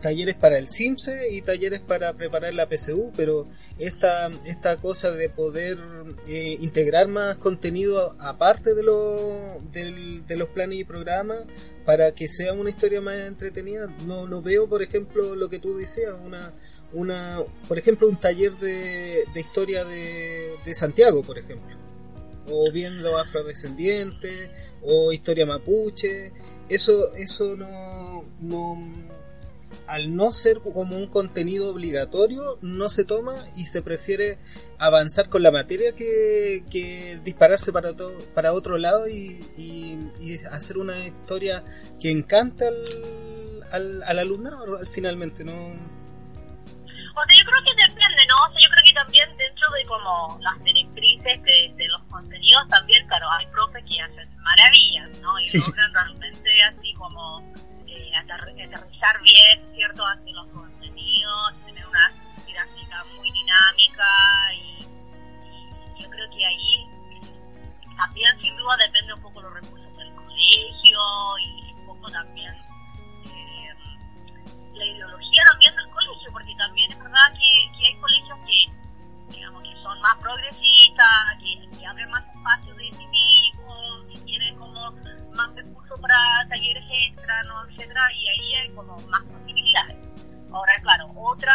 talleres 0.00 0.34
para 0.34 0.58
el 0.58 0.68
CIMSE 0.70 1.32
y 1.32 1.42
talleres 1.42 1.80
para 1.80 2.12
preparar 2.12 2.54
la 2.54 2.66
PSU, 2.66 3.12
pero 3.16 3.46
esta, 3.78 4.30
esta 4.46 4.76
cosa 4.78 5.12
de 5.12 5.28
poder 5.28 5.78
eh, 6.26 6.56
integrar 6.60 7.08
más 7.08 7.36
contenido 7.36 8.16
aparte 8.18 8.74
de, 8.74 8.82
lo, 8.82 9.60
de, 9.72 10.22
de, 10.26 10.36
los 10.36 10.48
planes 10.48 10.78
y 10.78 10.84
programas 10.84 11.38
para 11.84 12.12
que 12.12 12.26
sea 12.26 12.52
una 12.52 12.70
historia 12.70 13.00
más 13.00 13.16
entretenida, 13.16 13.86
no, 14.06 14.26
no 14.26 14.42
veo, 14.42 14.68
por 14.68 14.82
ejemplo, 14.82 15.34
lo 15.34 15.48
que 15.48 15.58
tú 15.58 15.76
decías, 15.76 16.14
una, 16.24 16.52
una 16.92 17.42
por 17.68 17.78
ejemplo, 17.78 18.08
un 18.08 18.16
taller 18.16 18.52
de, 18.52 19.24
de 19.32 19.40
historia 19.40 19.84
de, 19.84 20.52
de 20.64 20.74
Santiago, 20.74 21.22
por 21.22 21.38
ejemplo, 21.38 21.76
o 22.48 22.72
bien 22.72 23.02
los 23.02 23.20
afrodescendientes, 23.20 24.50
o 24.82 25.12
historia 25.12 25.46
mapuche, 25.46 26.32
eso, 26.68 27.14
eso 27.14 27.56
no, 27.56 28.22
no 28.40 28.82
al 29.86 30.16
no 30.16 30.32
ser 30.32 30.60
como 30.60 30.96
un 30.96 31.06
contenido 31.06 31.70
obligatorio, 31.70 32.58
no 32.62 32.88
se 32.90 33.04
toma 33.04 33.36
y 33.56 33.66
se 33.66 33.82
prefiere 33.82 34.38
avanzar 34.78 35.28
con 35.28 35.42
la 35.42 35.50
materia 35.50 35.94
que, 35.94 36.64
que 36.70 37.20
dispararse 37.24 37.72
para, 37.72 37.96
todo, 37.96 38.12
para 38.34 38.52
otro 38.52 38.78
lado 38.78 39.08
y, 39.08 39.40
y, 39.56 39.98
y, 40.20 40.38
hacer 40.50 40.78
una 40.78 41.06
historia 41.06 41.64
que 42.00 42.10
encanta 42.10 42.66
al, 42.68 43.64
al, 43.70 44.02
al 44.02 44.18
alumnado 44.18 44.78
finalmente, 44.92 45.44
¿no? 45.44 45.52
O 47.16 47.24
sea, 47.24 47.34
yo 47.38 47.46
creo 47.46 47.62
que 47.64 47.82
depende, 47.82 48.26
¿no? 48.28 48.44
O 48.44 48.48
sea, 48.50 48.60
yo 48.60 48.68
creo 48.68 48.84
que 48.84 48.92
también 48.92 49.36
dentro 49.38 49.66
de 49.72 49.86
como 49.86 50.38
las 50.42 50.62
directrices 50.62 51.42
de, 51.44 51.72
de 51.74 51.88
los 51.88 52.02
contenidos 52.10 52.68
también, 52.68 53.06
claro, 53.06 53.30
hay 53.30 53.46
profes 53.46 53.82
que 53.88 54.02
hacen 54.02 54.36
maravillas, 54.42 55.18
¿no? 55.20 55.40
Y 55.40 55.44
sí. 55.46 55.58
logran 55.58 55.94
realmente 55.94 56.62
así 56.64 56.92
como 56.92 57.40
aterrizar 58.34 59.22
bien, 59.22 59.64
¿cierto?, 59.74 60.06
hacia 60.06 60.32
los 60.32 60.46
contenidos, 60.48 61.54
tener 61.64 61.86
una 61.86 62.12
didáctica 62.46 63.04
muy 63.16 63.30
dinámica 63.30 64.04
y, 64.54 64.86
yo 66.00 66.10
creo 66.10 66.30
que 66.30 66.44
ahí 66.44 66.86
también 67.96 68.40
sin 68.40 68.56
duda 68.56 68.76
depende 68.76 69.14
un 69.14 69.22
poco 69.22 69.40
los 69.40 69.54
recursos 69.54 69.96
del 69.96 70.14
colegio 70.14 70.98
y 71.38 71.72
un 71.78 71.86
poco 71.86 72.10
también 72.10 72.54
eh, 73.24 73.74
la 74.74 74.84
ideología 74.84 75.42
también 75.50 75.74
del 75.74 75.88
colegio, 75.88 76.30
porque 76.32 76.54
también 76.56 76.92
es 76.92 76.98
verdad 76.98 77.32
que, 77.32 77.78
que 77.78 77.86
hay 77.86 77.96
colegios 77.98 78.38
que, 78.44 79.34
digamos, 79.36 79.62
que 79.62 79.74
son 79.82 80.00
más 80.02 80.16
progresistas, 80.16 80.65
talleres 86.48 86.84
extra, 87.08 87.42
¿no? 87.44 87.68
etcétera, 87.68 88.00
y 88.14 88.28
ahí 88.28 88.54
hay 88.54 88.68
como 88.74 88.96
más 89.08 89.22
posibilidades. 89.24 89.96
Ahora, 90.52 90.72
claro, 90.82 91.06
otra, 91.16 91.54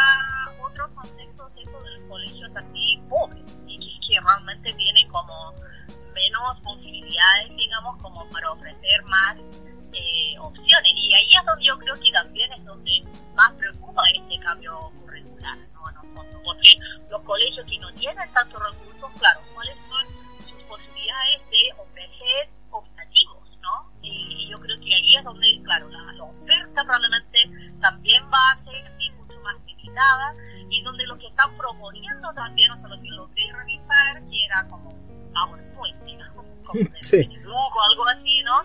otro 0.62 0.94
contexto 0.94 1.50
es 1.56 1.68
eso 1.68 1.82
de 1.82 1.92
los 1.92 2.02
colegios 2.04 2.52
así 2.56 3.02
pobres 3.10 3.44
y 3.68 3.78
que, 3.78 4.08
que 4.08 4.20
realmente 4.20 4.74
tienen 4.74 5.08
como 5.10 5.54
menos 6.14 6.60
posibilidades, 6.62 7.50
digamos, 7.56 7.98
como 8.02 8.28
para 8.30 8.52
ofrecer 8.52 9.04
más 9.06 9.38
eh, 9.94 10.40
opciones. 10.40 10.92
Y 10.96 11.14
ahí 11.14 11.30
es 11.34 11.46
donde 11.46 11.66
yo 11.66 11.78
creo 11.80 11.96
que 11.96 12.12
también 12.12 12.52
es 12.54 12.66
donde 12.66 12.92
más 13.36 13.52
preocupa 13.54 14.04
este 14.16 14.40
cambio 14.40 14.92
curricular, 15.02 15.58
¿no? 15.74 15.88
A 15.88 15.92
nosotros, 15.94 16.42
porque 16.44 16.76
los 17.10 17.22
colegios 17.24 17.66
que 17.66 17.78
no 17.80 17.92
tienen 17.94 18.32
tantos 18.34 18.62
recursos, 18.62 19.12
claro, 19.20 19.41
probablemente 26.74 27.38
también 27.80 28.24
va 28.26 28.52
a 28.52 28.64
ser 28.64 28.92
mucho 29.18 29.40
más 29.42 29.56
limitada 29.66 30.34
y 30.70 30.82
donde 30.84 31.06
lo 31.06 31.18
que 31.18 31.28
están 31.28 31.56
proponiendo 31.58 32.34
también, 32.34 32.72
o 32.72 32.78
sea, 32.78 32.88
lo 32.88 33.02
que 33.02 33.10
lo 33.10 33.30
que 33.32 33.54
revisar, 33.54 34.22
que 34.30 34.46
era 34.46 34.66
como 34.68 34.90
PowerPoint, 35.34 36.02
digamos, 36.06 36.46
como 36.66 36.74
de, 36.74 37.04
sí. 37.04 37.28
lujo, 37.44 37.82
algo 37.90 38.08
así, 38.08 38.44
¿no? 38.44 38.62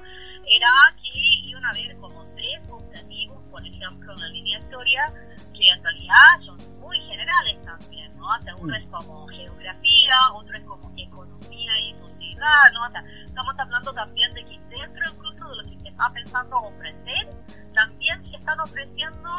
Era 0.46 0.70
que 1.02 1.18
iban 1.48 1.64
a 1.64 1.70
haber 1.70 1.96
como 1.98 2.24
tres 2.36 2.60
optativos, 2.70 3.42
por 3.50 3.66
ejemplo, 3.66 4.12
en 4.12 4.20
la 4.20 4.28
línea 4.28 4.58
historia, 4.60 5.08
que 5.52 5.68
en 5.68 5.82
realidad 5.82 6.40
son 6.44 6.80
muy 6.80 7.00
generales 7.00 7.60
también, 7.64 8.16
¿no? 8.16 8.26
O 8.26 8.42
sea, 8.42 8.54
uno 8.56 8.72
mm. 8.72 8.76
es 8.76 8.86
como 8.88 9.26
geografía, 9.28 10.14
otro 10.34 10.56
es 10.56 10.64
como 10.64 10.92
economía 10.96 11.80
y 11.80 11.94
sociedad, 11.98 12.72
¿no? 12.72 12.86
O 12.86 12.90
sea, 12.90 13.04
estamos 13.24 13.54
hablando 13.58 13.92
también 13.92 14.32
de 14.34 14.44
que 14.44 14.60
dentro 14.68 15.04
incluso 15.12 15.48
de 15.48 15.56
lo 15.56 15.62
que 15.64 15.78
se 15.82 15.88
está 15.88 16.10
pensando 16.12 16.56
ofrecer, 16.56 17.28
también 17.76 18.30
se 18.30 18.36
están 18.36 18.58
ofreciendo 18.58 19.30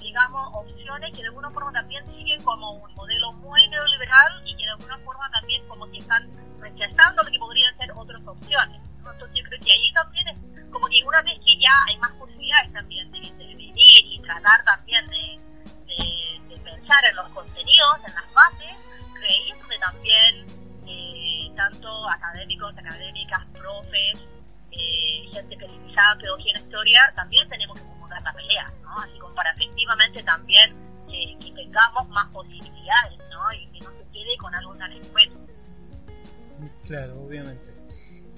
digamos, 0.00 0.48
opciones 0.54 1.12
que 1.12 1.22
de 1.22 1.28
alguna 1.28 1.50
forma 1.50 1.72
también 1.72 2.04
siguen 2.10 2.42
como 2.42 2.72
un 2.72 2.94
modelo 2.94 3.32
muy 3.32 3.66
neoliberal 3.68 4.42
y 4.44 4.54
que 4.56 4.64
de 4.64 4.70
alguna 4.70 4.98
forma 4.98 5.30
también 5.30 5.66
como 5.68 5.90
que 5.90 5.98
están 5.98 6.30
rechazando 6.60 7.22
lo 7.22 7.30
que 7.30 7.38
podrían 7.38 7.76
ser 7.76 7.92
otras 7.92 8.20
opciones. 8.26 8.80
Entonces 8.98 9.28
yo 9.34 9.44
creo 9.44 9.60
que 9.60 9.72
ahí 9.72 9.92
también 9.92 10.28
es 10.28 10.70
como 10.70 10.86
que 10.88 11.02
una 11.04 11.22
vez 11.22 11.38
que 11.44 11.58
ya 11.58 11.72
hay 11.88 11.96
más 11.98 12.12
posibilidades 12.12 12.72
también 12.72 13.10
de 13.12 13.18
intervenir 13.18 13.74
y 13.76 14.20
tratar 14.22 14.64
también 14.64 15.06
de, 15.08 15.40
de, 16.48 16.56
pensar 16.62 17.04
en 17.04 17.16
los 17.16 17.28
contenidos, 17.30 17.96
en 18.06 18.14
las 18.14 18.32
bases, 18.34 18.76
creí 19.14 19.52
que 19.68 19.78
también 19.78 20.46
eh, 20.86 21.52
tanto 21.56 22.08
académicos, 22.08 22.76
académicas, 22.76 23.44
profes, 23.54 24.26
eh, 24.72 25.28
gente 25.32 25.54
especializada 25.54 26.12
en 26.12 26.18
pedagogía 26.18 26.52
en 26.56 26.62
historia, 26.62 27.12
también 27.14 27.48
tenemos 27.48 27.80
que 27.80 27.86
dar 28.08 28.22
la 28.22 28.32
pelea, 28.32 28.72
¿no? 28.82 28.98
Así 28.98 29.18
como 29.18 29.34
para 29.34 29.50
efectivamente 29.52 30.22
también 30.22 30.74
eh, 31.08 31.36
que 31.40 31.52
tengamos 31.52 32.08
más 32.08 32.28
posibilidades, 32.32 33.18
¿no? 33.30 33.52
Y 33.52 33.66
que 33.68 33.80
no 33.84 33.90
se 33.90 34.04
quede 34.12 34.36
con 34.38 34.54
algo 34.54 34.74
tan 34.74 34.92
escueto. 34.92 35.38
Claro, 36.86 37.22
obviamente. 37.22 37.72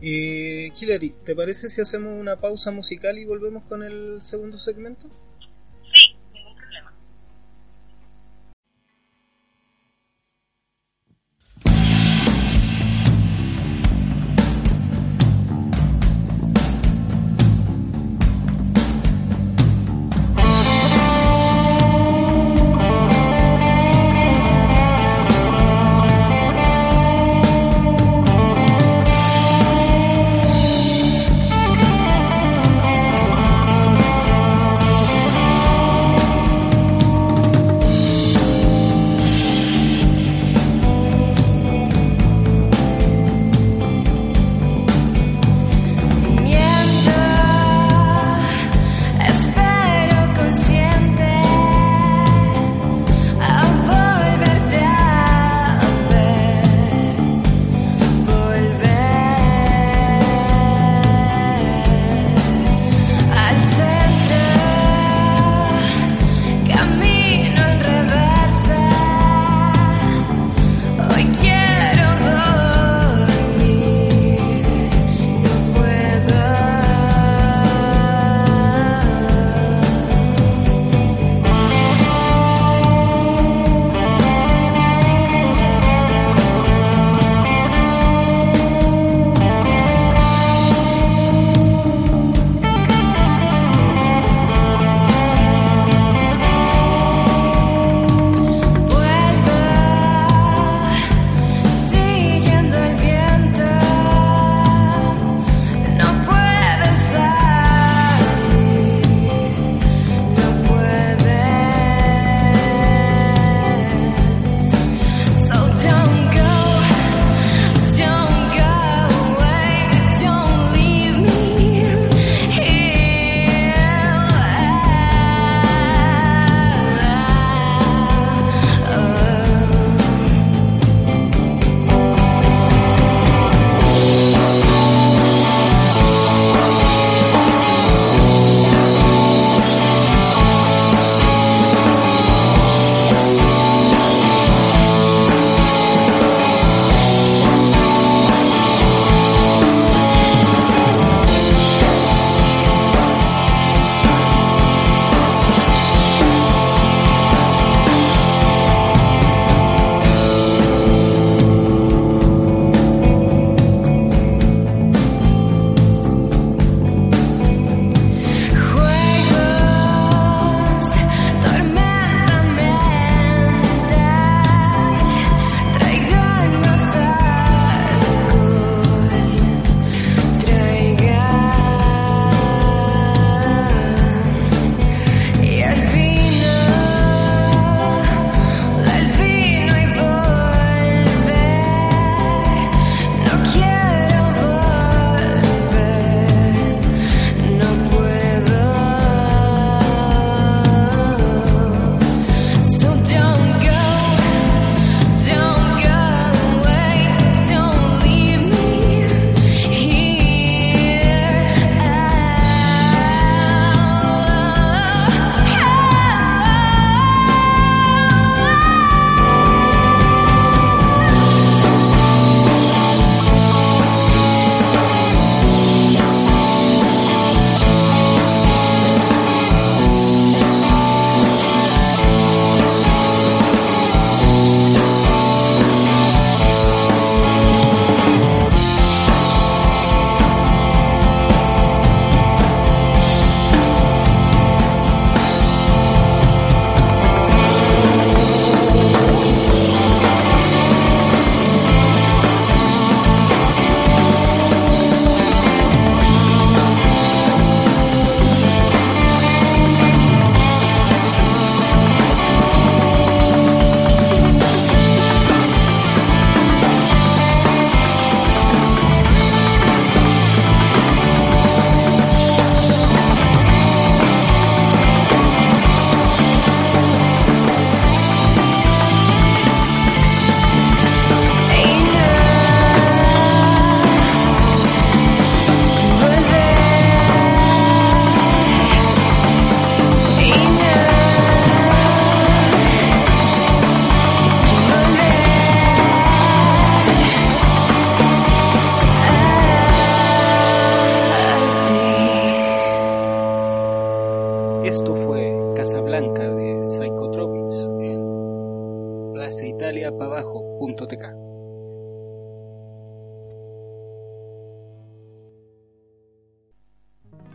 Eh, 0.00 0.72
Hillary, 0.78 1.10
¿te 1.24 1.34
parece 1.34 1.70
si 1.70 1.80
hacemos 1.80 2.12
una 2.12 2.36
pausa 2.36 2.70
musical 2.70 3.16
y 3.18 3.24
volvemos 3.24 3.64
con 3.64 3.82
el 3.82 4.20
segundo 4.22 4.58
segmento? 4.58 5.08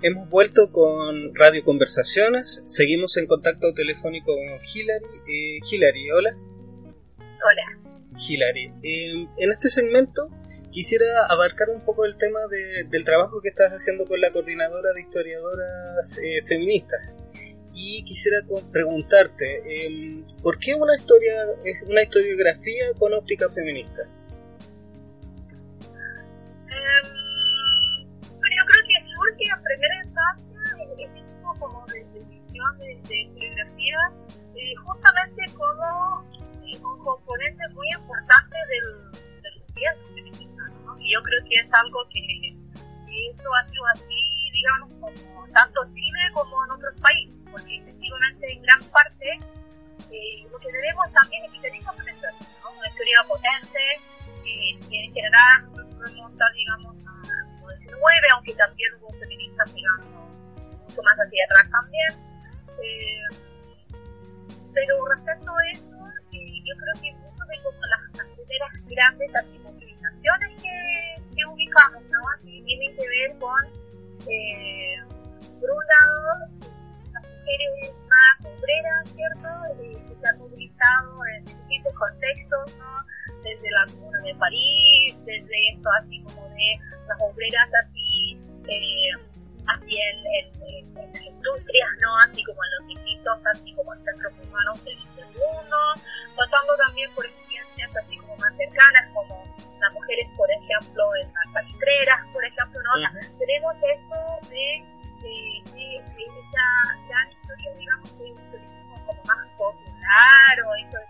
Hemos 0.10 0.28
vuelto 0.28 0.72
con 0.72 1.36
Radio 1.36 1.63
Conversaciones, 1.63 2.63
seguimos 2.65 3.15
en 3.17 3.28
contacto 3.28 3.76
telefónico 3.76 4.34
con 4.34 4.60
Hilary. 4.74 5.06
Eh, 5.28 5.60
Hilary, 5.69 6.10
hola. 6.10 6.36
Hola. 7.19 7.93
Hilary, 8.28 8.74
eh, 8.82 9.28
en 9.38 9.52
este 9.52 9.69
segmento 9.69 10.32
quisiera 10.72 11.06
abarcar 11.30 11.69
un 11.69 11.86
poco 11.86 12.06
el 12.06 12.17
tema 12.17 12.39
del 12.89 13.04
trabajo 13.04 13.39
que 13.39 13.50
estás 13.50 13.72
haciendo 13.72 14.06
con 14.08 14.19
la 14.19 14.32
coordinadora 14.32 14.93
de 14.93 15.02
historiadoras 15.02 16.17
eh, 16.17 16.41
feministas. 16.48 17.15
Y 17.76 18.04
quisiera 18.04 18.39
preguntarte, 18.72 19.86
em, 19.86 20.26
¿por 20.41 20.58
qué 20.58 20.74
una 20.74 20.98
historia 20.98 21.36
una 21.86 22.02
historiografía 22.02 22.93
con 22.98 23.13
óptica 23.13 23.48
feminista? 23.52 24.10
Definición 32.60 32.78
de, 33.08 33.22
historiografía 33.22 33.98
eh, 34.56 34.76
justamente 34.84 35.45
como 35.56 36.26
un 36.62 37.00
componente 37.04 37.63
muy 37.74 37.88
importante 37.98 38.58
del, 38.69 39.12
del 39.41 40.13
feminista, 40.13 40.63
¿no? 40.86 40.95
Y 41.00 41.13
yo 41.13 41.22
creo 41.24 41.41
que 41.50 41.56
es 41.56 41.74
algo 41.74 42.00
que, 42.10 42.60
esto 43.32 43.50
ha 43.54 43.67
sido 43.67 43.86
así, 43.88 44.52
digamos, 44.54 44.93
como 44.93 45.48
tanto 45.52 45.84
en 45.84 45.93
Chile 45.95 46.19
como 46.34 46.65
en 46.65 46.72
otros 46.72 46.93
países 47.02 47.36
porque 47.52 47.78
efectivamente 47.78 48.54
en 48.54 48.62
gran 48.62 48.84
parte 48.91 49.26
eh, 50.12 50.48
lo 50.50 50.60
que 50.60 50.67
tenemos 50.72 51.12
también 51.12 51.43
es 51.45 51.52
que 51.52 51.60
tenemos 51.60 51.95
una 51.95 52.12
historia, 52.12 52.48
¿no? 52.63 52.72
una 52.72 52.88
historia 52.88 53.24
potente, 53.28 53.80
que 54.43 55.06
en 55.06 55.13
general 55.13 55.69
estar, 56.39 56.54
digamos, 56.54 56.95
a 57.06 57.76
19, 57.78 58.28
aunque 58.34 58.54
también 58.56 58.93
hubo 59.02 59.12
feministas, 59.19 59.74
digamos, 59.74 60.08
mucho 60.88 61.02
más 61.04 61.15
hacia 61.17 61.43
atrás 61.45 61.72
también. 61.72 62.29
Eh, 62.84 63.38
pero 64.74 65.06
respecto 65.06 65.52
a 65.52 65.72
eso, 65.72 65.98
eh, 66.32 66.62
yo 66.63 66.76
creo 66.76 67.02
que 67.02 67.12
mucho 67.20 67.44
de 67.46 67.58
las, 67.89 68.02
las 68.18 68.28
primeras 68.36 68.72
grandes 68.88 69.32
movilizaciones 69.63 70.62
que, 70.62 71.36
que 71.36 71.46
ubicamos, 71.46 72.04
¿no? 72.04 72.20
Así 72.36 72.62
tienen 72.65 72.96
que 72.96 73.08
ver 73.08 73.38
con, 73.39 73.65
eh, 74.28 74.96
por 75.60 75.70
un 75.70 75.84
lado, 75.89 76.50
mujeres 77.50 77.94
más 78.08 78.46
obreras, 78.46 79.10
¿cierto? 79.15 79.50
Eh, 79.82 79.94
que 80.08 80.15
se 80.15 80.28
han 80.28 80.39
movilizado 80.39 81.26
en 81.36 81.46
distintos 81.46 81.94
contextos, 81.96 82.78
¿no? 82.78 82.96
Desde 83.44 83.72
la 83.72 83.86
Comuna 83.88 84.20
de 84.24 84.36
París, 84.36 85.15
desde 85.26 85.68
esto 85.74 85.89
así 85.98 86.22
como 86.24 86.50
de 86.50 86.80
las 87.08 87.18
obreras 87.22 87.70
así, 87.84 88.39
eh, 88.68 89.12
así 89.75 89.97
en, 89.97 90.17
en, 90.25 91.13
las 91.13 91.21
industrias, 91.21 91.89
¿no? 92.01 92.17
Así 92.17 92.43
como 92.43 92.60
en 92.63 92.71
los 92.77 92.88
distintos, 92.88 93.39
así 93.53 93.73
como 93.73 93.93
en 93.93 94.03
centros 94.03 94.34
urbanos 94.43 94.84
del, 94.84 94.97
mundo, 95.39 95.77
pasando 96.36 96.75
también 96.75 97.10
por 97.13 97.25
experiencias 97.25 97.95
así 97.95 98.17
como 98.17 98.36
más 98.38 98.53
cercanas, 98.58 99.05
como 99.13 99.47
las 99.79 99.93
mujeres, 99.93 100.27
por 100.36 100.49
ejemplo, 100.51 101.15
en 101.15 101.34
las 101.34 101.53
salitreras, 101.53 102.19
por 102.34 102.43
ejemplo, 102.43 102.79
¿no? 102.84 103.21
tenemos 103.38 103.75
esto 103.75 104.49
de 104.49 104.84
de, 105.21 105.62
de, 105.71 106.03
de 106.15 106.23
esa 106.23 106.67
gran 107.08 107.32
historia, 107.32 107.73
digamos, 107.77 108.17
de 108.17 108.32
un 108.32 108.51
turismo 108.51 109.05
como 109.05 109.23
más 109.25 109.47
popular 109.58 110.53
o 110.65 110.75
esto 110.75 110.97
de 110.97 111.05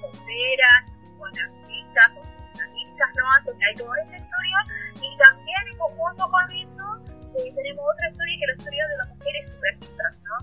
fronteras, 0.00 0.84
con 1.18 1.30
artistas, 1.38 2.10
con 2.12 2.60
analistas, 2.60 3.08
¿no? 3.16 3.24
Entonces 3.38 3.66
hay 3.66 3.74
toda 3.74 4.02
esa 4.02 4.16
historia 4.16 4.58
y 5.00 5.16
también 5.16 5.68
en 5.72 5.78
conjunto 5.78 6.30
con 6.30 6.52
eso 6.52 7.03
eh, 7.36 7.52
tenemos 7.54 7.84
otra 7.84 8.10
historia 8.10 8.34
que 8.38 8.44
es 8.44 8.48
la 8.48 8.56
historia 8.56 8.88
de 8.88 8.96
las 8.96 9.08
mujeres 9.08 9.52
supervistas, 9.52 10.18
¿no? 10.22 10.34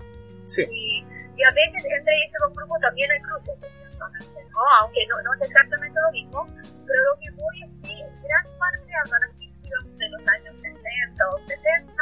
Sí. 0.46 0.62
Y, 0.70 1.04
y, 1.36 1.42
a 1.42 1.50
veces 1.52 1.82
entre 1.84 2.14
esos 2.24 2.40
dos 2.44 2.56
grupos 2.56 2.80
también 2.80 3.10
hay 3.10 3.20
cruces, 3.20 3.56
¿no? 3.98 4.62
Aunque 4.80 5.06
no, 5.08 5.22
no 5.22 5.34
es 5.34 5.48
exactamente 5.48 5.98
lo 6.00 6.12
mismo, 6.12 6.46
pero 6.86 6.98
lo 7.04 7.14
que 7.20 7.30
voy 7.32 7.56
es 7.62 7.70
que 7.88 7.94
gran 8.26 8.44
parte 8.58 8.92
a 8.92 9.08
partir 9.08 9.52
de 9.62 10.08
los 10.08 10.28
años 10.28 10.54
60 10.60 11.30
o 11.30 11.38
70 11.46 11.92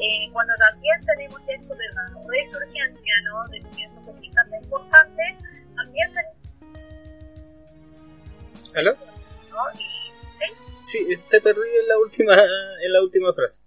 eh, 0.00 0.28
cuando 0.32 0.52
también 0.58 1.00
tenemos 1.06 1.40
esto 1.46 1.74
de 1.74 1.88
la 1.94 2.08
resurgencia, 2.26 3.14
¿no? 3.24 3.48
De 3.48 3.60
movimientos 3.60 4.04
feministas 4.04 4.46
importante, 4.62 5.22
también 5.76 6.12
tenemos... 6.12 6.34
¿Aló? 8.74 8.96
¿no? 9.50 9.80
Y, 9.80 9.86
¿sí? 10.82 11.06
sí, 11.06 11.16
te 11.30 11.40
perdí 11.40 11.68
en 11.80 11.88
la 11.88 11.98
última, 11.98 12.34
en 12.34 12.92
la 12.92 13.02
última 13.02 13.32
frase. 13.32 13.62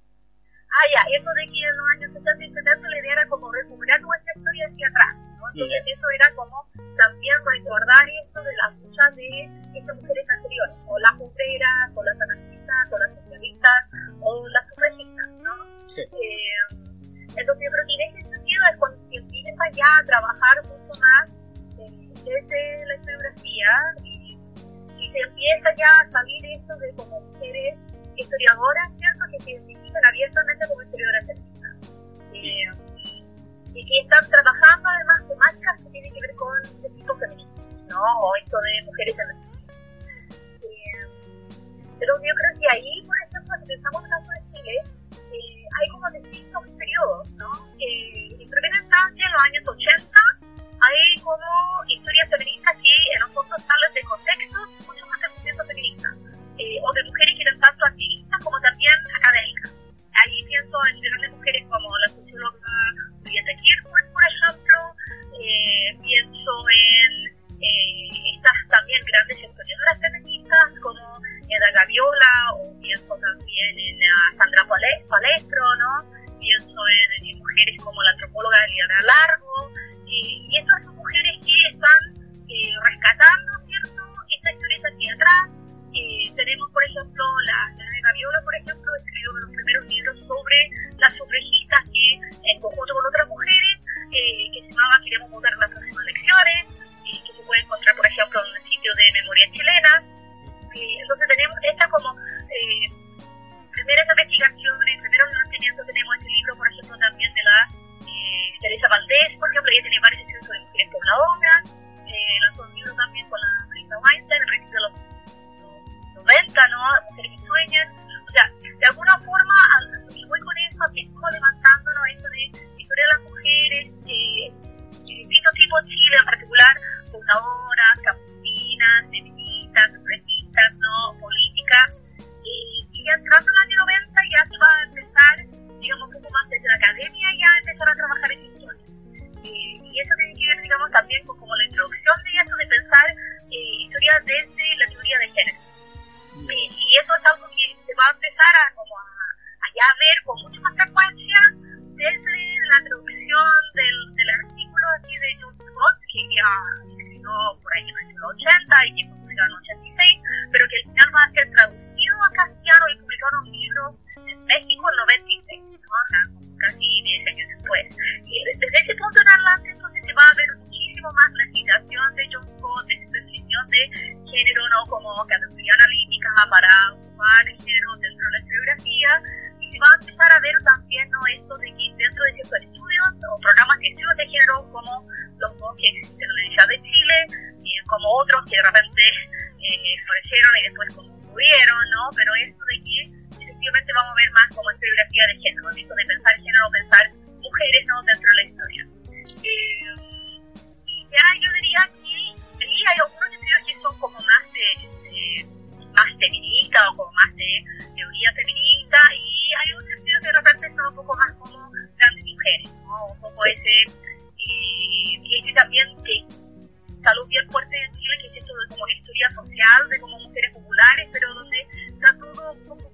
Ah, 0.78 0.86
ya, 0.94 1.02
eso 1.10 1.30
de 1.34 1.46
que 1.50 1.58
en 1.58 1.74
los 1.74 1.88
años 1.98 2.14
70 2.14 2.46
y 2.46 2.54
70 2.54 2.90
la 2.90 3.00
idea 3.02 3.14
era 3.14 3.26
como 3.28 3.52
recuperar 3.52 4.00
nuestra 4.02 4.32
historia 4.38 4.68
hacia 4.70 4.88
atrás, 4.94 5.14
¿no? 5.42 5.50
Entonces 5.50 5.82
eso 5.90 6.06
era 6.14 6.30
como 6.36 6.54
también 6.98 7.34
recordar 7.50 8.06
esto 8.06 8.44
de 8.44 8.54
las 8.62 8.78
luchas 8.78 9.16
de 9.16 9.50
estas 9.74 9.96
mujeres 9.98 10.26
anteriores, 10.30 10.78
o 10.86 11.00
las 11.00 11.16
mujeres, 11.18 11.74
o 11.96 12.04
las 12.04 12.22
anarquistas, 12.22 12.94
o 12.94 12.98
las 13.00 13.10
socialistas, 13.10 13.82
o 14.22 14.48
las 14.50 14.70
sufragistas, 14.70 15.28
¿no? 15.42 15.54
Sí. 15.90 16.02
Eh, 16.02 16.86
entonces 17.26 17.64
yo 17.66 17.72
creo 17.74 17.86
que 17.90 17.96
en 17.98 18.02
ese 18.14 18.30
sentido 18.30 18.62
es 18.70 18.78
cuando 18.78 18.98
se 19.10 19.18
empieza 19.18 19.64
ya 19.74 19.90
a 19.98 20.06
trabajar 20.06 20.56
mucho 20.62 20.94
más 21.02 21.26
eh, 21.82 22.14
desde 22.22 22.86
la 22.86 22.96
historiografía 22.96 23.72
y, 24.04 24.38
y, 24.94 25.12
se 25.12 25.20
empieza 25.26 25.74
ya 25.74 25.90
a 26.06 26.12
salir 26.12 26.46
esto 26.54 26.76
de 26.78 26.94
como 26.94 27.20
mujeres 27.22 27.78
historiadoras, 28.18 28.92
¿cierto? 28.98 29.26
Que 29.32 29.44
se 29.44 29.52
identifican 29.52 30.06
abiertamente 30.06 30.68
como 30.68 30.84
historiadoras 30.84 31.28
feministas. 31.28 31.76
Eh, 32.34 32.88
y 33.78 33.86
que 33.86 34.00
están 34.02 34.28
trabajando 34.30 34.90
además 34.90 35.28
temáticas 35.28 35.84
que 35.84 35.90
tienen 35.90 36.14
que 36.14 36.22
ver 36.22 36.36
con 36.36 36.50
el 36.84 36.96
tipo 36.96 37.16
feminista, 37.18 37.62
¿no? 37.90 38.02
O 38.02 38.36
esto 38.44 38.58
de 38.58 38.86
mujeres 38.86 39.16
en 39.20 39.30
eh, 39.38 41.08
pero 42.00 42.14
yo 42.18 42.34
creo 42.34 42.60
que 42.60 42.68
ahí, 42.74 43.04
por 43.06 43.16
ejemplo, 43.22 43.54
si 43.62 43.66
pensamos 43.68 44.02
en 44.02 44.06
el 44.06 44.18
caso 44.18 44.32
de 44.32 44.42
Chile, 44.52 44.76
eh, 45.14 45.66
hay 45.78 45.88
como 45.90 46.10
distintos 46.10 46.72
periodos, 46.74 47.30
¿no? 47.38 47.52
Eh, 47.78 48.38
en 48.42 48.50
primera 48.50 48.78
instancia, 48.82 49.26
en 49.26 49.34
los 49.34 49.42
años 49.46 49.64
80, 49.68 50.10
hay 50.82 51.22
como 51.22 51.50
historias 51.88 52.30
feministas 52.30 52.74
que 52.82 52.94
en 53.14 53.20
los 53.22 53.32
fondos 53.32 53.62
salen 53.62 53.94
de 53.94 54.02
contextos 54.02 54.77
eh, 56.58 56.80
o 56.82 56.94
de 56.94 57.04
mujeres 57.04 57.34
que 57.38 57.44
eran 57.44 57.60
tanto 57.60 57.86
activistas 57.86 58.40
como 58.44 58.60
también 58.62 58.94
académicas. 59.16 59.72
Ahí 60.18 60.44
pienso 60.50 60.78
en 60.90 61.02
grandes 61.02 61.32
mujeres 61.32 61.64
como 61.70 61.88
la 61.98 62.08
socióloga 62.10 62.74
Julieta 63.22 63.54
Kirchhoff, 63.62 63.94
por 64.14 64.24
ejemplo, 64.26 64.78
eh, 65.38 65.94
pienso 66.02 66.52
en 66.74 67.12
eh, 67.62 68.10
estas 68.34 68.58
también 68.70 69.02
grandes 69.06 69.38
historiadoras 69.38 70.00
feministas 70.02 70.68
como 70.82 71.22
Eda 71.46 71.70
Gaviola, 71.74 72.34
o 72.58 72.74
pienso 72.82 73.14
también 73.22 73.78
en 73.78 74.00
Sandra 74.38 74.66
Palestro, 74.66 75.64
¿no? 75.78 75.92
Pienso 76.40 76.80
en, 76.90 77.30
en, 77.30 77.38
mujeres 77.38 77.78
como 77.84 78.02
la 78.02 78.12
antropóloga 78.12 78.58
Eliana 78.66 79.02
Largo, 79.06 79.37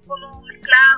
como 0.06 0.42
mezclado, 0.42 0.93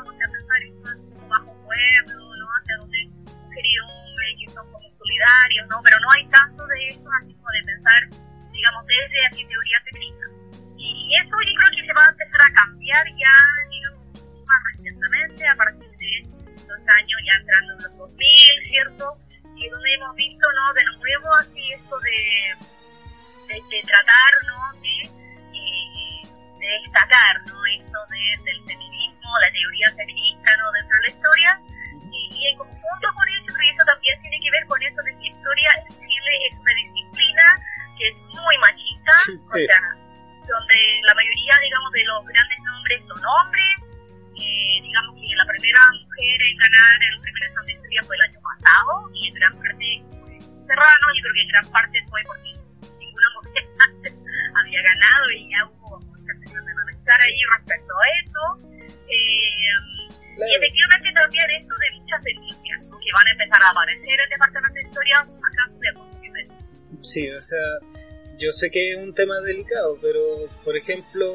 Sí, 67.17 67.31
o 67.31 67.41
sea, 67.41 67.79
yo 68.37 68.53
sé 68.53 68.71
que 68.71 68.91
es 68.91 68.99
un 68.99 69.15
tema 69.15 69.41
delicado, 69.41 69.97
pero 70.03 70.21
por 70.63 70.77
ejemplo, 70.77 71.33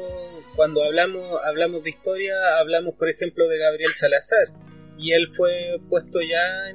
cuando 0.54 0.84
hablamos 0.84 1.26
hablamos 1.44 1.82
de 1.82 1.90
historia, 1.90 2.34
hablamos 2.60 2.94
por 2.94 3.08
ejemplo 3.08 3.48
de 3.48 3.58
Gabriel 3.58 3.92
Salazar 3.92 4.46
y 4.96 5.10
él 5.10 5.26
fue 5.36 5.80
puesto 5.88 6.20
ya 6.22 6.70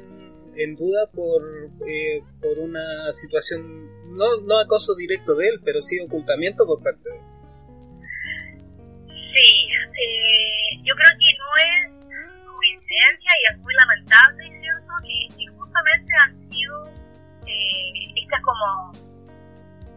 en, 0.57 0.75
duda 0.75 1.09
por 1.13 1.41
eh, 1.87 2.21
por 2.41 2.59
una 2.59 3.13
situación 3.13 3.87
no 4.17 4.41
no 4.41 4.59
acoso 4.59 4.93
directo 4.93 5.35
de 5.35 5.47
él, 5.51 5.61
pero 5.63 5.79
sí 5.81 5.97
ocultamiento 6.01 6.65
por 6.65 6.83
parte 6.83 7.09
de 7.09 7.15
él. 7.15 7.23
Sí, 9.07 9.67
eh, 9.71 10.83
yo 10.83 10.93
creo 10.95 11.11
que 11.17 11.31
no 11.39 11.49
es 11.63 12.45
coincidencia 12.45 13.31
y 13.39 13.53
es 13.53 13.57
muy 13.59 13.73
lamentable, 13.73 14.59
¿cierto? 14.59 14.91
Que 15.01 15.47
justamente 15.55 16.11
han 16.25 16.51
sido 16.51 16.96
eh, 17.47 18.13
estas 18.15 18.41
como 18.41 18.91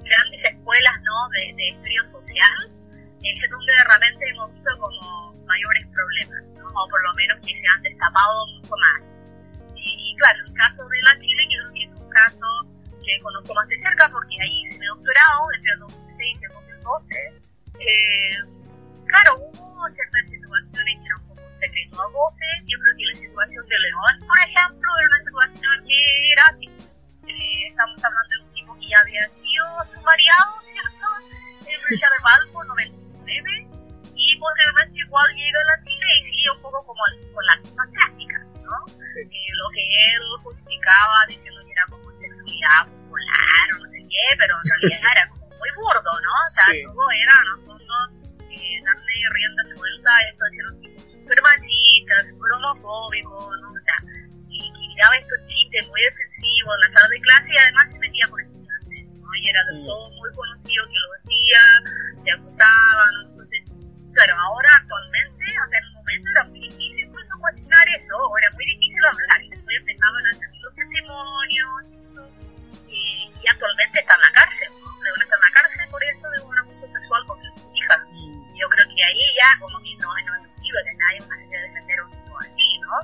grandes 0.04 0.40
escuelas, 0.44 0.96
¿no? 1.02 1.28
De, 1.30 1.54
de 1.54 1.68
historia 1.68 2.02
social, 2.10 2.80
es 3.22 3.50
donde 3.50 3.72
de 3.72 3.84
repente 3.84 4.22
hemos 4.30 4.52
visto 4.54 4.70
como 4.78 5.32
mayores 5.44 5.86
problemas, 5.92 6.42
¿no? 6.56 6.66
O 6.70 6.88
por 6.88 7.02
lo 7.02 7.12
menos 7.14 7.38
que 7.40 7.52
se 7.52 7.66
han 7.74 7.82
destapado 7.82 8.46
mucho 8.56 8.74
más. 8.80 9.00
Y, 9.76 10.12
y 10.12 10.16
claro, 10.16 10.38
el 10.46 10.54
caso 10.54 10.88
de 10.88 11.02
la 11.02 11.14
Chile, 11.20 11.42
que 11.48 11.84
es 11.84 11.90
un 12.00 12.10
caso 12.10 12.46
que 13.04 13.18
conozco 13.22 13.54
más 13.54 13.68
de 13.68 13.80
cerca 13.80 14.08
porque 14.10 14.36
ahí 14.40 14.66
hice 14.66 14.78
mi 14.78 14.86
doctorado 14.86 15.40
entre 15.56 15.72
el 15.72 15.78
2006 15.80 16.38
y 16.40 16.44
el 16.44 16.52
2012. 16.52 17.40
Eh, 17.80 18.36
claro, 19.06 19.30
hubo 19.40 19.88
ciertas 19.88 20.24
situaciones 20.28 20.94
que 21.00 21.06
eran 21.06 21.20
como 21.28 21.40
un 21.40 21.54
secreto 21.60 22.02
a 22.02 22.08
voces. 22.08 22.56
Yo 22.68 22.76
creo 22.78 22.94
que 22.96 23.04
la 23.04 23.16
situación 23.20 23.64
de 23.68 23.78
León, 23.78 24.14
por 24.26 24.38
ejemplo, 24.38 24.88
era 25.00 25.08
una 25.10 25.20
situación 25.24 25.74
que 25.88 26.00
era. 26.32 26.46
Eh, 27.40 27.66
estamos 27.68 27.96
hablando 28.04 28.28
de 28.28 28.44
un 28.44 28.52
tipo 28.52 28.70
que 28.78 28.88
ya 28.88 29.00
había 29.00 29.24
sido 29.40 29.64
sumariado, 29.94 30.60
¿cierto? 30.62 31.06
En 31.64 31.80
Universidad 31.80 32.10
de 32.12 32.20
Valpo, 32.22 32.64
99. 32.64 33.68
Y 34.14 34.36
posteriormente 34.38 34.98
igual 35.00 35.28
llega 35.34 35.58
a 35.60 35.64
la 35.72 35.76
Chile 35.84 36.06
y 36.20 36.22
sigue 36.30 36.50
un 36.52 36.62
poco 36.62 36.78
como 36.84 37.00
con 37.34 37.44
las 37.46 37.58
mismas 37.64 37.88
prácticas, 37.92 38.42
¿no? 38.62 38.76
Sí. 39.02 39.20
Eh, 39.24 39.52
lo 39.56 39.66
que 39.72 39.84
él 40.12 40.22
justificaba 40.44 41.16
diciendo 41.28 41.60
que 41.64 41.72
era 41.72 41.84
como 41.88 42.06
sexualidad 42.20 42.80
popular 42.92 43.66
o 43.72 43.78
no 43.80 43.86
sé 43.90 43.98
qué, 44.04 44.24
pero 44.38 44.54
en 44.60 44.66
realidad 44.68 45.10
era 45.16 45.24
como 45.32 45.46
muy 45.48 45.70
burdo, 45.76 46.12
¿no? 46.20 46.30
O 46.36 46.50
sea, 46.52 46.64
Sí. 46.70 46.84
todo 46.84 47.04
era, 47.10 47.36
fondo, 47.64 47.94
eh, 48.52 48.76
darle 48.84 49.14
rienda 49.32 49.62
suelta 49.74 50.10
a 50.12 50.20
esto 50.28 50.44
de 50.44 50.50
ser 50.56 50.66
un 50.68 50.76
tipo 50.84 50.98
súper 51.00 51.38
machista, 51.42 52.14
súper 52.28 52.50
homofóbico, 52.52 53.34
¿no? 53.56 53.68
O 53.72 53.80
sea, 53.80 53.96
y 54.52 54.58
que 54.68 54.84
tiraba 54.92 55.16
estos 55.16 55.40
chistes 55.48 55.88
muy 55.88 56.00
en 56.60 56.80
la 56.80 56.88
sala 56.92 57.08
de 57.08 57.20
clase 57.20 57.48
y 57.52 57.58
además 57.58 57.88
se 57.92 57.98
metía 57.98 58.26
con 58.28 58.40
estudiantes, 58.40 59.20
¿no? 59.20 59.28
Y 59.34 59.48
era 59.48 59.60
Mm. 59.72 59.86
todo 59.86 60.10
muy 60.10 60.30
conocido 60.34 60.84
que 60.86 60.98
lo 61.00 61.08
hacía, 61.16 61.60
se 62.24 62.30
acusaba, 62.32 63.04
¿no? 63.12 63.20
Entonces, 63.30 63.62
claro, 64.12 64.34
ahora 64.38 64.68
actualmente, 64.80 65.44
hasta 65.64 65.78
el 65.78 65.92
momento 65.92 66.26
era 66.36 66.44
muy 66.44 66.60
difícil 66.60 67.00
incluso 67.00 67.32
cuestionar 67.40 67.86
eso, 67.88 68.16
era 68.38 68.50
muy 68.52 68.64
difícil 68.66 69.04
hablar, 69.04 69.38
y 69.42 69.48
después 69.50 69.76
empezaban 69.76 70.26
a 70.26 70.32
salir 70.34 70.60
los 70.62 70.74
testimonios, 70.74 71.82
y, 72.88 73.30
y 73.40 73.44
actualmente 73.48 74.00
está 74.00 74.14
en 74.14 74.20
la 74.20 74.32
cárcel, 74.32 74.68
¿no? 74.82 75.02
León 75.02 75.22
está 75.22 75.34
en 75.36 75.40
la 75.40 75.52
cárcel 75.54 75.88
por 75.90 76.04
eso 76.04 76.26
de 76.30 76.40
un 76.44 76.58
abuso 76.58 76.86
sexual 76.92 77.22
contra 77.26 77.50
su 77.56 77.64
hija. 77.74 77.96
Mm, 78.12 78.56
Yo 78.56 78.68
creo 78.68 78.86
que 78.94 79.04
ahí 79.04 79.24
ya 79.40 79.50
como 79.58 79.78
que 79.80 79.94
no, 79.96 80.08
no 80.12 80.34
es 80.36 80.48
posible 80.52 80.80
que 80.84 80.94
nadie 81.00 81.20
más 81.26 81.38
se 81.48 81.56
defender 81.56 82.02
un 82.02 82.12
así, 82.40 82.78
¿no? 82.84 82.94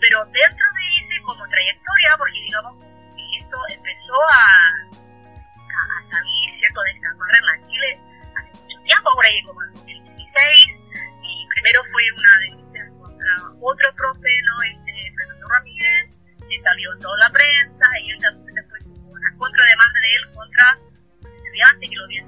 Pero 0.00 0.18
dentro 0.26 0.66
de 0.74 0.84
ese 1.04 1.22
como 1.22 1.46
trayectoria, 1.48 2.10
porque 2.18 2.40
digamos 2.42 2.74
a, 4.22 6.10
salir, 6.10 6.48
¿cierto?, 6.60 6.80
de 6.82 6.90
esta 6.92 7.08
carrera 7.18 7.50
en 7.56 7.66
Chile 7.68 8.00
hace 8.36 8.52
mucho 8.62 8.78
tiempo, 8.82 9.10
por 9.14 9.24
ahí 9.24 9.42
como 9.44 9.62
en 9.64 9.72
2016, 9.74 10.76
y 11.22 11.46
primero 11.48 11.82
fue 11.92 12.02
una 12.16 12.32
denuncia 12.40 12.82
contra 13.00 13.32
otro 13.60 13.94
profe, 13.96 14.32
¿no?, 14.46 14.62
este 14.62 14.92
Fernando 15.16 15.48
Ramírez, 15.48 16.16
que 16.48 16.62
salió 16.62 16.98
toda 16.98 17.18
la 17.18 17.30
prensa, 17.30 17.86
y 18.02 18.10
él 18.10 18.18
después 18.54 18.84
tuvo 18.84 19.10
una 19.10 19.30
contrademanda 19.36 20.00
de 20.00 20.12
él 20.12 20.34
contra 20.34 20.78
un 20.78 21.36
estudiante 21.36 21.88
que 21.88 21.96
lo 21.96 22.04
había 22.04 22.24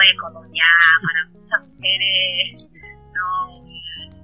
fue 0.00 0.16
como 0.16 0.44
ya 0.54 0.72
para 1.02 1.20
muchas 1.28 1.60
mujeres, 1.68 2.68
no. 3.12 3.68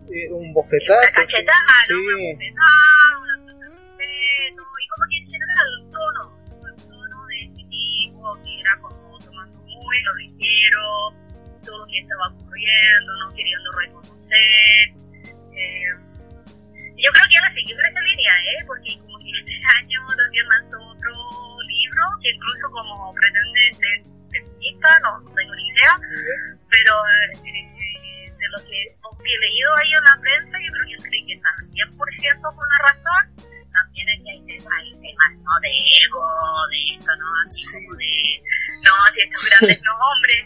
Eh, 0.08 0.32
un 0.32 0.52
bofetazo. 0.54 1.00
Una 1.00 1.12
cachetada, 1.12 1.74
sí. 1.86 1.92
¿no? 1.92 2.00
Una 2.00 2.32
bofetada, 2.32 3.18
una 3.20 3.36
respeto, 3.36 4.62
y 4.62 4.88
como 4.88 5.04
que 5.10 5.16
en 5.18 5.26
general 5.26 5.66
el 5.76 5.90
tono, 5.90 6.22
el 6.64 6.76
tono 6.88 7.26
de 7.26 7.38
este 7.44 7.62
tipo, 7.68 8.38
que 8.42 8.60
era 8.60 8.72
como 8.80 9.18
tomando 9.18 9.58
muy 9.60 10.02
lo 10.02 10.14
ligero, 10.14 11.12
todo 11.64 11.78
lo 11.78 11.86
que 11.86 11.98
estaba 11.98 12.28
ocurriendo, 12.28 13.10
no 13.20 13.34
queriendo 13.34 13.72
reconocer. 13.72 14.94
Eh, 15.56 15.88
yo 16.96 17.10
creo 17.12 17.26
que 17.28 17.36
él 17.36 17.54
siguió 17.54 17.76
esa 17.76 18.00
línea, 18.00 18.32
¿eh? 18.32 18.64
Porque 18.66 18.96
como 19.00 19.18
que 19.18 19.28
este 19.44 19.56
año 19.76 20.00
también 20.16 20.46
lanzó 20.48 20.78
otro 20.80 21.12
libro 21.68 22.02
que 22.22 22.30
incluso 22.32 22.70
como 22.70 23.12
pretende 23.12 23.60
ser 23.76 24.16
feminista, 24.32 24.88
no, 25.00 25.25
pero 26.70 26.92
eh, 27.06 27.56
de 28.38 28.48
lo 28.48 28.58
que, 28.64 28.84
he 28.84 29.38
leído 29.40 29.76
ahí 29.76 29.92
en 29.92 30.04
la 30.04 30.20
prensa, 30.20 30.58
yo 30.58 30.72
creo 30.72 30.86
que 30.86 30.94
él 30.94 31.02
cree 31.02 31.26
que 31.26 31.32
está 31.34 31.50
100% 31.58 32.54
con 32.54 32.68
la 32.68 32.78
razón. 32.78 33.22
También 33.72 34.08
aquí 34.08 34.30
hay 34.30 34.40
temas, 34.46 34.72
hay 34.78 34.92
temas 34.92 35.32
¿no? 35.42 35.52
de 35.60 35.72
ego, 36.06 36.24
de 36.70 36.94
esto, 36.94 37.16
¿no? 37.16 37.26
Así 37.46 37.66
como 37.74 37.96
de, 37.96 38.42
no, 38.84 38.92
si 39.12 39.20
estos 39.20 39.44
grandes 39.50 39.82
no 39.84 39.92
hombres 39.98 40.45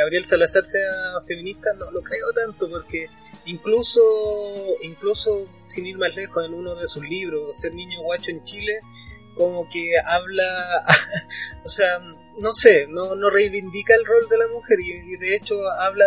Gabriel 0.00 0.24
Salazar 0.24 0.64
sea 0.64 0.90
feminista 1.26 1.72
no 1.74 1.90
lo 1.90 2.02
creo 2.02 2.32
tanto 2.34 2.68
porque 2.68 3.08
incluso 3.44 4.00
incluso 4.82 5.46
sin 5.66 5.86
ir 5.86 5.98
más 5.98 6.14
lejos 6.14 6.44
en 6.44 6.54
uno 6.54 6.74
de 6.74 6.86
sus 6.86 7.02
libros 7.02 7.56
ser 7.60 7.74
niño 7.74 8.02
guacho 8.02 8.30
en 8.30 8.42
Chile 8.44 8.80
como 9.34 9.68
que 9.68 9.98
habla 10.04 10.84
o 11.64 11.68
sea 11.68 11.98
no 12.38 12.54
sé 12.54 12.86
no, 12.88 13.14
reivindica 13.30 13.94
el 13.94 14.04
rol 14.04 14.28
de 14.28 14.38
la 14.38 14.48
mujer 14.48 14.78
y, 14.80 15.16
de 15.16 15.36
hecho 15.36 15.70
habla 15.70 16.06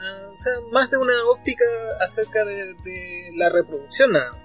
ah, 0.00 0.28
o 0.30 0.34
sea 0.34 0.52
más 0.70 0.90
de 0.90 0.98
una 0.98 1.24
óptica 1.26 1.64
acerca 2.00 2.44
de, 2.44 2.74
de 2.84 3.30
la 3.34 3.48
reproducción 3.48 4.12
nada 4.12 4.42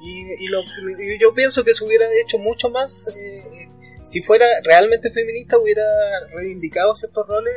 y, 0.00 0.44
y 0.44 0.46
lo, 0.46 0.62
y 0.98 1.18
yo 1.18 1.34
pienso 1.34 1.64
que 1.64 1.74
se 1.74 1.84
hubiera 1.84 2.06
hecho 2.22 2.38
mucho 2.38 2.70
más 2.70 3.08
eh, 3.16 3.68
si 4.04 4.22
fuera 4.22 4.46
realmente 4.64 5.10
feminista 5.10 5.58
hubiera 5.58 5.84
reivindicado 6.32 6.94
ciertos 6.94 7.26
roles 7.26 7.54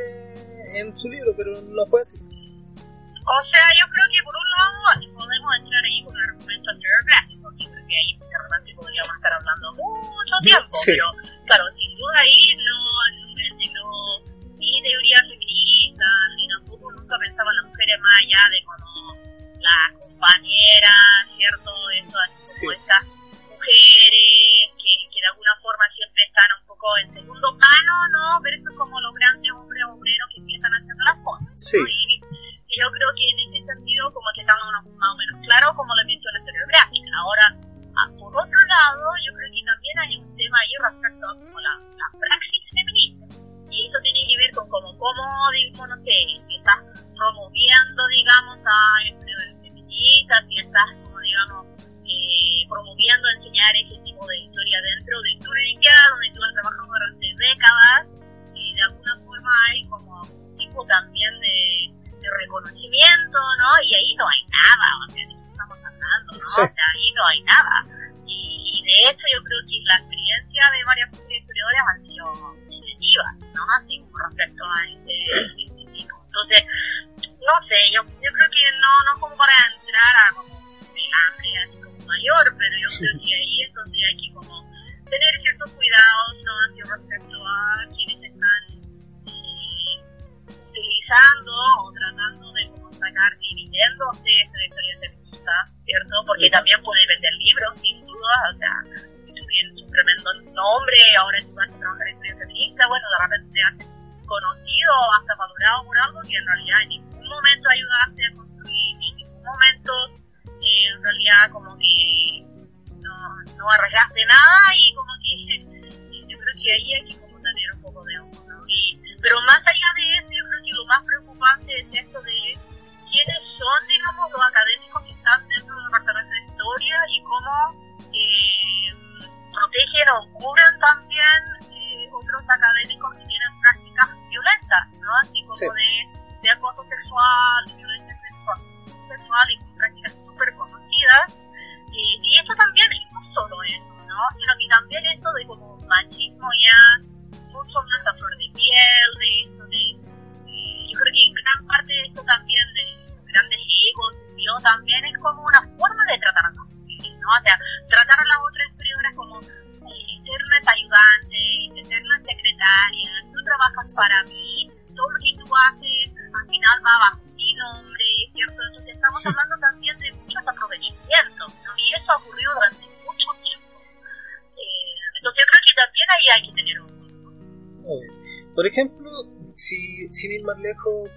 en 0.74 0.96
su 0.98 1.08
libro, 1.08 1.32
pero 1.36 1.52
no 1.62 1.86
fue 1.86 2.00
así. 2.00 2.16
O 2.16 3.38
sea, 3.54 3.64
yo 3.78 3.86
creo 3.94 4.06
que 4.10 4.22
por 4.24 4.34
un 4.34 4.48
lado 4.50 5.14
podemos 5.14 5.50
entrar 5.62 5.84
ahí 5.84 6.02
con 6.04 6.16
el 6.16 6.22
argumento 6.24 6.70
geográfico, 6.74 7.46
que 7.56 7.64
creo 7.70 7.86
que 7.86 7.96
ahí 7.96 8.18
realmente 8.18 8.74
podríamos 8.74 9.14
estar 9.16 9.32
hablando 9.32 9.72
mucho 9.74 10.36
tiempo, 10.42 10.74
Sí. 10.82 10.90
pero 10.92 11.06
claro, 11.46 11.64
sin 11.78 11.96
duda 11.96 12.18
ahí 12.18 12.56
no, 12.56 12.78
no, 13.78 14.24
ni 14.58 14.82
teoría 14.82 15.18
feminista, 15.28 16.06
ni 16.36 16.48
tampoco 16.48 16.90
nunca 16.92 17.14
pensaba 17.18 17.50
en 17.50 17.56
las 17.62 17.66
mujeres 17.66 18.00
más 18.00 18.16
allá 18.18 18.42
de 18.50 18.58
como 18.64 19.16
las 19.62 19.92
compañeras, 20.02 21.30
¿cierto? 21.36 21.70
Eso, 21.94 22.18
como 22.26 22.48
Sí. 22.48 22.66
estas 22.74 23.06
mujeres 23.46 24.66
que, 24.82 24.92
que 25.14 25.20
de 25.20 25.28
alguna 25.30 25.54
forma 25.62 25.84
siempre 25.94 26.22
están 26.26 26.50
un 26.58 26.61
poco 26.82 26.98
en 26.98 27.14
segundo 27.14 27.48
plano, 27.54 27.94
¿no? 28.10 28.42
Pero 28.42 28.58
eso 28.58 28.68
es 28.70 28.76
como 28.76 28.98
los 29.00 29.14
grandes 29.14 29.50
hombres 29.54 29.82
obreros 29.86 30.28
que 30.34 30.40
empiezan 30.42 30.72
haciendo 30.74 31.02
las 31.06 31.18
cosas. 31.22 31.46
Sí. 31.56 31.78
¿no? 31.78 31.86
Y, 31.86 32.18
y 32.66 32.74
yo 32.74 32.90
creo 32.90 33.10
que 33.14 33.24
en 33.30 33.38
ese 33.46 33.58
sentido 33.70 34.10
como 34.10 34.26
que 34.34 34.42
estamos 34.42 34.66
más 34.98 35.10
o 35.14 35.16
menos 35.16 35.36
claros 35.46 35.70
como 35.78 35.94
lo 35.94 36.02
mencioné 36.10 36.38
anteriormente. 36.42 36.98
Ahora, 37.14 37.44
a- 37.54 38.10
por 38.18 38.32
otro 38.34 38.58
lado, 38.66 39.04
yo 39.22 39.30
creo 39.38 39.50
que 39.54 39.62
también 39.62 39.94
hay 40.02 40.12
un 40.18 40.26
tema 40.34 40.56
ahí 40.58 40.74
respecto 40.82 41.22
a 41.30 41.34
como 41.38 41.56
la, 41.62 41.72
la 41.78 42.06
praxis 42.18 42.64
feminista. 42.74 43.24
Y 43.70 43.86
eso 43.88 43.98
tiene 44.02 44.20
que 44.26 44.36
ver 44.42 44.50
con 44.52 44.66
como, 44.68 44.90
cómo, 44.98 45.24
digamos, 45.54 45.88
no 45.88 45.96
sé, 46.02 46.16
si 46.48 46.56
estás 46.56 46.80
promoviendo, 47.16 48.00
digamos, 48.08 48.58
a 48.66 48.78
empleos 49.08 49.44
feministas, 49.62 50.44
si 50.48 50.56
estás, 50.58 50.88
como 51.04 51.18
digamos, 51.20 51.60
eh, 52.32 52.64
promoviendo 52.68 53.28
enseñar 53.36 53.76
ese 53.76 54.00
tipo 54.00 54.26
de 54.26 54.36
historia 54.40 54.80
dentro 54.80 55.20
de 55.20 55.32
tu 55.44 55.50
universidad, 55.52 56.08
donde 56.10 56.32
tú 56.32 56.40
has 56.40 56.52
trabajado 56.56 56.88
durante 56.88 57.26
décadas, 57.36 58.00
y 58.54 58.74
de 58.74 58.82
alguna 58.82 59.14
forma 59.24 59.52
hay 59.68 59.84
como 59.88 60.22
un 60.22 60.56
tipo 60.56 60.84
también 60.86 61.32
de, 61.40 61.92
de 62.08 62.28
reconocimiento, 62.40 63.38
¿no? 63.60 63.68
Y 63.84 63.94
ahí 63.94 64.14
no 64.16 64.24
hay 64.28 64.42
nada, 64.48 64.88
o 64.96 65.06
sea, 65.12 65.26
de 65.26 65.32
eso 65.32 65.48
estamos 65.50 65.78
hablando, 65.78 66.28
¿no? 66.32 66.48
Sí. 66.48 66.62
O 66.62 66.72
sea, 66.72 66.86
ahí 66.96 67.08
no 67.12 67.24
hay 67.28 67.40
nada. 67.42 67.76
Y, 68.24 68.38
y 68.72 68.82
de 68.82 68.96
hecho 69.10 69.24
yo 69.28 69.40
creo 69.44 69.60
que 69.68 69.76
la 69.84 69.96
experiencia 70.00 70.62
de 70.72 70.84
varias 70.84 71.08
historiadoras 71.12 71.84
han 71.92 72.00
sido 72.06 72.24
positivas, 72.64 73.32
¿no? 73.52 73.62
Así 73.76 74.00
como 74.00 74.16
respecto 74.16 74.64
a 74.64 74.78
este, 74.88 75.16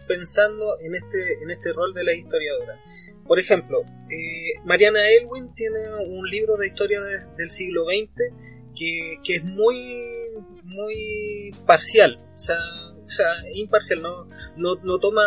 pensando 0.08 0.76
en 0.82 0.96
este, 0.96 1.44
en 1.44 1.52
este 1.52 1.74
rol 1.74 1.94
de 1.94 2.04
la 2.04 2.14
historiadora. 2.14 2.80
Por 3.26 3.40
ejemplo, 3.40 3.82
eh, 3.82 4.60
Mariana 4.66 5.00
Elwin 5.10 5.54
tiene 5.56 5.80
un 6.08 6.30
libro 6.30 6.58
de 6.58 6.68
historia 6.68 7.02
del 7.02 7.50
siglo 7.50 7.86
XX 7.86 8.12
que, 8.76 9.18
que, 9.24 9.36
es 9.38 9.44
muy, 9.44 10.08
muy 10.64 11.52
parcial, 11.66 12.18
o 12.34 12.38
sea, 12.38 12.58
o 13.04 13.08
sea 13.08 13.34
imparcial, 13.54 14.02
no, 14.02 14.28
no, 14.58 14.76
no 14.84 15.00
toma 15.00 15.24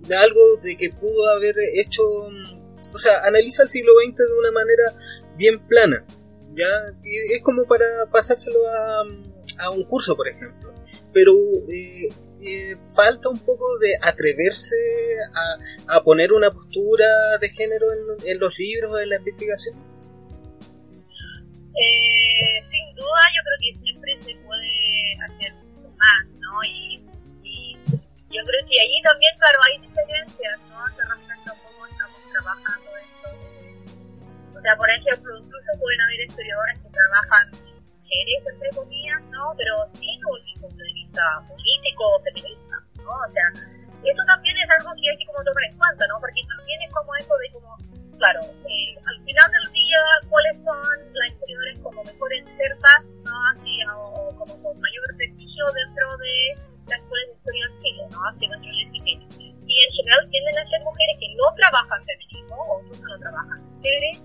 de 0.00 0.16
algo 0.16 0.56
de 0.62 0.76
que 0.76 0.90
pudo 0.90 1.28
haber 1.30 1.54
hecho, 1.74 2.02
o 2.02 2.98
sea, 2.98 3.24
analiza 3.24 3.62
el 3.62 3.68
siglo 3.68 3.92
XX 4.04 4.16
de 4.16 4.38
una 4.38 4.50
manera 4.50 4.82
bien 5.36 5.60
plana, 5.68 6.04
ya 6.54 6.68
es 7.04 7.42
como 7.42 7.64
para 7.64 7.86
pasárselo 8.10 8.58
a, 8.66 9.02
a 9.58 9.70
un 9.70 9.84
curso, 9.84 10.16
por 10.16 10.26
ejemplo, 10.26 10.74
pero 11.12 11.32
eh, 11.68 12.08
eh, 12.42 12.76
falta 12.94 13.28
un 13.28 13.38
poco 13.38 13.78
de 13.78 13.96
atreverse 14.02 14.76
a, 15.34 15.96
a, 15.96 16.02
poner 16.02 16.32
una 16.32 16.50
postura 16.50 17.38
de 17.40 17.48
género 17.50 17.92
en, 17.92 18.28
en 18.28 18.38
los 18.38 18.58
libros 18.58 18.92
o 18.92 18.98
en 18.98 19.08
la 19.08 19.16
investigación? 19.16 19.76
Eh, 21.80 22.64
sin 22.70 22.94
duda, 22.96 23.22
yo 23.36 23.40
creo 23.44 23.58
que 23.60 23.82
siempre 23.82 24.18
se 24.22 24.34
puede 24.44 25.12
hacer 25.24 25.52
más, 25.96 26.26
¿no? 26.40 26.64
Y, 26.64 27.04
y 27.42 27.76
yo 27.86 28.42
creo 28.44 28.62
que 28.68 28.80
ahí 28.80 29.02
también, 29.02 29.32
claro, 29.38 29.58
hay 29.66 29.80
diferencias, 29.80 30.60
¿no? 30.68 30.88
Se 30.96 31.04
respecto 31.04 31.52
a 31.52 31.56
cómo 31.62 31.86
estamos 31.86 32.20
trabajando 32.32 32.90
esto. 32.96 34.58
O 34.58 34.60
sea, 34.60 34.76
por 34.76 34.90
ejemplo, 34.90 35.38
incluso 35.38 35.70
pueden 35.78 36.00
haber 36.00 36.20
historiadores 36.20 36.78
que 36.82 36.88
trabajan 36.90 37.69
mujeres, 38.10 38.42
entre 38.52 38.70
comillas, 38.70 39.22
¿no? 39.30 39.54
Pero 39.56 39.74
sin 39.94 40.18
un 40.26 40.60
punto 40.60 40.82
de 40.82 40.92
vista 40.92 41.22
político 41.46 42.04
o 42.04 42.22
feminista, 42.22 42.76
¿no? 42.98 43.10
O 43.10 43.30
sea, 43.30 43.46
eso 44.02 44.22
también 44.26 44.56
es 44.58 44.68
algo 44.78 44.90
que 44.98 45.10
hay 45.10 45.18
que 45.18 45.26
como 45.26 45.44
tomar 45.44 45.64
en 45.70 45.76
cuenta, 45.78 46.06
¿no? 46.08 46.18
Porque 46.20 46.40
también 46.48 46.82
es 46.82 46.90
como 46.92 47.14
eso 47.16 47.34
de 47.38 47.48
como, 47.52 47.70
claro, 48.18 48.40
eh, 48.66 48.94
al 49.06 49.18
final 49.22 49.48
del 49.50 49.66
día, 49.72 50.00
cuáles 50.28 50.56
son 50.64 50.96
las 51.14 51.28
historiadores 51.30 51.78
como 51.80 52.04
mejor 52.04 52.34
insertas, 52.34 53.00
¿no? 53.22 53.34
Así, 53.54 53.72
o, 53.94 54.34
como 54.34 54.54
con 54.62 54.74
mayor 54.80 55.04
prestigio 55.16 55.64
dentro 55.70 56.06
de 56.18 56.34
las 56.90 56.98
escuelas 56.98 57.26
de 57.28 57.34
historia 57.38 57.64
en 57.66 57.78
Chile, 57.78 58.02
¿no? 58.10 58.18
Así 58.26 58.46
nuestro 58.48 58.70
Y 58.74 59.74
en 59.86 59.90
general 59.94 60.20
tienden 60.30 60.58
a 60.58 60.64
ser 60.66 60.80
mujeres 60.82 61.16
que 61.20 61.28
no 61.38 61.46
trabajan 61.54 62.00
feminismo, 62.04 62.56
o 62.58 62.82
incluso 62.82 63.04
no 63.06 63.18
trabajan 63.18 63.58
mujeres, 63.76 64.16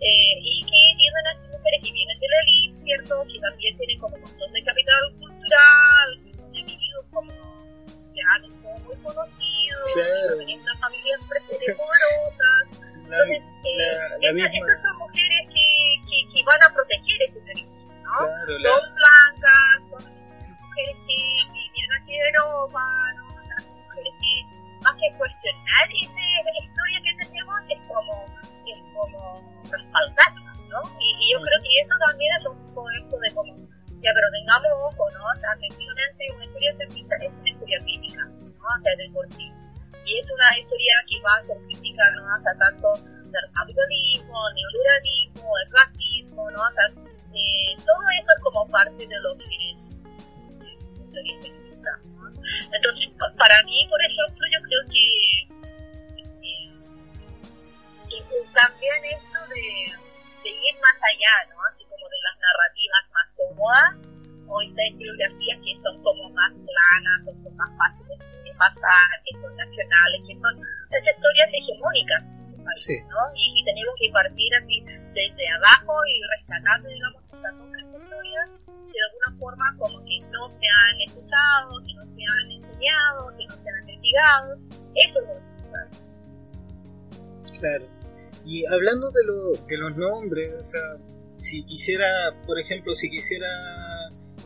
eh, 0.00 0.34
y 0.42 0.60
que 0.62 0.80
tienden 0.96 1.26
a 1.26 1.32
ser 1.40 1.50
mujeres 1.50 1.80
que 1.82 1.92
vienen 1.92 2.18
de 2.18 2.26
la 2.28 2.40
elite, 2.46 2.76
¿cierto? 2.84 3.24
Que 3.32 3.38
también 3.40 3.76
tienen 3.78 3.98
como 3.98 4.14
un 4.16 4.22
montón 4.22 4.52
de 4.52 4.62
capital 4.64 5.02
cultural, 5.18 6.08
son 6.36 6.54
individuos 6.54 7.04
como 7.10 7.32
ya 8.14 8.42
que 8.42 8.50
son 8.50 8.84
muy 8.84 8.96
conocidos, 9.02 9.92
claro. 9.94 10.36
tienen 10.38 10.60
una 10.60 10.74
familias 10.78 11.20
poderosas. 11.76 12.64
Entonces, 13.08 13.42
eh, 13.64 13.76
la, 13.78 14.30
estas, 14.30 14.54
estas 14.54 14.82
son 14.82 14.98
mujeres 14.98 15.48
que, 15.48 15.66
que, 16.06 16.34
que 16.34 16.44
van 16.44 16.60
a 16.62 16.74
proteger 16.74 17.22
ese 17.22 17.40
derecho, 17.40 17.68
¿no? 18.02 18.16
Claro, 18.18 18.58
la- 18.58 18.78
Son 18.78 18.94
blancas, 18.94 19.76
son 19.90 20.02
mujeres 20.60 20.96
que, 21.06 21.16
que 21.16 21.62
vienen 21.72 21.92
aquí 22.02 22.12
de 22.12 22.28
Europa, 22.28 22.84
¿no? 23.16 23.24
Son 23.62 23.76
mujeres 23.86 24.14
que, 24.20 24.57
más 24.82 24.94
que 24.96 25.08
cuestionar 25.18 25.86
ese, 25.90 26.24
esa 26.38 26.52
historia 26.62 26.98
que 27.02 27.12
tenemos, 27.24 27.58
es 27.68 27.80
como, 27.88 28.14
es 28.66 28.80
como 28.94 29.20
respaldarla, 29.70 30.52
¿no? 30.68 30.80
Y, 31.00 31.08
y 31.18 31.32
yo 31.32 31.38
creo 31.42 31.58
que 31.62 31.72
eso 31.82 31.94
también 32.06 32.30
es 32.38 32.46
un 32.46 32.58
poco 32.74 32.90
esto 32.90 33.16
de 33.18 33.30
como, 33.34 33.54
ya, 34.02 34.10
pero 34.14 34.28
tengamos 34.30 34.70
ojo, 34.94 35.04
¿no? 35.18 35.22
O 35.26 35.38
sea, 35.40 35.50
efectivamente 35.58 36.22
una 36.34 36.44
historia 36.44 36.72
feminista 36.78 37.14
es 37.16 37.32
una 37.32 37.50
historia 37.50 37.78
crítica, 37.82 38.22
¿no? 38.24 38.66
O 38.66 38.78
sea, 38.82 38.92
de 38.94 39.10
por 39.10 39.26
sí. 39.34 39.46
Y 40.06 40.18
es 40.18 40.26
una 40.30 40.48
historia 40.58 40.94
que 41.08 41.16
va 41.20 41.34
a 41.36 41.44
ser 41.44 41.58
crítica, 41.66 42.04
¿no? 42.14 42.22
O 42.24 42.40
sea, 42.42 42.54
tanto 42.54 42.88
del 43.28 43.46
capitalismo, 43.52 44.38
neoliberalismo, 44.54 45.46
el 45.58 45.68
racismo, 45.74 46.50
¿no? 46.50 46.62
O 46.62 46.72
sea, 46.72 46.86
eh, 47.34 47.74
todo 47.84 48.02
eso 48.14 48.30
es 48.36 48.42
como 48.42 48.66
parte 48.68 49.06
de 49.06 49.18
lo 49.20 49.36
que 49.36 49.44
es 49.44 49.88
historia 51.08 51.67
Entonces, 52.72 53.08
pa- 53.18 53.32
para 53.38 53.62
mí, 53.64 53.86
por 53.88 54.00
ejemplo, 54.04 54.44
yo 54.52 54.60
creo 54.68 54.82
que, 54.92 55.28
también 58.58 58.98
esto 59.14 59.38
de, 59.54 59.64
de 60.42 60.50
ir 60.50 60.74
más 60.82 60.98
allá, 60.98 61.34
¿no? 61.54 61.56
Así 61.70 61.84
como 61.86 62.08
de 62.08 62.20
las 62.26 62.36
narrativas 62.42 63.04
más 63.14 63.28
cómodas, 63.38 63.92
o 64.48 64.62
estas 64.62 64.84
historiografías 64.90 65.58
que 65.62 65.74
son 65.82 65.94
como 66.02 66.30
más 66.34 66.52
planas, 66.52 67.18
son 67.24 67.56
más 67.56 67.70
fáciles 67.78 68.18
de 68.18 68.52
pasar, 68.58 69.06
que 69.24 69.32
son 69.38 69.54
nacionales, 69.54 70.20
que 70.26 70.34
son 70.40 70.54
las 70.90 71.02
historias 71.06 71.48
hegemónicas, 71.52 72.22
Sí. 72.76 72.96
¿no? 73.08 73.16
Y, 73.34 73.60
y 73.60 73.64
tenemos 73.64 73.94
que 74.00 74.10
partir 74.10 74.54
así 74.54 74.80
desde 75.14 75.48
abajo 75.56 75.94
y 76.06 76.20
rescatando, 76.38 76.88
digamos, 76.88 77.22
estas 77.32 77.54
otras 77.54 77.82
historias 77.82 78.50
que 78.66 78.92
de 78.92 79.04
alguna 79.08 79.38
forma 79.38 79.76
como 79.78 80.04
que 80.04 80.18
no 80.30 80.48
se 80.48 80.66
han 80.66 81.00
escuchado, 81.06 81.68
que 81.86 81.94
no 81.94 82.02
se 82.02 82.22
han 82.24 82.50
enseñado, 82.50 83.32
que 83.36 83.46
no 83.46 83.54
se 83.54 83.68
han 83.68 83.80
investigado. 83.88 84.58
Eso 84.94 85.20
es 85.20 85.26
lo 85.26 85.34
importante. 85.38 85.98
Claro. 87.58 87.84
Y 88.44 88.64
hablando 88.66 89.10
de, 89.10 89.24
lo, 89.26 89.52
de 89.66 89.76
los 89.76 89.96
nombres, 89.96 90.54
o 90.54 90.62
sea, 90.62 90.96
si 91.38 91.64
quisiera, 91.64 92.06
por 92.46 92.58
ejemplo, 92.58 92.94
si 92.94 93.10
quisiera 93.10 93.48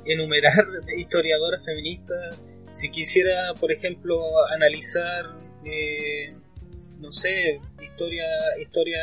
enumerar 0.05 0.67
historiadoras 0.97 1.65
feministas, 1.65 2.41
si 2.71 2.91
quisiera, 2.91 3.55
por 3.61 3.71
ejemplo, 3.71 4.19
analizar, 4.55 5.27
eh, 5.65 6.35
no 7.03 7.13
sé, 7.13 7.61
historia, 7.83 8.25
historia, 8.61 8.99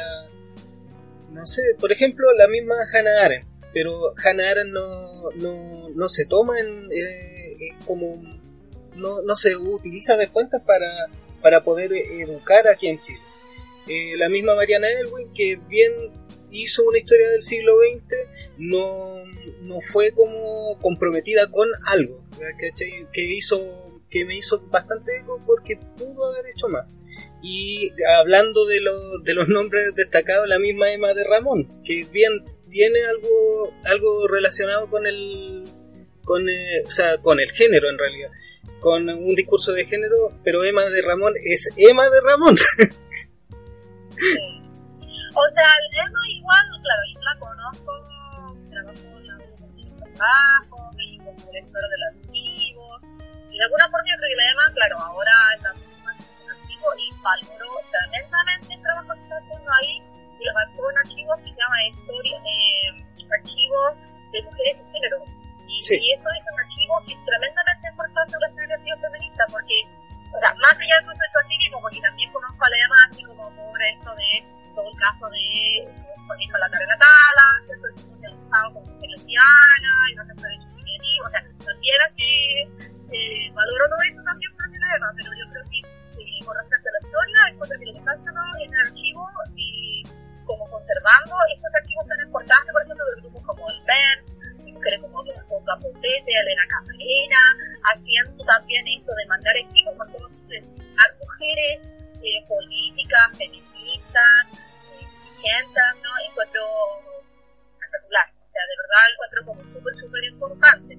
no 1.32 1.46
sé, 1.46 1.62
por 1.80 1.92
ejemplo, 1.92 2.32
la 2.34 2.48
misma 2.48 2.76
Hannah 2.94 3.26
Arendt, 3.26 3.48
pero 3.74 4.14
Hannah 4.24 4.50
Arendt 4.50 4.74
no, 4.74 5.32
no, 5.36 5.90
no 5.90 6.10
se 6.10 6.26
toma 6.26 6.60
en, 6.60 6.88
eh, 6.92 7.76
como, 7.86 8.16
no, 8.96 9.22
no 9.22 9.36
se 9.36 9.58
utiliza 9.58 10.16
de 10.16 10.28
fuentes 10.28 10.62
para, 10.66 10.90
para 11.42 11.64
poder 11.64 11.92
educar 11.94 12.68
aquí 12.70 12.88
en 12.88 13.02
Chile. 13.02 13.20
Eh, 13.88 14.16
la 14.18 14.30
misma 14.30 14.56
Mariana 14.56 14.88
Elwin, 14.90 15.34
que 15.34 15.60
bien 15.68 15.92
hizo 16.52 16.84
una 16.84 17.00
historia 17.00 17.30
del 17.32 17.44
siglo 17.44 17.74
XX, 17.80 18.16
no, 18.58 19.26
no 19.62 19.80
fue 19.92 20.12
como 20.14 20.78
comprometida 20.80 21.52
con 21.52 21.68
algo, 21.86 22.24
que 23.12 23.24
hizo 23.26 23.90
que 24.10 24.26
me 24.26 24.36
hizo 24.36 24.60
bastante 24.70 25.18
eco 25.20 25.40
porque 25.46 25.78
pudo 25.98 26.32
haber 26.32 26.48
hecho 26.48 26.68
más. 26.68 26.86
Y 27.42 27.92
hablando 28.20 28.66
de, 28.66 28.82
lo- 28.82 29.20
de 29.20 29.34
los 29.34 29.48
nombres 29.48 29.96
destacados, 29.96 30.48
la 30.48 30.60
misma 30.60 30.92
Emma 30.92 31.14
de 31.14 31.24
Ramón, 31.24 31.68
que 31.84 32.06
bien 32.12 32.32
tiene 32.70 33.00
algo, 33.06 33.74
algo 33.86 34.28
relacionado 34.28 34.90
con 34.90 35.08
el, 35.08 35.64
con, 36.24 36.48
eh, 36.50 36.82
o 36.86 36.92
sea, 36.92 37.18
con 37.18 37.40
el 37.40 37.50
género 37.52 37.90
en 37.90 37.98
realidad, 37.98 38.30
con 38.82 39.10
un 39.10 39.36
discurso 39.36 39.72
de 39.72 39.86
género, 39.86 40.34
pero 40.44 40.64
Emma 40.64 40.84
de 40.86 41.02
Ramón 41.02 41.34
es 41.44 41.70
Emma 41.78 42.10
de 42.10 42.22
Ramón. 42.22 42.56
O 45.32 45.46
sea, 45.54 45.70
el 45.80 45.88
tema 45.96 46.20
igual, 46.36 46.66
claro, 46.82 47.02
yo 47.14 47.22
la 47.22 47.40
conozco, 47.40 47.92
trabajo 48.70 49.18
en 49.20 49.28
la 49.28 49.38
de 49.38 49.46
trabajo, 50.16 50.92
y 51.00 51.18
como 51.20 51.32
director 51.52 51.82
del 51.90 52.04
archivo, 52.12 53.00
y 53.50 53.58
de 53.58 53.64
alguna 53.64 53.86
forma 53.90 54.04
creo 54.04 54.28
que 54.28 54.36
la 54.36 54.52
EMA, 54.52 54.74
claro, 54.74 54.98
ahora 55.00 55.32
está 55.56 55.72
valoró 57.22 57.70
tremendamente 57.92 58.74
el 58.74 58.82
trabajo 58.82 59.14
que 59.14 59.22
está 59.22 59.38
haciendo 59.38 59.72
ahí, 59.72 60.04
y 60.40 60.46
lo 60.46 60.54
marcó 60.54 60.88
un 60.88 60.98
archivo 60.98 61.36
que 61.38 61.44
se 61.52 61.56
llama 61.60 61.84
Historia, 61.92 62.38
eh, 62.38 63.06
Archivo 63.30 63.80
de 64.32 64.42
Mujeres 64.44 64.78
y 64.80 64.92
Género. 64.94 65.18
Y, 65.68 65.82
Sí. 65.82 66.00
y 66.02 66.14
eso 66.14 66.26
es 66.30 66.44
un 66.52 66.60
archivo 66.60 66.94
que 67.06 67.14
es 67.14 67.26
tremendamente 67.26 67.88
importante 67.90 68.34
en 68.34 68.40
la 68.42 68.48
historiografía 68.50 68.98
feminista, 68.98 69.46
porque, 69.52 69.78
o 70.34 70.40
sea, 70.40 70.54
más 70.56 70.74
allá 70.74 70.96
del 70.98 71.06
proceso 71.06 71.40
activismo, 71.40 71.82
porque 71.82 72.02
también 72.02 72.32
conozco 72.32 72.66
a 72.66 72.70
la 72.70 72.78
EMA 72.78 72.96
así 73.10 73.24
como 73.24 73.44
por 73.56 73.82
esto 73.84 74.16
de 74.16 74.44
todo 74.76 74.88
el 74.90 74.98
caso 74.98 75.30
de 75.30 76.10
la 76.60 76.70
Karen 76.70 76.88
Natala, 76.90 77.48
¿cierto? 77.66 77.88
El 78.24 78.34
usado 78.46 78.74
como 78.74 78.86
mujer 78.86 79.10
lesbiana 79.10 79.94
y 80.12 80.16
se 80.16 80.36
puede 80.36 80.58
discriminar, 80.58 81.26
o 81.26 81.30
sea, 81.30 81.42
también 81.66 81.98
así 82.10 82.30
eh, 83.12 83.52
valoro 83.54 83.86
todo 83.90 84.02
eso 84.04 84.22
también 84.24 84.52
por 84.56 84.66
el 84.66 84.72
tema, 84.80 85.12
pero 85.16 85.30
yo 85.34 85.46
creo 85.52 85.64
que 85.70 85.80
eh, 86.40 86.46
con 86.46 86.58
a 86.58 86.64
la 86.64 87.00
historia, 87.02 87.38
encuentro 87.52 87.80
que 87.80 87.86
lo 87.86 87.94
que 87.94 88.00
está 88.00 88.12
haciendo 88.12 88.42
en 88.64 88.74
el 88.74 88.80
archivo 88.80 89.30
y 89.56 90.04
como 90.46 90.66
conservando 90.66 91.36
estos 91.54 91.72
archivos 91.76 92.08
tan 92.08 92.20
importantes, 92.26 92.72
por 92.72 92.82
ejemplo, 92.82 93.06
de 93.06 93.22
grupos 93.22 93.44
como 93.44 93.70
el 93.70 93.80
de 93.86 94.72
mujeres 94.72 95.00
como 95.02 95.24
Blanco 95.24 95.64
Caputete, 95.66 96.32
Elena 96.32 96.66
Camarena, 96.70 97.42
haciendo 97.92 98.46
también 98.46 98.84
esto 98.98 99.12
de 99.14 99.26
mandar 99.28 99.58
equipos 99.58 99.94
por 99.96 100.08
todos 100.12 100.32
a 100.32 101.04
mujeres 101.20 101.80
eh, 102.24 102.42
políticas, 102.48 103.38
feministas, 103.38 104.42
exigentes, 105.00 105.92
¿no? 106.02 106.10
Encuentro 106.30 106.62
espectacular, 107.76 108.28
o 108.32 108.52
sea, 108.52 108.64
de 108.66 108.76
verdad 108.80 109.04
encuentro 109.14 109.40
como 109.46 109.62
súper, 109.74 109.94
súper 110.00 110.24
importante. 110.26 110.94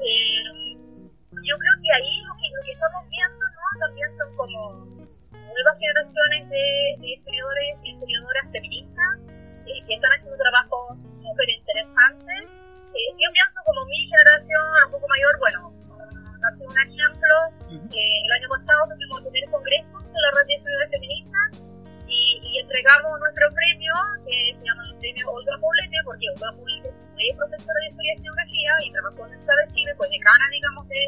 Eh, 0.00 0.69
yo 1.44 1.54
creo 1.56 1.74
que 1.82 1.90
ahí 1.92 2.14
lo 2.24 2.34
que, 2.36 2.46
lo 2.52 2.62
que 2.64 2.72
estamos 2.72 3.02
viendo 3.08 3.44
¿no? 3.44 3.64
también 3.80 4.08
son 4.18 4.28
como 4.36 4.60
nuevas 5.32 5.76
generaciones 5.78 6.48
de, 6.48 6.64
de 7.00 7.06
y 7.06 7.90
historiadoras 7.90 8.46
feministas 8.52 9.12
eh, 9.66 9.80
que 9.86 9.94
están 9.94 10.12
haciendo 10.12 10.36
trabajos 10.36 10.98
súper 11.22 11.48
interesantes. 11.48 12.42
Eh, 12.90 13.10
yo 13.16 13.28
pienso 13.32 13.58
como 13.64 13.84
mi 13.86 13.98
generación, 14.08 14.64
un 14.86 14.92
poco 14.92 15.06
mayor, 15.08 15.38
bueno, 15.38 15.58
darte 16.40 16.62
un 16.66 16.78
ejemplo, 16.78 17.34
eh, 17.70 18.18
el 18.24 18.32
año 18.32 18.48
pasado 18.48 18.80
tuvimos 18.90 19.18
el 19.20 19.30
primer 19.30 19.50
congreso 19.50 19.94
de 20.00 20.20
la 20.20 20.30
red 20.36 20.46
de 20.46 20.54
historiadores 20.54 20.90
feministas 20.90 21.48
y, 22.08 22.58
entregamos 22.60 23.12
nuestro 23.20 23.46
premio, 23.54 23.94
que 24.26 24.54
se 24.58 24.64
llama 24.66 24.82
el 24.90 24.98
premio 24.98 25.30
Olga 25.30 25.56
Poblete, 25.60 25.96
porque 26.04 26.26
Olga 26.34 26.50
Poblete 26.56 26.99
fue 27.20 27.46
profesora 27.48 27.78
de 27.80 27.88
historia 27.88 28.14
y 28.16 28.22
geografía 28.22 28.72
y 28.84 28.92
trabajó 28.92 29.26
en 29.26 29.32
el 29.34 29.40
Estado 29.40 29.58
de 29.60 29.72
Chile, 29.74 29.94
fue 29.96 30.08
decana, 30.08 30.44
digamos, 30.50 30.88
de, 30.88 31.02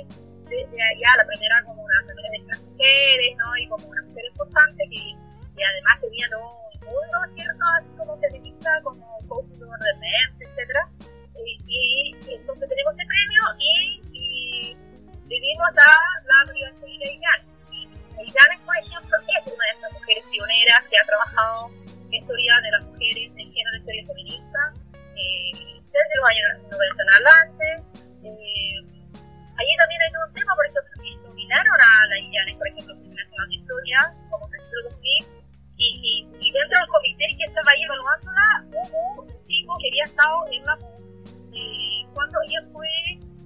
de, 0.48 0.82
allá, 0.82 1.10
la 1.16 1.26
primera 1.26 1.56
como 1.64 1.82
una 1.82 1.98
primera 2.04 2.28
de 2.30 2.38
mujeres, 2.68 3.30
¿no? 3.38 3.48
Y 3.56 3.68
como 3.68 3.86
una 3.88 4.02
mujer 4.02 4.24
importante 4.28 4.82
que, 4.90 5.62
además 5.62 6.00
tenía 6.00 6.26
¿no? 6.28 6.42
un 6.42 6.80
mundo, 6.80 7.16
¿cierto? 7.36 7.64
Así 7.78 7.90
como 7.96 8.18
feminista, 8.18 8.70
como 8.82 9.06
coach 9.28 9.46
de 9.56 9.92
mente, 10.00 10.42
etcétera. 10.42 10.82
Y, 11.38 11.58
y, 11.66 12.34
entonces 12.34 12.68
tenemos 12.68 12.92
este 12.92 13.06
premio 13.06 13.42
y, 13.58 14.02
y 14.12 14.76
vivimos 15.28 15.70
a 15.70 15.90
la 16.26 16.50
Universidad 16.50 16.98
de 16.98 17.18
Ganes, 18.32 18.60
por 18.64 18.76
ejemplo, 18.76 19.16
es 19.18 19.46
una 19.46 19.64
de 19.64 19.72
estas 19.74 19.92
mujeres 19.92 20.24
pioneras 20.30 20.82
que 20.88 20.98
ha 20.98 21.04
trabajado 21.04 21.70
en 22.06 22.14
historia 22.14 22.60
de 22.60 22.70
las 22.70 22.84
mujeres 22.86 23.32
en 23.36 23.52
género 23.52 23.72
de 23.72 23.78
historia 23.78 24.04
feminista 24.06 24.60
eh, 25.16 25.81
desde 25.92 26.14
los 26.16 26.26
años 26.28 26.48
90 26.72 27.02
en 27.02 27.10
adelante. 27.12 27.66
Eh, 28.24 28.76
allí 29.60 29.72
también 29.76 30.00
hay 30.00 30.12
un 30.16 30.32
tema, 30.32 30.52
por 30.56 30.64
ejemplo, 30.66 30.92
que 31.02 31.10
nominaron 31.28 31.78
a 31.80 32.06
la 32.08 32.16
Illanes, 32.18 32.56
por 32.56 32.68
ejemplo, 32.68 32.94
Nacional 32.96 33.48
de 33.48 33.56
Historia, 33.56 33.98
como 34.30 34.48
Centro 34.48 34.78
2000, 34.88 35.42
y, 35.76 35.88
y, 36.00 36.12
y 36.40 36.46
dentro 36.52 36.78
del 36.78 36.88
comité 36.88 37.26
que 37.36 37.44
estaba 37.44 37.68
ahí 37.72 37.82
evaluándola, 37.84 38.46
hubo 38.72 39.22
un 39.22 39.44
chico 39.44 39.76
que 39.78 39.88
había 39.88 40.04
estado 40.04 40.36
en 40.48 40.62
la 40.64 40.76
MUN 40.76 41.02
eh, 41.52 42.06
cuando 42.14 42.38
ella 42.48 42.60
fue 42.72 42.88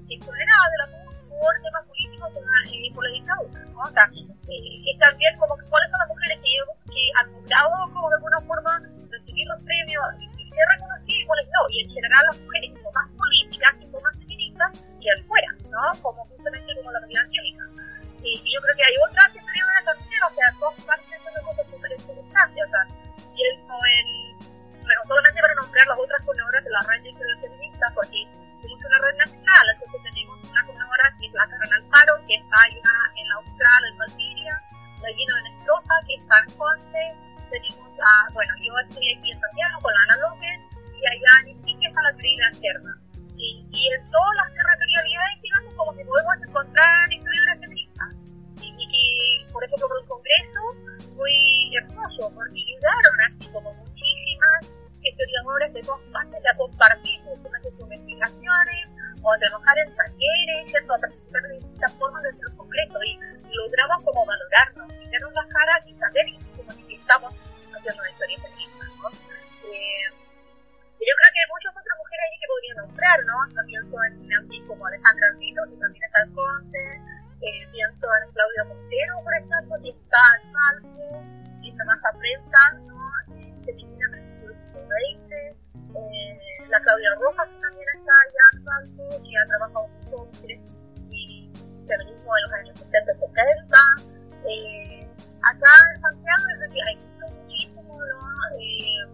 exonerada 0.09 0.67
de 0.71 0.79
la 0.79 0.87
MUN 0.93 1.17
por 1.27 1.53
temas 1.63 1.85
políticos 1.89 2.31
eh, 2.37 2.95
por 2.95 3.03
la 3.05 3.11
dictadura. 3.11 3.61
¿no? 3.73 3.81
O 3.81 3.91
sea, 3.91 4.07
y 4.49 4.99
también 4.99 5.37
como 5.39 5.57
que 5.57 5.65
cuáles 5.69 5.91
son 5.91 5.99
las 5.99 6.09
mujeres 6.09 6.39
que, 6.41 6.93
que 6.93 7.03
han 7.19 7.33
logrado 7.33 7.93
como 7.93 8.09
de 8.09 8.17
alguna 8.17 8.41
forma 8.41 8.73
recibir 9.11 9.47
los 9.49 9.63
premios 9.65 10.05
y 10.57 10.59
ser 10.59 10.67
reconocidas 10.73 11.21
y 11.21 11.27
cuáles 11.27 11.47
no. 11.53 11.63
Y 11.71 11.77
en 11.85 11.89
general 11.91 12.23
las 12.27 12.39
mujeres 12.41 12.71
que 12.73 12.83
son 12.83 12.93
más 12.97 13.09
políticas, 13.13 13.75
que 13.77 13.87
son 13.93 14.03
más 14.03 14.17
feministas, 14.17 14.71
y 15.01 15.07
afuera, 15.11 15.51
¿no? 15.69 15.85
Como 16.01 16.25
justamente 16.25 16.75
como 16.77 16.91
la 16.91 17.01
comunidad 17.01 17.25
angélica. 17.25 17.65
Y, 18.25 18.31
y, 18.43 18.49
yo 18.51 18.61
creo 18.65 18.75
que 18.75 18.85
hay 18.85 18.97
otras 19.07 19.29
historiadoras 19.37 19.85
también, 19.85 20.23
o 20.25 20.33
sea, 20.35 20.47
dos 20.59 20.75
partes 20.83 21.11
de 21.11 21.43
cosas 21.45 21.67
súper 21.71 21.93
interesantes, 21.93 22.59
o 22.65 22.71
sea, 22.73 22.83
pienso 23.37 23.75
en, 23.87 24.07
bueno, 24.83 25.01
solamente 25.07 25.39
para 25.39 25.55
nombrar 25.55 25.87
las 25.87 25.99
otras 26.01 26.21
ponedoras 26.25 26.65
de 26.65 26.71
la 26.71 26.83
red 26.91 27.03
de 27.05 27.13
feministas, 27.39 27.93
porque 27.95 28.27
tenemos 28.63 28.83
una 28.83 28.99
red 28.99 29.15
nacional, 29.15 29.65
entonces 29.71 30.01
tenemos 30.03 30.37
una 30.43 30.63
ponedora 30.67 31.07
que 31.21 31.27
es 31.27 31.33
la 31.35 31.47
Carmen 31.47 31.73
Alfaro, 31.75 32.15
que 32.27 32.35
está 32.35 32.57
ahí 32.67 32.81
en 33.15 33.29
la 33.29 33.35
Austral, 33.37 33.83
en 33.93 33.99
Valdivia, 33.99 34.55
la 35.03 35.11
Guina 35.13 35.35
Venestrosa, 35.37 35.95
que 36.07 36.15
está 36.17 36.35
en 36.41 36.51
Conce, 36.57 37.05
tenemos 37.51 37.91
a, 38.01 38.33
bueno, 38.33 38.53
yo 38.63 38.73
estoy 38.89 39.07
aquí 39.17 39.31
en 39.33 39.41
Santiago 39.41 39.81
con 39.83 39.93
Ana 40.05 40.17
López, 40.17 40.59
y 40.97 41.03
allá 41.07 41.33
en 41.43 41.49
Iquique 41.59 41.87
está 41.87 42.03
la 42.03 42.13
querida 42.17 42.47
Cerda. 42.53 42.93
Y, 43.37 43.67
y 43.71 43.81
en 43.93 44.03
todas 44.11 44.35
las 44.37 44.49
territorialidades, 44.55 45.37
digamos, 45.43 45.75
como 45.77 45.93
que 45.97 46.05
podemos 46.05 46.37
encontrar 46.49 47.13
historiadoras 47.13 47.61
feministas. 47.61 48.11
Y, 48.63 48.69
y 48.73 49.53
por 49.53 49.63
ejemplo, 49.65 49.89
por 49.89 49.99
el 50.01 50.09
Congreso, 50.09 50.63
muy 51.15 51.77
hermoso, 51.77 52.33
porque 52.35 52.61
ayudaron 52.61 53.17
así 53.29 53.47
como 53.53 53.73
muchísimas 53.75 54.61
historiadoras 55.03 55.73
de 55.73 55.83
todas 55.83 56.03
partes 56.13 56.41
a 56.47 56.57
compartir 56.57 57.21
sus 57.23 57.81
investigaciones, 57.81 58.89
o 59.27 59.33
a 59.33 59.39
trabajar 59.39 59.77
en 59.79 59.95
talleres, 59.95 60.71
¿cierto? 60.71 60.95
a 60.95 60.99
de 60.99 61.55
distintas 61.55 61.93
formas 61.95 62.23
dentro 62.23 62.49
del 62.49 62.57
Congreso 62.57 62.99
y 63.05 63.19
logramos 63.55 64.05
como 64.05 64.25
valorarnos, 64.25 64.89
mirarnos 64.89 65.33
las 65.35 65.47
caras 65.47 65.87
y 65.87 65.95
saber 65.95 66.27
estamos 67.07 67.31
haciendo 67.71 68.03
una 68.03 68.11
historia 68.11 68.39
feminista, 68.43 68.85
¿no? 68.99 69.07
Eh, 69.07 70.07
yo 70.11 71.13
creo 71.15 71.31
que 71.31 71.39
hay 71.39 71.51
muchas 71.55 71.71
otras 71.71 71.97
mujeres 72.03 72.23
ahí 72.27 72.37
que 72.43 72.51
podría 72.51 72.75
nombrar, 72.83 73.19
¿no? 73.31 73.37
Yo 73.55 73.63
pienso 73.63 73.95
en 74.11 74.33
alguien 74.35 74.67
como 74.67 74.87
Alejandra 74.87 75.31
Rito, 75.39 75.63
que 75.71 75.77
también 75.79 76.03
está 76.03 76.19
en 76.27 76.35
Conce, 76.35 76.83
eh, 77.47 77.63
pienso 77.71 78.07
en 78.11 78.27
Claudia 78.35 78.63
Montero, 78.67 79.15
por 79.23 79.35
ejemplo, 79.39 79.75
que 79.87 79.91
está 79.95 80.23
en 80.35 80.43
Salvo, 80.51 81.07
y 81.63 81.71
está 81.71 81.85
más 81.87 82.01
prensa, 82.19 82.61
¿no? 82.91 82.99
Eh, 83.39 83.55
feminina, 83.63 84.07
siglo 84.43 84.83
XX, 84.83 85.31
eh, 85.31 86.67
la 86.67 86.81
Claudia 86.83 87.15
Rojas, 87.23 87.47
que 87.47 87.61
también 87.63 87.89
está 88.03 88.15
allá 88.19 88.45
en 88.51 88.59
Salvo, 88.67 89.07
que 89.23 89.31
ha 89.39 89.47
trabajado 89.47 89.87
mucho 89.87 90.27
mujeres 90.27 90.59
y 91.15 91.55
feminismo 91.87 92.31
en 92.35 92.43
los 92.43 92.53
años 92.53 92.75
70 92.83 93.15
y 93.15 93.19
70. 93.31 93.79
Eh, 94.51 95.06
acá 95.51 95.73
en 95.95 96.01
Santiago 96.01 96.45
hay 96.87 96.97
muchísimo, 96.97 97.93
¿no? 97.93 98.59
Eh, 98.59 99.07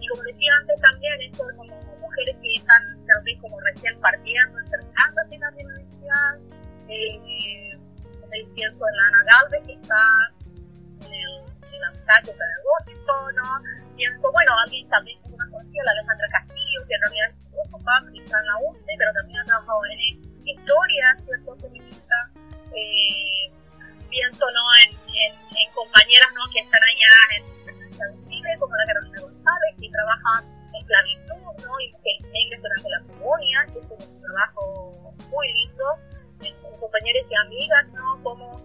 y 0.00 0.08
como 0.08 0.22
decía 0.22 0.52
antes 0.60 0.80
también, 0.80 1.22
esto 1.22 1.46
de 1.46 1.56
como 1.56 1.74
mujeres 2.00 2.36
que 2.40 2.54
están 2.54 2.82
tal 3.06 3.24
vez 3.24 3.38
como 3.40 3.60
recién 3.60 4.00
partiendo, 4.00 4.58
entrando 4.60 5.20
en 5.30 5.40
la 5.40 5.48
universidad. 5.50 6.38
Eh, 6.88 7.78
pienso 8.54 8.84
en 8.88 9.00
Ana 9.00 9.22
Galvez, 9.24 9.62
que 9.66 9.74
está 9.74 10.02
en 11.06 11.12
el, 11.12 11.34
en 11.62 11.82
el 11.84 11.94
pedagógico, 12.02 13.32
¿no? 13.34 13.48
Pienso, 13.96 14.32
bueno, 14.32 14.52
alguien 14.64 14.88
también 14.88 15.20
como 15.22 15.34
una 15.34 15.50
conocida, 15.50 15.84
la 15.84 15.90
Alejandra 15.92 16.28
Castillo, 16.32 16.80
que 16.86 16.94
realidad 16.98 17.28
es 17.30 17.42
su 17.42 17.70
papá, 17.70 17.98
que 18.12 18.18
está 18.18 18.38
en 18.38 18.46
la 18.46 18.56
UCE, 18.68 18.94
pero 18.98 19.12
también 19.12 19.40
ha 19.40 19.44
trabajado 19.44 19.80
en 19.86 19.98
historia, 20.44 21.16
¿cierto? 21.24 21.56
Feminista. 21.56 22.16
Eh, 22.74 23.50
pienso, 24.08 24.44
¿no? 24.50 24.62
En, 24.84 25.07
en, 25.26 25.32
en, 25.34 25.68
compañeras, 25.74 26.30
¿no? 26.34 26.42
Que 26.52 26.60
están 26.60 26.82
allá 26.82 27.14
en, 27.36 27.42
en 27.68 28.28
Chile, 28.28 28.50
como 28.58 28.74
la 28.76 28.86
Carolina 28.86 29.20
González, 29.20 29.72
que 29.80 29.88
trabaja 29.90 30.32
en 30.42 30.74
esclavitud, 30.74 31.66
¿no? 31.66 31.80
Y 31.80 31.92
mujeres 31.92 32.22
negras 32.32 32.60
durante 32.62 32.88
la 32.90 33.00
colonia, 33.06 33.58
que 33.72 33.78
es 33.78 34.08
un 34.08 34.20
trabajo 34.22 35.14
muy 35.30 35.46
lindo. 35.52 35.86
En, 36.42 36.54
compañeras 36.78 37.26
y 37.28 37.34
amigas, 37.34 37.86
¿no? 37.94 38.22
Como 38.22 38.56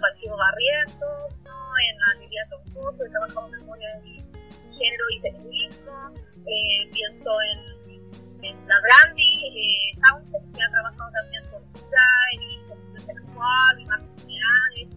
Patricio 0.00 0.36
Barrientos, 0.36 1.36
¿no? 1.44 1.58
En 1.78 1.98
la 1.98 2.20
Lidia 2.20 2.46
Toncoso, 2.48 2.98
que 2.98 3.10
trabajado 3.10 3.46
en 3.46 3.52
memoria 3.52 3.88
de 4.00 4.40
género 4.72 5.04
y 5.10 5.20
feminismo. 5.20 6.10
Eh, 6.46 6.88
pienso 6.92 7.30
en, 7.42 8.44
en 8.44 8.66
la 8.66 8.80
Brandy 8.80 9.32
eh, 9.46 10.00
Townsend, 10.00 10.56
que 10.56 10.62
ha 10.62 10.70
trabajado 10.70 11.10
también 11.12 11.44
con 11.50 11.62
Israel 11.74 12.40
y 12.40 12.68
con 12.68 13.00
sexual 13.00 13.80
y 13.80 13.84
masculinidades, 13.84 14.88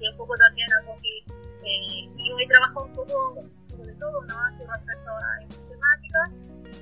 y 0.00 0.08
un 0.08 0.16
poco 0.16 0.34
también 0.36 0.68
algo 0.74 0.96
que 1.02 1.18
eh, 1.66 2.08
yo 2.16 2.38
he 2.38 2.46
trabajado 2.46 2.86
un 2.86 2.94
poco 2.94 3.34
sobre 3.78 3.94
todo, 3.94 4.20
¿no? 4.24 4.34
Hace 4.42 4.66
respecto 4.66 5.10
a 5.10 5.42
estas 5.42 5.68
temáticas. 5.68 6.30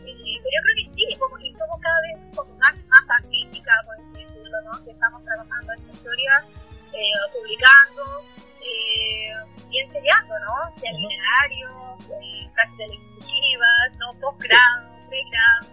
Eh, 0.07 0.41
pero 0.41 0.53
yo 0.55 0.61
creo 0.65 0.77
que 0.77 0.87
sí, 0.97 1.19
como 1.19 1.37
que 1.37 1.53
somos 1.53 1.81
cada 1.81 2.01
vez 2.01 2.17
como 2.35 2.55
más, 2.57 2.75
más 2.89 3.05
artística, 3.21 3.73
por 3.85 3.95
así 4.01 4.25
decirlo, 4.25 4.59
¿no? 4.65 4.85
Que 4.85 4.91
estamos 4.93 5.23
trabajando 5.25 5.73
esta 5.75 5.93
historia, 5.93 6.45
eh, 6.93 7.13
publicando 7.33 8.25
eh, 8.65 9.33
y 9.71 9.79
enseñando, 9.79 10.35
¿no? 10.41 10.55
Seminarios, 10.81 12.01
eh, 12.17 12.49
clases 12.55 12.89
exclusivas, 12.97 13.89
¿no? 14.01 14.09
Posgrado, 14.21 14.89
pregrado. 15.09 15.69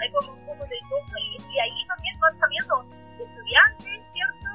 Hay 0.00 0.10
como 0.12 0.32
un 0.32 0.46
poco 0.46 0.64
de 0.64 0.78
todo 0.88 1.18
y, 1.20 1.36
y 1.52 1.58
ahí 1.60 1.86
también 1.86 2.18
van 2.18 2.38
saliendo 2.38 2.86
estudiantes, 3.20 4.00
¿cierto? 4.12 4.48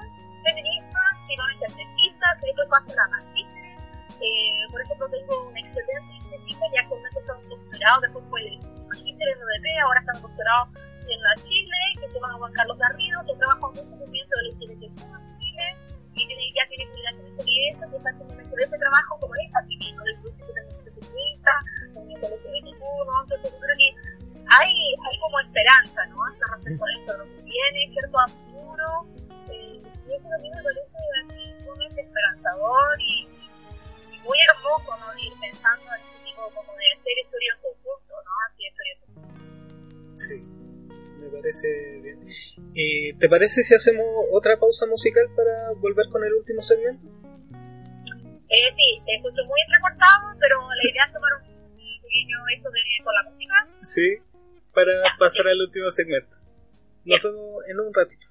Feministas 0.44 0.97
que 1.28 1.36
van 1.38 1.50
a 1.52 1.60
ser 1.60 1.72
dentistas, 1.76 2.40
que 2.40 2.48
después 2.48 2.68
pasan 2.70 3.00
a 3.00 3.08
magísteres. 3.10 3.78
Eh, 4.18 4.66
por 4.72 4.82
ejemplo, 4.82 5.06
tengo 5.10 5.48
una 5.48 5.60
excelente 5.60 6.14
científica 6.28 6.66
que 6.72 6.80
actualmente 6.80 7.20
está 7.20 7.34
en 7.38 7.50
doctorado, 7.50 8.02
después 8.02 8.26
fue 8.30 8.42
magíster 8.88 9.28
en 9.28 9.38
UDP, 9.38 9.68
ahora 9.84 10.00
está 10.00 10.12
en 10.16 10.22
doctorado 10.22 10.64
en 11.08 11.22
la 11.22 11.36
Chile, 11.44 11.80
que 12.00 12.08
se 12.08 12.14
llama 12.14 12.34
Juan 12.34 12.54
Carlos 12.54 12.78
Garrido, 12.78 13.24
que 13.26 13.36
trabaja 13.36 13.62
en 13.76 13.80
un 13.80 14.00
movimiento 14.00 14.34
de 14.36 14.44
la 14.44 14.50
LGBTQ 14.50 15.00
en 15.06 15.40
Chile, 15.40 15.68
y 16.14 16.28
tiene, 16.28 16.44
ya 16.56 16.64
tiene 16.68 16.84
publicaciones 16.88 17.32
sobre 17.38 17.68
eso, 17.70 17.84
que 17.92 17.98
está 17.98 18.10
haciendo 18.10 18.34
un 18.34 18.42
excelente 18.42 18.78
trabajo 18.78 19.20
como 19.20 19.34
esta, 19.36 19.62
viviendo 19.68 20.04
del 20.04 20.18
grupo 20.24 20.46
de 20.48 20.92
feminista, 20.92 21.52
movimiento 21.94 22.28
LGBTQ, 22.28 22.82
¿no? 23.06 23.14
Entonces 23.22 23.52
yo 23.52 23.60
creo 23.60 23.78
que 23.78 23.90
hay, 24.50 24.72
hay 24.74 25.20
como 25.20 25.40
esperanza, 25.40 26.06
¿no? 26.08 26.18
Hasta 26.26 26.46
respecto 26.56 26.84
a 26.84 26.92
esto, 27.00 27.18
lo 27.18 27.26
que 27.26 27.44
viene, 27.44 27.94
cierto 27.94 28.20
a 28.20 28.28
futuro, 28.28 28.88
y 30.08 30.16
eso 30.16 30.30
también 30.30 30.56
me 30.56 30.64
parece 30.64 31.64
sumamente 31.64 32.02
esperanzador 32.02 33.02
y, 33.02 33.28
y 34.14 34.20
muy 34.20 34.38
hermoso, 34.48 34.98
¿no? 34.98 35.20
Ir 35.20 35.34
pensando 35.40 35.84
en 35.84 36.02
este 36.02 36.26
tipo 36.26 36.42
como 36.56 36.72
de 36.74 36.86
hacer 36.96 37.18
historia 37.24 37.54
en 37.56 37.62
conjunto, 37.62 38.14
¿no? 38.24 38.32
Así 38.48 38.68
historia 38.68 38.94
en 38.94 39.00
conjunto. 39.02 40.18
Sí, 40.18 40.38
me 41.20 41.30
parece 41.30 41.68
bien. 42.02 42.28
Eh, 42.76 43.14
¿Te 43.20 43.30
parece 43.30 43.64
si 43.64 43.76
hacemos 43.76 44.06
otra 44.32 44.58
pausa 44.58 44.86
musical 44.86 45.28
para 45.36 45.74
volver 45.80 46.08
con 46.10 46.24
el 46.24 46.34
último 46.34 46.62
segmento? 46.62 47.08
Eh, 48.50 48.72
sí, 48.76 49.02
te 49.06 49.16
escucho 49.16 49.44
muy 49.44 49.60
entrecortado, 49.68 50.32
pero 50.40 50.62
la 50.70 50.90
idea 50.90 51.04
es 51.06 51.14
tomar 51.14 51.34
un 51.36 52.02
pequeño 52.02 52.38
esto 52.56 52.70
de, 52.72 52.80
con 53.04 53.14
la 53.14 53.24
música. 53.24 53.54
Sí, 53.84 54.18
para 54.74 54.94
ya, 54.94 55.18
pasar 55.20 55.44
sí. 55.44 55.52
al 55.52 55.62
último 55.62 55.92
segmento. 55.92 56.38
Nos 57.04 57.22
vemos 57.22 57.70
en 57.70 57.80
un 57.80 57.94
ratito. 57.94 58.28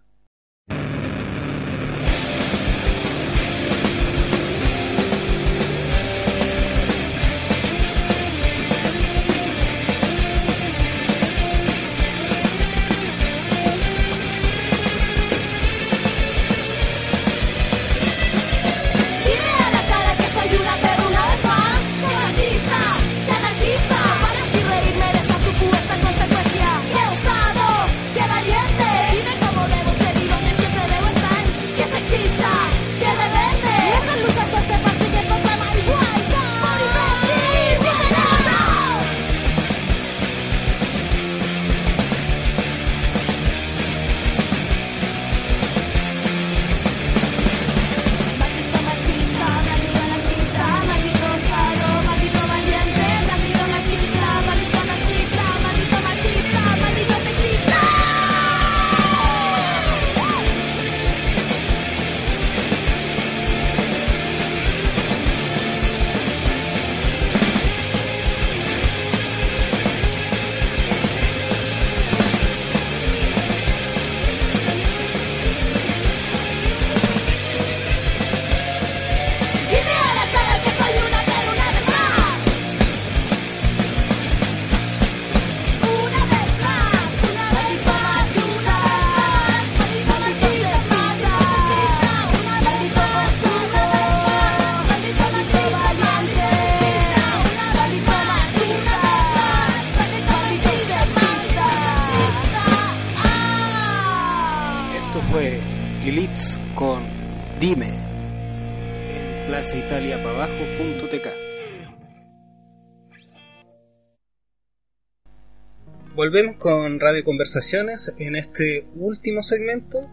Volvemos 116.27 116.57
con 116.57 116.99
Radio 116.99 117.23
Conversaciones 117.23 118.13
en 118.19 118.35
este 118.35 118.85
último 118.97 119.45
segmento. 119.45 120.11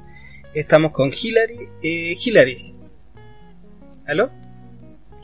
Estamos 0.54 0.92
con 0.92 1.10
Hilary. 1.12 1.70
Eh, 1.82 2.16
Hilary. 2.24 2.76
¿Aló? 4.06 4.30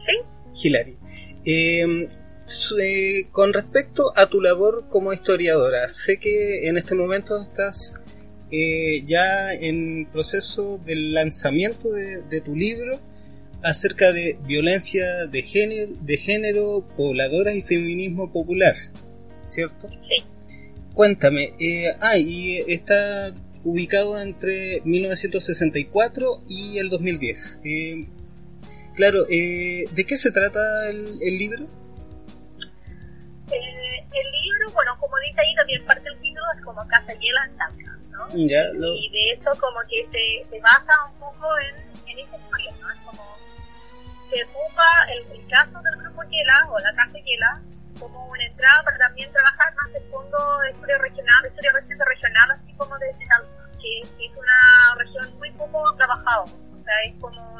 Sí. 0.07 0.67
Hilary. 0.67 0.97
Eh, 1.45 2.07
eh, 2.81 3.27
con 3.31 3.53
respecto 3.53 4.11
a 4.15 4.25
tu 4.25 4.41
labor 4.41 4.87
como 4.89 5.13
historiadora, 5.13 5.87
sé 5.89 6.17
que 6.17 6.67
en 6.67 6.79
este 6.79 6.95
momento 6.95 7.39
estás 7.39 7.93
eh, 8.49 9.03
ya 9.05 9.53
en 9.53 10.07
proceso 10.11 10.79
del 10.79 11.13
lanzamiento 11.13 11.91
de, 11.91 12.41
tu 12.41 12.55
libro 12.55 12.99
acerca 13.61 14.11
de 14.11 14.39
violencia 14.47 15.27
de 15.27 15.43
género, 15.43 15.91
de 16.01 16.17
género, 16.17 16.87
pobladoras 16.97 17.53
y 17.53 17.61
feminismo 17.61 18.33
popular, 18.33 18.73
¿cierto? 19.49 19.87
Sí. 19.87 20.28
Cuéntame, 20.99 21.55
eh, 21.61 21.95
ah, 22.01 22.17
y 22.17 22.57
está 22.67 23.31
ubicado 23.63 24.19
entre 24.19 24.81
1964 24.83 26.41
y 26.49 26.77
el 26.77 26.89
2010. 26.89 27.61
Eh, 27.63 28.05
claro, 28.95 29.25
eh, 29.29 29.85
¿de 29.89 30.03
qué 30.05 30.17
se 30.17 30.29
trata 30.31 30.89
el, 30.89 31.17
el 31.21 31.37
libro? 31.37 31.63
Eh, 33.47 34.07
el 34.11 34.31
libro, 34.43 34.71
bueno, 34.73 34.91
como 34.99 35.15
dice 35.25 35.39
ahí, 35.39 35.55
también 35.55 35.85
parte 35.85 36.03
del 36.03 36.19
título 36.19 36.43
es 36.57 36.65
como 36.65 36.85
Casa 36.89 37.13
Hiela 37.13 37.45
en 37.45 38.11
¿no? 38.11 38.27
Ya, 38.49 38.65
Y 38.67 39.09
de 39.09 39.31
eso 39.39 39.51
como 39.57 39.79
que 39.87 40.05
se, 40.11 40.49
se 40.49 40.59
basa 40.59 40.91
un 41.13 41.17
poco 41.17 41.47
en, 41.59 42.09
en 42.09 42.19
esa 42.27 42.35
historia, 42.35 42.73
¿no? 42.81 42.91
Es 42.91 42.99
como 43.05 43.37
se 44.29 44.43
ocupa 44.43 44.83
el, 45.15 45.47
caso 45.47 45.79
del 45.81 45.95
grupo 46.03 46.23
Hiela 46.23 46.67
o 46.69 46.77
la 46.79 46.93
Casa 46.93 47.17
Hiela 47.19 47.61
como 47.99 48.25
una 48.27 48.45
entrada 48.45 48.83
para 48.83 48.97
también 48.97 49.31
trabajar 49.31 49.73
más 49.75 49.91
de 49.93 50.01
fondo 50.11 50.57
de 50.59 50.71
historia 50.71 50.97
regional, 50.97 51.43
de 51.43 51.49
historia 51.49 51.71
reciente 51.73 52.05
regional, 52.05 52.51
así 52.51 52.73
como 52.73 52.97
de 52.97 53.11
que, 53.11 54.01
que 54.17 54.25
es 54.25 54.31
una 54.37 54.95
región 54.97 55.37
muy 55.37 55.51
poco 55.51 55.95
trabajada. 55.95 56.41
O 56.41 56.77
sea, 56.77 57.03
es 57.05 57.15
como, 57.19 57.55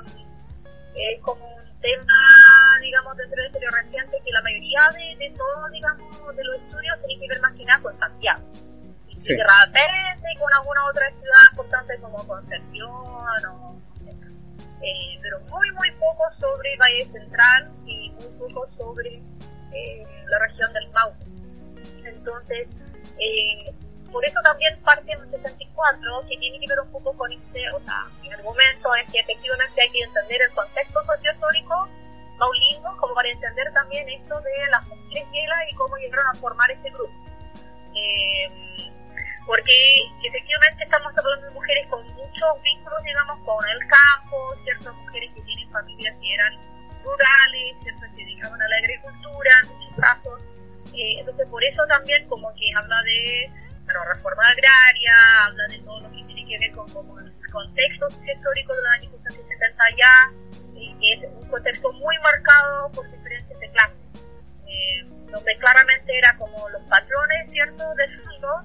es 0.95 1.21
como 1.21 1.57
tema, 1.81 2.77
digamos, 2.81 3.15
dentro 3.17 3.37
del 3.37 3.45
estudio 3.47 3.69
reciente 3.71 4.17
que 4.25 4.31
la 4.31 4.41
mayoría 4.41 4.89
de, 4.93 5.25
de 5.25 5.37
todos, 5.37 5.71
digamos, 5.71 6.35
de 6.35 6.43
los 6.43 6.55
estudios 6.55 6.97
tienen 7.05 7.19
que 7.19 7.27
ver 7.27 7.41
más 7.41 7.53
que 7.53 7.65
nada 7.65 7.81
con 7.81 7.97
Santiago. 7.97 8.43
Y 9.07 9.21
sí. 9.21 9.35
de 9.35 9.43
repente 9.43 10.27
con 10.39 10.53
alguna 10.53 10.85
otra 10.85 11.09
ciudad 11.09 11.43
importante 11.51 11.99
como 11.99 12.27
Concepción 12.27 12.89
o 12.89 13.79
eh, 14.81 15.17
pero 15.21 15.41
muy 15.41 15.69
muy 15.71 15.91
poco 15.91 16.23
sobre 16.39 16.77
Valle 16.77 17.05
Central 17.11 17.69
y 17.85 18.11
muy 18.11 18.53
poco 18.53 18.65
sobre 18.77 19.21
la 19.71 20.39
región 20.39 20.71
del 20.73 20.89
Maule. 20.91 21.17
Entonces, 22.05 22.67
eh, 23.19 23.73
por 24.11 24.25
eso 24.25 24.39
también 24.43 24.79
parte 24.81 25.11
en 25.11 25.31
64, 25.31 26.25
que 26.27 26.37
tiene 26.37 26.59
que 26.59 26.67
ver 26.67 26.79
un 26.79 26.91
poco 26.91 27.13
con 27.13 27.31
este, 27.31 27.69
o 27.71 27.79
sea, 27.81 28.07
mi 28.21 28.31
argumento 28.31 28.95
es 28.95 29.11
que 29.11 29.19
efectivamente 29.19 29.81
hay 29.81 29.89
que 29.89 30.01
entender 30.01 30.41
el 30.41 30.51
contexto 30.51 30.99
sociohistórico 31.05 31.87
maulino, 32.37 32.97
como 32.97 33.13
para 33.13 33.29
entender 33.29 33.71
también 33.73 34.07
esto 34.09 34.39
de 34.41 34.51
las 34.71 34.87
mujeres 34.87 35.27
y 35.71 35.75
cómo 35.75 35.95
llegaron 35.97 36.27
a 36.27 36.33
formar 36.35 36.71
este 36.71 36.89
grupo. 36.89 37.13
Eh, 37.95 38.47
porque 39.45 39.73
efectivamente 40.23 40.83
estamos 40.83 41.11
hablando 41.17 41.47
de 41.47 41.53
mujeres 41.53 41.87
con 41.87 42.03
muchos 42.13 42.61
vínculos, 42.63 43.03
digamos, 43.03 43.39
con 43.39 43.67
el 43.67 43.87
campo, 43.87 44.55
ciertas 44.63 44.95
mujeres 44.95 45.31
que 45.33 45.41
tienen 45.41 45.69
familias 45.71 46.15
que 46.21 46.33
eran 46.33 46.53
rurales, 47.03 47.75
ciertas 47.83 48.09
que 48.11 48.15
se 48.15 48.21
dedicaban 48.23 48.61
a 48.61 48.67
la 48.67 48.77
agricultura, 48.77 49.51
muchos 49.67 49.99
casos. 49.99 50.41
Eh, 50.93 51.19
entonces, 51.19 51.49
por 51.49 51.63
eso 51.63 51.85
también 51.87 52.27
como 52.27 52.53
que 52.55 52.65
habla 52.75 53.01
de 53.03 53.51
pero 53.89 54.03
reforma 54.05 54.43
agraria, 54.47 55.13
habla 55.45 55.65
de 55.67 55.79
todo 55.79 55.99
lo 56.01 56.11
que 56.11 56.23
tiene 56.25 56.45
que 56.45 56.59
ver 56.59 56.71
con 56.73 56.87
como 56.89 57.19
el 57.19 57.33
contexto 57.51 58.07
histórico 58.07 58.75
de 58.75 58.81
los 58.83 58.91
años 58.91 59.11
70 59.35 59.83
ya, 59.97 60.31
y 60.75 60.93
que 60.99 61.13
es 61.13 61.33
un 61.33 61.49
contexto 61.49 61.91
muy 61.93 62.15
marcado 62.19 62.91
por 62.91 63.09
diferencias 63.09 63.59
de 63.59 63.69
clase, 63.71 63.95
eh, 64.67 65.03
donde 65.31 65.57
claramente 65.57 66.17
era 66.17 66.37
como 66.37 66.69
los 66.69 66.83
patrones, 66.83 67.49
¿cierto?, 67.49 67.83
de 67.95 68.07
sueldo, 68.09 68.61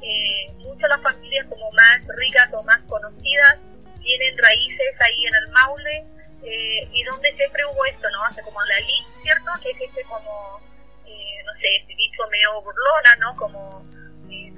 eh, 0.00 0.52
muchas 0.58 0.82
de 0.82 0.88
las 0.88 1.02
familias 1.02 1.46
como 1.46 1.70
más 1.72 1.98
ricas 2.16 2.48
o 2.52 2.62
más 2.62 2.80
conocidas 2.82 3.58
tienen 4.00 4.38
raíces 4.38 4.94
ahí 5.00 5.26
en 5.26 5.34
el 5.34 5.48
Maule, 5.48 6.06
eh, 6.42 6.88
y 6.92 7.04
donde 7.04 7.32
siempre 7.34 7.64
hubo 7.66 7.84
esto, 7.86 8.08
¿no? 8.10 8.24
Hace 8.24 8.42
como 8.42 8.62
la 8.64 8.78
elite, 8.78 9.10
¿cierto?, 9.22 9.50
que 9.62 9.70
es 9.70 9.80
este 9.80 10.02
como, 10.04 10.60
eh, 11.06 11.42
no 11.44 11.52
sé, 11.60 11.76
este 11.80 11.94
dicho 11.94 12.22
medio 12.30 12.62
burlona, 12.62 13.16
¿no?, 13.20 13.36
como 13.36 13.84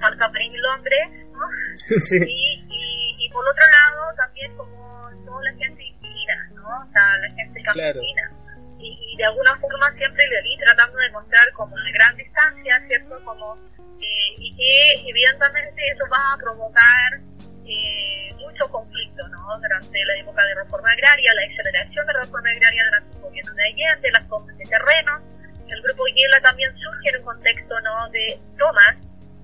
salsa 0.01 0.27
para 0.31 0.45
Londres, 0.51 1.07
¿no? 1.31 1.39
Y, 2.27 3.25
y, 3.25 3.29
por 3.29 3.47
otro 3.47 3.63
lado 3.71 4.13
también 4.17 4.55
como 4.57 5.09
toda 5.25 5.41
la 5.43 5.53
gente 5.57 5.83
indígena, 5.83 6.49
¿no? 6.55 6.67
O 6.67 6.91
sea, 6.91 7.17
la 7.17 7.29
gente 7.35 7.63
campesina. 7.63 8.31
Y, 8.79 9.15
de 9.15 9.25
alguna 9.25 9.55
forma 9.59 9.91
siempre 9.93 10.27
le 10.27 10.41
vi 10.41 10.57
tratando 10.57 10.97
de 10.97 11.11
mostrar 11.11 11.51
como 11.53 11.75
una 11.75 11.91
gran 11.91 12.17
distancia, 12.17 12.81
¿cierto? 12.87 13.23
Como, 13.23 13.55
eh, 14.01 14.33
y 14.37 14.55
que 14.55 15.09
evidentemente 15.09 15.81
eso 15.87 16.03
va 16.11 16.33
a 16.33 16.37
provocar 16.37 17.19
eh, 17.65 18.31
mucho 18.39 18.67
conflicto, 18.69 19.27
¿no? 19.29 19.59
Durante 19.59 20.05
la 20.05 20.15
época 20.19 20.43
de 20.45 20.55
reforma 20.55 20.89
agraria, 20.91 21.33
la 21.33 21.41
aceleración 21.53 22.07
de 22.07 22.13
la 22.13 22.19
reforma 22.21 22.49
agraria 22.49 22.85
durante 22.85 23.15
el 23.15 23.21
gobierno 23.21 23.53
de 23.53 23.63
Allende, 23.63 24.11
las 24.11 24.23
compras 24.23 24.57
de 24.57 24.65
terrenos. 24.65 25.21
El 25.67 25.81
grupo 25.83 26.03
Hiela 26.07 26.41
también 26.41 26.71
surge 26.75 27.09
en 27.09 27.15
un 27.17 27.23
contexto, 27.23 27.79
¿no? 27.81 28.09
De 28.09 28.39
tomas 28.57 28.97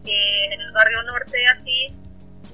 en 0.09 0.61
el 0.61 0.72
barrio 0.72 1.03
norte 1.03 1.38
así, 1.47 1.88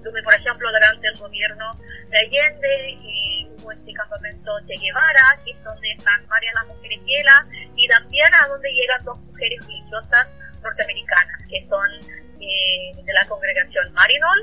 donde 0.02 0.24
por 0.24 0.34
ejemplo 0.34 0.72
durante 0.72 1.08
el 1.08 1.20
gobierno 1.20 1.76
de 2.10 2.18
Allende 2.18 2.90
eh, 2.90 3.48
hubo 3.60 3.72
este 3.72 3.94
campamento 3.94 4.52
Che 4.68 4.76
Guevara, 4.82 5.38
que 5.44 5.52
es 5.52 5.64
donde 5.64 5.92
están 5.92 6.26
varias 6.28 6.54
las 6.56 6.68
mujeres 6.68 7.00
hielas, 7.06 7.46
y 7.76 7.88
también 7.88 8.34
a 8.34 8.48
donde 8.48 8.72
llegan 8.72 9.04
dos 9.04 9.20
mujeres 9.20 9.60
religiosas 9.66 10.28
norteamericanas, 10.62 11.48
que 11.50 11.68
son 11.70 11.90
eh, 12.42 13.04
de 13.04 13.14
la 13.14 13.26
congregación 13.28 13.94
Marinol, 13.94 14.42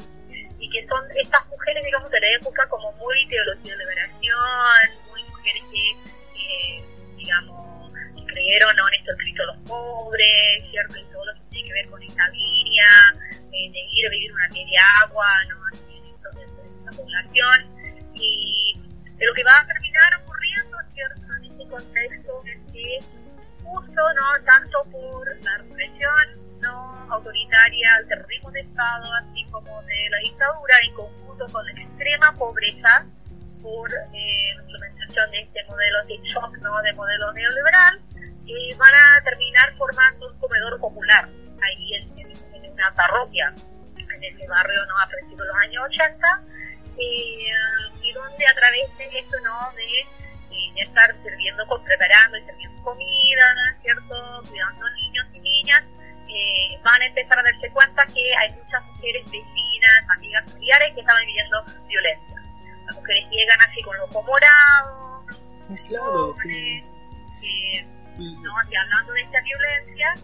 y 0.61 0.69
que 0.69 0.87
son 0.87 1.03
estas 1.17 1.47
mujeres, 1.49 1.83
digamos, 1.85 2.11
de 2.11 2.21
la 2.21 2.31
época 2.33 2.69
como 2.69 2.93
muy 2.93 3.27
teología 3.29 3.73
de 3.73 3.79
liberación, 3.79 5.09
muy 5.09 5.25
mujeres 5.25 5.63
que, 5.73 6.85
digamos, 7.17 7.93
creyeron 8.27 8.77
¿no? 8.77 8.87
en 8.89 8.95
esto 8.95 9.13
Cristo 9.17 9.47
los 9.47 9.57
pobres, 9.67 10.67
¿cierto? 10.71 10.99
Y 10.99 11.05
todo 11.05 11.25
lo 11.25 11.35
que 11.35 11.41
tiene 11.51 11.69
que 11.69 11.75
ver 11.75 11.89
con 11.89 12.03
esta 12.03 12.29
línea, 12.29 12.87
eh, 13.33 13.71
de 13.73 13.81
ir 13.91 14.07
a 14.07 14.11
vivir 14.11 14.33
una 14.33 14.49
media 14.49 14.83
agua, 15.03 15.27
¿no? 15.49 15.57
Así, 15.73 16.15
de 16.37 16.85
la 16.85 16.93
población. 16.93 17.81
Y 18.15 18.75
de 19.17 19.27
lo 19.27 19.35
que 19.35 19.45
va 19.45 19.59
a 19.59 19.67
terminar 19.67 20.23
ocurriendo, 20.23 20.77
¿cierto? 20.93 21.35
En 21.37 21.45
este 21.45 21.69
contexto 21.69 22.43
es 22.45 22.73
que 22.73 22.99
justo, 23.63 24.03
¿no? 24.15 24.45
Tanto 24.45 24.79
por 24.91 25.43
la 25.43 25.59
represión 25.59 26.50
no 26.61 27.13
autoritaria, 27.13 27.97
el 28.01 28.09
terrorismo 28.09 28.51
de 28.51 28.61
Estado, 28.61 29.13
así 29.15 29.45
como 29.51 29.83
de 29.83 30.11
la 30.11 30.19
dictadura, 30.19 30.75
en 30.87 30.95
conjunto 30.95 31.47
con 31.53 31.65
la 31.65 31.73
extrema 31.73 32.35
pobreza, 32.37 33.07
por 33.63 33.91
eh, 34.15 34.55
implementación 34.59 35.31
de 35.31 35.39
este 35.39 35.65
modelo 35.65 36.05
de 36.07 36.19
shock, 36.25 36.57
¿no? 36.59 36.81
de 36.83 36.93
modelo 36.95 37.33
neoliberal, 37.33 38.01
y 38.47 38.75
van 38.75 38.93
a 38.95 39.23
terminar 39.23 39.75
formando 39.77 40.31
un 40.31 40.39
comedor 40.39 40.81
popular 40.81 41.29
ahí 41.63 41.95
en, 41.95 42.73
una 42.73 42.95
parroquia 42.95 43.53
en 43.97 44.25
ese 44.25 44.47
barrio 44.49 44.85
no 44.87 44.99
a 44.99 45.07
principios 45.07 45.47
de 45.47 45.53
los 45.53 45.63
años 45.63 45.85
80 45.93 46.43
eh, 46.97 47.53
y 48.03 48.13
donde 48.13 48.47
a 48.47 48.55
través 48.55 48.99
de 48.99 49.19
esto 49.19 49.37
no 49.45 49.73
de, 49.77 50.01
eh, 50.57 50.73
estar 50.77 51.15
sirviendo 51.23 51.65
preparando 51.85 52.39
y 52.39 52.43
sirviendo 52.45 52.83
comida 52.83 53.77
cierto 53.83 54.43
cuidando 54.49 54.91
niños 54.91 55.27
y 55.35 55.41
niñas 55.41 55.85
eh, 56.33 56.79
van 56.85 57.03
a 57.03 57.07
empezar 57.07 57.39
a 57.39 57.43
darse 57.43 57.71
cuenta 57.71 58.07
que 58.07 58.37
hay 58.37 58.53
muchas 58.53 58.85
mujeres 58.85 59.25
vecinas 59.25 60.05
amigas 60.17 60.45
familiares 60.53 60.95
que 60.95 61.01
estaban 61.01 61.27
viviendo 61.27 61.65
violencia 61.89 62.43
las 62.87 62.97
mujeres 62.97 63.27
llegan 63.31 63.59
así 63.69 63.83
con 63.83 63.97
los 63.99 64.13
morado 64.13 65.25
claro, 65.89 66.33
sí 66.43 66.83
¿no? 68.21 68.53
Y 68.71 68.77
hablando 68.77 69.13
de 69.13 69.23
esta 69.23 69.41
violencia, 69.41 70.15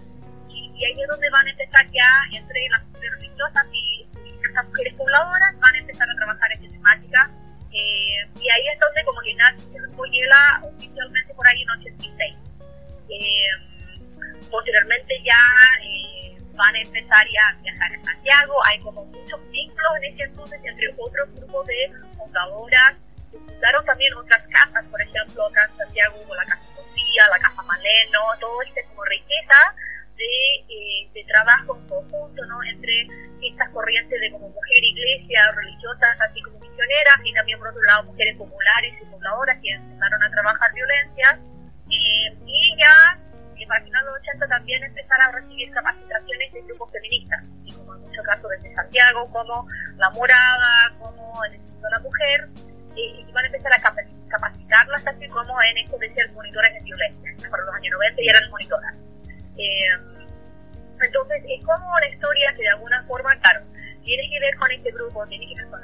y, 0.48 0.84
ahí 0.84 1.02
es 1.02 1.08
donde 1.08 1.30
van 1.30 1.46
a 1.46 1.50
empezar 1.50 1.86
ya 1.90 2.38
entre 2.38 2.68
las 2.68 2.84
mujeres 2.86 3.12
religiosas 3.12 3.64
y, 3.72 4.06
estas 4.46 4.66
mujeres 4.66 4.94
pobladoras, 4.94 5.58
van 5.58 5.74
a 5.74 5.78
empezar 5.78 6.08
a 6.08 6.14
trabajar 6.14 6.52
esta 6.52 6.68
temática. 6.68 7.30
Eh, 7.72 8.30
y 8.40 8.50
ahí 8.50 8.68
es 8.72 8.78
donde 8.78 9.04
como 9.04 9.20
que 9.20 9.34
nace 9.34 9.94
Boyela 9.96 10.62
oficialmente 10.62 11.34
por 11.34 11.46
ahí 11.46 11.62
en 11.62 11.70
86. 11.70 12.36
Eh, 13.08 13.48
posteriormente 14.50 15.14
ya 15.24 15.40
eh, 15.82 16.38
van 16.54 16.74
a 16.74 16.80
empezar 16.80 17.26
ya 17.26 17.48
a 17.48 17.62
viajar 17.62 17.92
a 17.94 18.04
Santiago, 18.04 18.54
hay 18.66 18.80
como 18.80 19.04
muchos 19.04 19.40
vínculos 19.50 19.92
en 19.98 20.04
ese 20.14 20.22
entonces 20.24 20.60
entre 20.64 20.88
otros 20.96 21.28
grupos 21.34 21.66
de 21.66 21.92
fundadoras 22.16 22.94
se 23.30 23.38
fundaron 23.38 23.84
también 23.84 24.14
otras 24.14 24.46
casas, 24.48 24.84
por 24.90 25.00
ejemplo, 25.00 25.46
acá 25.46 25.68
en 25.70 25.76
Santiago 25.76 26.16
hubo 26.24 26.34
la 26.34 26.44
Casa 26.44 26.62
Sofía, 26.74 27.24
la 27.30 27.38
Casa 27.38 27.62
Maleno, 27.62 28.20
todo 28.40 28.62
este 28.62 28.84
como 28.84 29.04
riqueza 29.04 29.74
de, 30.16 30.24
eh, 30.68 31.10
de 31.12 31.24
trabajo 31.24 31.76
en 31.76 31.88
conjunto, 31.88 32.46
¿no? 32.46 32.62
Entre 32.64 33.06
estas 33.42 33.68
corrientes 33.70 34.20
de 34.20 34.30
como 34.30 34.48
mujer, 34.48 34.84
iglesia, 34.84 35.52
religiosas, 35.52 36.20
así 36.20 36.40
como 36.42 36.58
misioneras, 36.58 37.16
y 37.24 37.34
también 37.34 37.58
por 37.58 37.68
otro 37.68 37.82
lado 37.82 38.04
mujeres 38.04 38.36
populares 38.36 38.94
y 39.00 39.04
pobladoras 39.06 39.58
que 39.60 39.70
empezaron 39.70 40.22
a 40.22 40.30
trabajar 40.30 40.72
violencia. 40.72 40.95
También 44.66 44.82
empezaron 44.82 45.26
a 45.26 45.30
recibir 45.30 45.70
capacitaciones 45.70 46.52
de 46.52 46.62
grupos 46.62 46.90
feministas, 46.90 47.48
y 47.64 47.72
como 47.72 47.94
en 47.94 48.00
muchos 48.00 48.24
casos 48.24 48.50
desde 48.50 48.74
Santiago, 48.74 49.22
como 49.30 49.68
La 49.96 50.10
Morada, 50.10 50.92
como 50.98 51.44
el 51.44 51.54
Instituto 51.54 51.86
de 51.86 51.90
la 51.92 52.00
Mujer, 52.00 52.48
y 52.96 53.32
van 53.32 53.44
a 53.44 53.46
empezar 53.46 53.72
a 53.72 53.94
capacitarlas 54.28 55.06
así 55.06 55.28
como 55.28 55.62
en 55.62 55.78
esto 55.78 55.96
de 55.98 56.12
ser 56.14 56.32
monitores 56.32 56.72
de 56.72 56.80
violencia. 56.80 57.48
Para 57.48 57.62
los 57.62 57.74
años 57.76 57.92
90 57.92 58.22
ya 58.24 58.30
eran 58.32 58.50
monitoras. 58.50 58.98
Eh, 59.56 59.86
entonces 61.00 61.44
es 61.46 61.64
como 61.64 61.86
una 61.88 62.08
historia 62.08 62.52
que 62.54 62.62
de 62.62 62.68
alguna 62.70 63.04
forma, 63.04 63.36
claro, 63.36 63.60
tiene 64.02 64.28
que 64.28 64.40
ver 64.40 64.56
con 64.56 64.72
este 64.72 64.90
grupo, 64.90 65.24
tiene 65.26 65.46
que 65.46 65.54
ver 65.62 65.70
con 65.70 65.80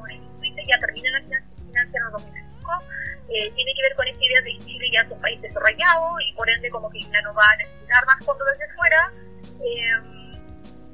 de 0.00 0.14
esta 0.14 0.28
ONG 0.32 0.66
ya 0.66 0.78
termina 0.80 1.10
la 1.10 1.20
financia 1.22 1.98
en 1.98 2.06
el 2.06 2.12
2005, 2.12 2.70
eh, 3.28 3.50
tiene 3.54 3.72
que 3.74 3.82
ver 3.82 3.96
con 3.96 4.08
esta 4.08 4.24
idea 4.24 4.40
de 4.42 4.52
que 4.52 4.64
Chile 4.64 4.86
ya 4.92 5.00
es 5.02 5.10
un 5.10 5.20
país 5.20 5.40
desarrollado 5.42 6.20
y 6.20 6.32
por 6.34 6.48
ende 6.48 6.68
como 6.70 6.90
que 6.90 7.00
ya 7.00 7.22
no 7.22 7.34
va 7.34 7.48
a 7.50 7.56
necesitar 7.56 8.06
más 8.06 8.24
fondos 8.24 8.46
desde 8.52 8.72
fuera. 8.74 9.12
Eh, 9.60 10.32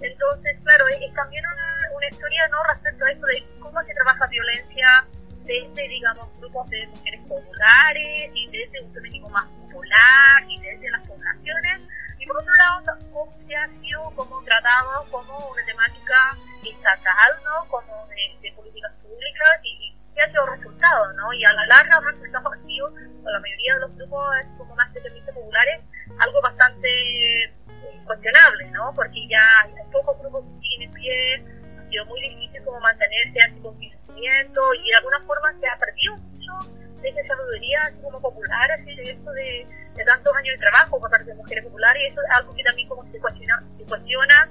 entonces, 0.00 0.56
claro, 0.62 0.86
es, 0.88 1.14
también 1.14 1.44
una, 1.46 1.96
una, 1.96 2.08
historia 2.08 2.48
no 2.48 2.62
respecto 2.64 3.04
a 3.04 3.10
esto 3.10 3.26
de 3.26 3.44
cómo 3.58 3.82
se 3.82 3.94
trabaja 3.94 4.26
violencia 4.28 5.06
desde, 5.44 5.88
digamos, 5.88 6.28
grupos 6.38 6.70
de 6.70 6.86
mujeres 6.86 7.20
populares 7.26 8.30
y 8.34 8.46
desde 8.46 8.84
un 8.84 8.92
feminismo 8.92 9.28
más 9.30 9.46
popular 9.46 10.44
y 10.46 10.60
desde 10.60 10.90
las 10.90 11.02
poblaciones. 11.08 11.82
Por 12.28 12.36
otro 12.36 12.52
lado 12.56 12.82
tampoco 12.84 13.32
se 13.46 13.56
ha 13.56 13.66
sido 13.80 14.10
como 14.14 14.42
tratado 14.42 15.06
como 15.10 15.48
una 15.48 15.64
temática 15.64 16.36
estatal, 16.64 17.32
¿no? 17.44 17.68
Como 17.68 18.06
de, 18.08 18.52
políticas 18.52 18.92
públicas 19.02 19.60
y, 19.62 19.94
y 20.16 20.20
ha 20.20 20.28
sido 20.30 20.46
resultado, 20.46 21.12
¿no? 21.12 21.32
Y 21.32 21.44
a 21.44 21.52
la 21.52 21.66
larga 21.66 22.00
los 22.00 22.14
resultados 22.14 22.58
sido, 22.66 22.90
con 22.90 23.32
la 23.32 23.40
mayoría 23.40 23.74
de 23.74 23.80
los 23.80 23.96
grupos 23.96 24.36
como 24.56 24.74
más 24.74 24.92
deterministas 24.92 25.34
populares, 25.34 25.80
algo 26.18 26.40
bastante 26.42 27.44
eh, 27.44 28.00
cuestionable, 28.04 28.70
¿no? 28.70 28.92
Porque 28.94 29.26
ya 29.28 29.44
hay 29.62 29.72
pocos 29.92 30.18
grupos 30.20 30.44
que 30.44 30.60
siguen 30.60 30.82
en 30.82 30.92
pie, 30.92 31.44
ha 31.78 31.88
sido 31.88 32.06
muy 32.06 32.20
difícil 32.20 32.64
como 32.64 32.80
mantenerse 32.80 33.38
así 33.40 33.60
con 33.60 33.78
financiamiento 33.78 34.74
y 34.74 34.90
de 34.90 34.96
alguna 34.96 35.20
forma 35.20 35.52
se 35.60 35.68
ha 35.68 35.78
perdido 35.78 36.16
mucho 36.16 36.52
de 37.00 37.08
esa 37.08 37.26
sabiduría 37.28 37.82
así 37.84 38.00
como 38.02 38.20
popular, 38.20 38.72
así 38.72 38.94
de 38.96 39.12
esto 39.12 39.32
de, 39.32 39.66
de, 39.94 40.04
tantos 40.04 40.34
años 40.34 40.54
de 40.54 40.58
trabajo 40.58 40.98
por 40.98 41.10
parte 41.10 41.26
de 41.26 41.34
mujeres 41.34 41.64
populares, 41.64 42.02
y 42.02 42.06
eso 42.06 42.20
es 42.22 42.30
algo 42.30 42.54
que 42.54 42.64
también 42.64 42.88
como 42.88 43.04
se 43.10 43.20
cuestiona, 43.20 43.60
se 43.76 43.84
cuestiona 43.84 44.48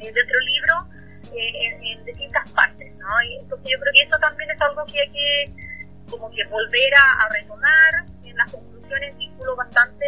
eh, 0.00 0.12
dentro 0.12 0.38
del 0.38 0.46
libro 0.46 0.88
en, 1.34 1.84
en, 1.84 2.04
distintas 2.04 2.50
partes, 2.52 2.94
¿no? 2.96 3.22
Y 3.22 3.38
entonces 3.38 3.70
yo 3.70 3.78
creo 3.80 3.92
que 3.92 4.02
eso 4.02 4.18
también 4.18 4.50
es 4.50 4.60
algo 4.60 4.84
que 4.86 5.00
hay 5.00 5.10
que 5.10 5.52
como 6.10 6.30
que 6.30 6.44
volver 6.46 6.92
a, 6.94 7.24
a 7.24 7.28
retomar 7.30 8.04
en 8.24 8.36
las 8.36 8.50
conclusiones 8.50 9.16
vinculo 9.16 9.56
bastante 9.56 10.06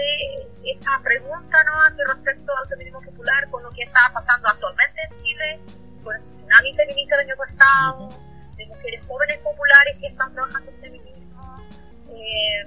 esa 0.64 1.00
pregunta, 1.02 1.64
¿no? 1.64 1.82
Hacia 1.82 2.04
respecto 2.14 2.52
al 2.56 2.68
feminismo 2.68 3.00
popular 3.00 3.48
con 3.50 3.62
lo 3.62 3.70
que 3.70 3.82
está 3.82 4.10
pasando 4.12 4.48
actualmente 4.48 5.00
en 5.10 5.22
Chile, 5.22 5.60
con 6.02 6.16
el 6.16 6.22
tsunami 6.30 6.74
feminista 6.74 7.16
del 7.16 7.30
año 7.30 7.36
pasado, 7.36 8.08
de 8.56 8.66
mujeres 8.66 9.06
jóvenes 9.06 9.38
populares 9.38 9.98
que 9.98 10.06
están 10.08 10.32
trabajando 10.34 10.70
en 10.70 10.80
feminismo 10.80 11.68
eh, 12.10 12.62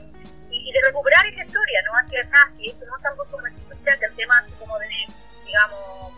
y, 0.49 0.71
de 0.71 0.79
recuperar 0.85 1.25
esa 1.27 1.43
historia, 1.43 1.81
¿no? 1.85 1.97
Hacia 1.97 2.21
atrás, 2.21 2.49
y 2.57 2.69
esto 2.69 2.85
no 2.85 2.97
es 2.97 3.05
algo 3.05 3.25
solamente 3.29 3.67
el 3.87 4.15
tema 4.15 4.39
así 4.39 4.51
como 4.59 4.77
de, 4.79 4.87
digamos, 5.45 6.11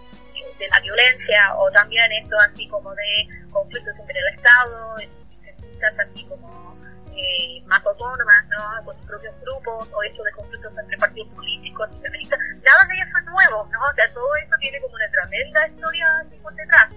de 0.60 0.68
la 0.68 0.80
violencia, 0.82 1.56
o 1.56 1.72
también 1.72 2.12
esto 2.12 2.38
así 2.40 2.68
como 2.68 2.94
de 2.94 3.28
conflictos 3.52 3.96
entre 3.98 4.20
el 4.20 4.36
Estado, 4.36 4.96
feministas 5.42 5.96
así 6.00 6.26
como 6.26 6.78
eh, 7.16 7.64
más 7.66 7.86
autónomas, 7.86 8.46
¿no? 8.50 8.86
Con 8.86 8.96
sus 8.98 9.06
propios 9.08 9.34
grupos, 9.42 9.90
o 9.94 10.04
eso 10.04 10.24
de 10.24 10.32
conflictos 10.34 10.78
entre 10.78 10.98
partidos 10.98 11.30
políticos 11.34 11.90
feministas, 12.02 12.40
nada 12.64 12.84
de 12.88 12.96
eso 12.96 13.18
es 13.18 13.26
nuevo, 13.26 13.70
¿no? 13.72 13.80
O 13.80 13.94
sea, 13.96 14.14
todo 14.14 14.36
eso 14.36 14.56
tiene 14.60 14.80
como 14.82 14.94
una 14.94 15.10
tremenda 15.10 15.68
historia 15.68 16.06
así 16.22 16.36
por 16.38 16.54
detrás. 16.56 16.90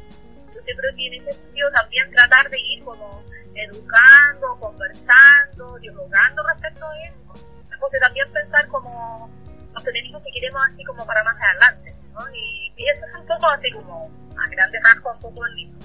Yo 0.55 0.77
creo 0.77 0.95
que 0.95 1.07
en 1.07 1.15
ese 1.15 1.33
sentido 1.33 1.71
también 1.73 2.11
tratar 2.11 2.51
de 2.51 2.59
ir 2.61 2.85
como 2.85 3.25
educando, 3.55 4.59
conversando, 4.61 5.79
dialogando 5.79 6.43
respecto 6.43 6.87
a 6.87 7.05
eso, 7.05 7.47
porque 7.81 7.99
también 7.99 8.31
pensar 8.33 8.67
como 8.69 9.31
los 9.73 9.83
feminismos 9.83 10.23
que 10.23 10.31
queremos 10.33 10.63
así 10.69 10.85
como 10.85 11.05
para 11.07 11.25
más 11.25 11.37
adelante, 11.41 11.92
¿no? 12.13 12.21
Y, 12.35 12.73
eso 12.77 13.07
es 13.07 13.21
un 13.21 13.27
poco 13.27 13.47
así 13.47 13.71
como 13.71 14.11
a 14.37 14.49
grandes 14.49 14.83
rasgos 14.83 15.15
un 15.17 15.21
poco 15.21 15.47
el 15.47 15.55
libro. 15.55 15.79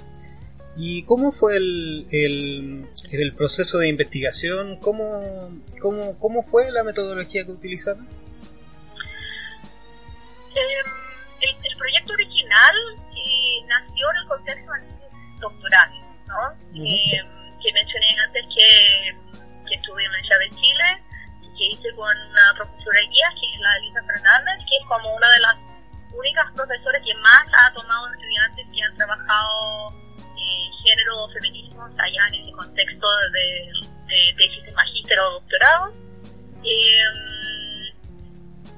¿Y 0.76 1.04
cómo 1.04 1.32
fue 1.32 1.58
el, 1.58 2.08
el, 2.12 2.88
el 3.12 3.34
proceso 3.34 3.80
de 3.80 3.88
investigación? 3.88 4.78
¿Cómo, 4.78 5.52
cómo, 5.82 6.18
¿Cómo 6.20 6.44
fue 6.44 6.72
la 6.72 6.84
metodología 6.84 7.46
que 7.46 7.52
utilizaron? 7.52 8.08
Eh, 10.56 10.60
el, 11.42 11.50
el, 11.50 11.78
proyecto 11.78 12.14
original 12.14 12.76
eh, 13.12 13.66
nació 13.68 14.12
en 14.12 14.18
el 14.18 14.28
contexto 14.28 14.72
doctoral, 15.40 15.92
¿no? 16.28 16.52
eh, 16.74 17.22
que 17.62 17.74
mencioné 17.74 18.08
antes 18.26 18.46
que, 18.46 19.16
que 19.68 19.76
estuve 19.76 20.04
en 20.04 20.12
la 20.12 20.18
Universidad 20.18 20.40
de 20.40 20.50
Chile 20.50 21.08
que 21.58 21.66
hice 21.66 21.90
con 21.96 22.16
una 22.30 22.54
profesora 22.56 23.00
guía, 23.02 23.28
que 23.40 23.54
es 23.54 23.60
la 23.60 23.78
Elisa 23.78 24.02
Fernández, 24.04 24.58
que 24.70 24.76
es 24.78 24.86
como 24.88 25.16
una 25.16 25.30
de 25.32 25.40
las 25.40 25.58
únicas 26.18 26.52
profesoras 26.56 27.02
que 27.06 27.14
más 27.22 27.46
ha 27.54 27.74
tomado 27.74 28.08
estudiantes 28.14 28.68
que 28.74 28.82
han 28.82 28.96
trabajado 28.98 29.90
eh, 30.38 30.70
género 30.84 31.24
o 31.24 31.30
feminismo 31.30 31.84
allá 31.98 32.28
en 32.28 32.36
ese 32.42 32.52
contexto 32.52 33.08
de, 33.34 34.34
tesis 34.38 34.64
de 34.64 34.72
magíster 34.74 35.20
o 35.20 35.32
doctorado. 35.34 35.94
Eh, 36.64 37.04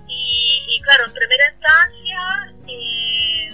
y, 0.07 0.81
claro, 0.81 1.05
en 1.05 1.13
primera 1.13 1.45
instancia 1.51 2.53
eh, 2.67 3.49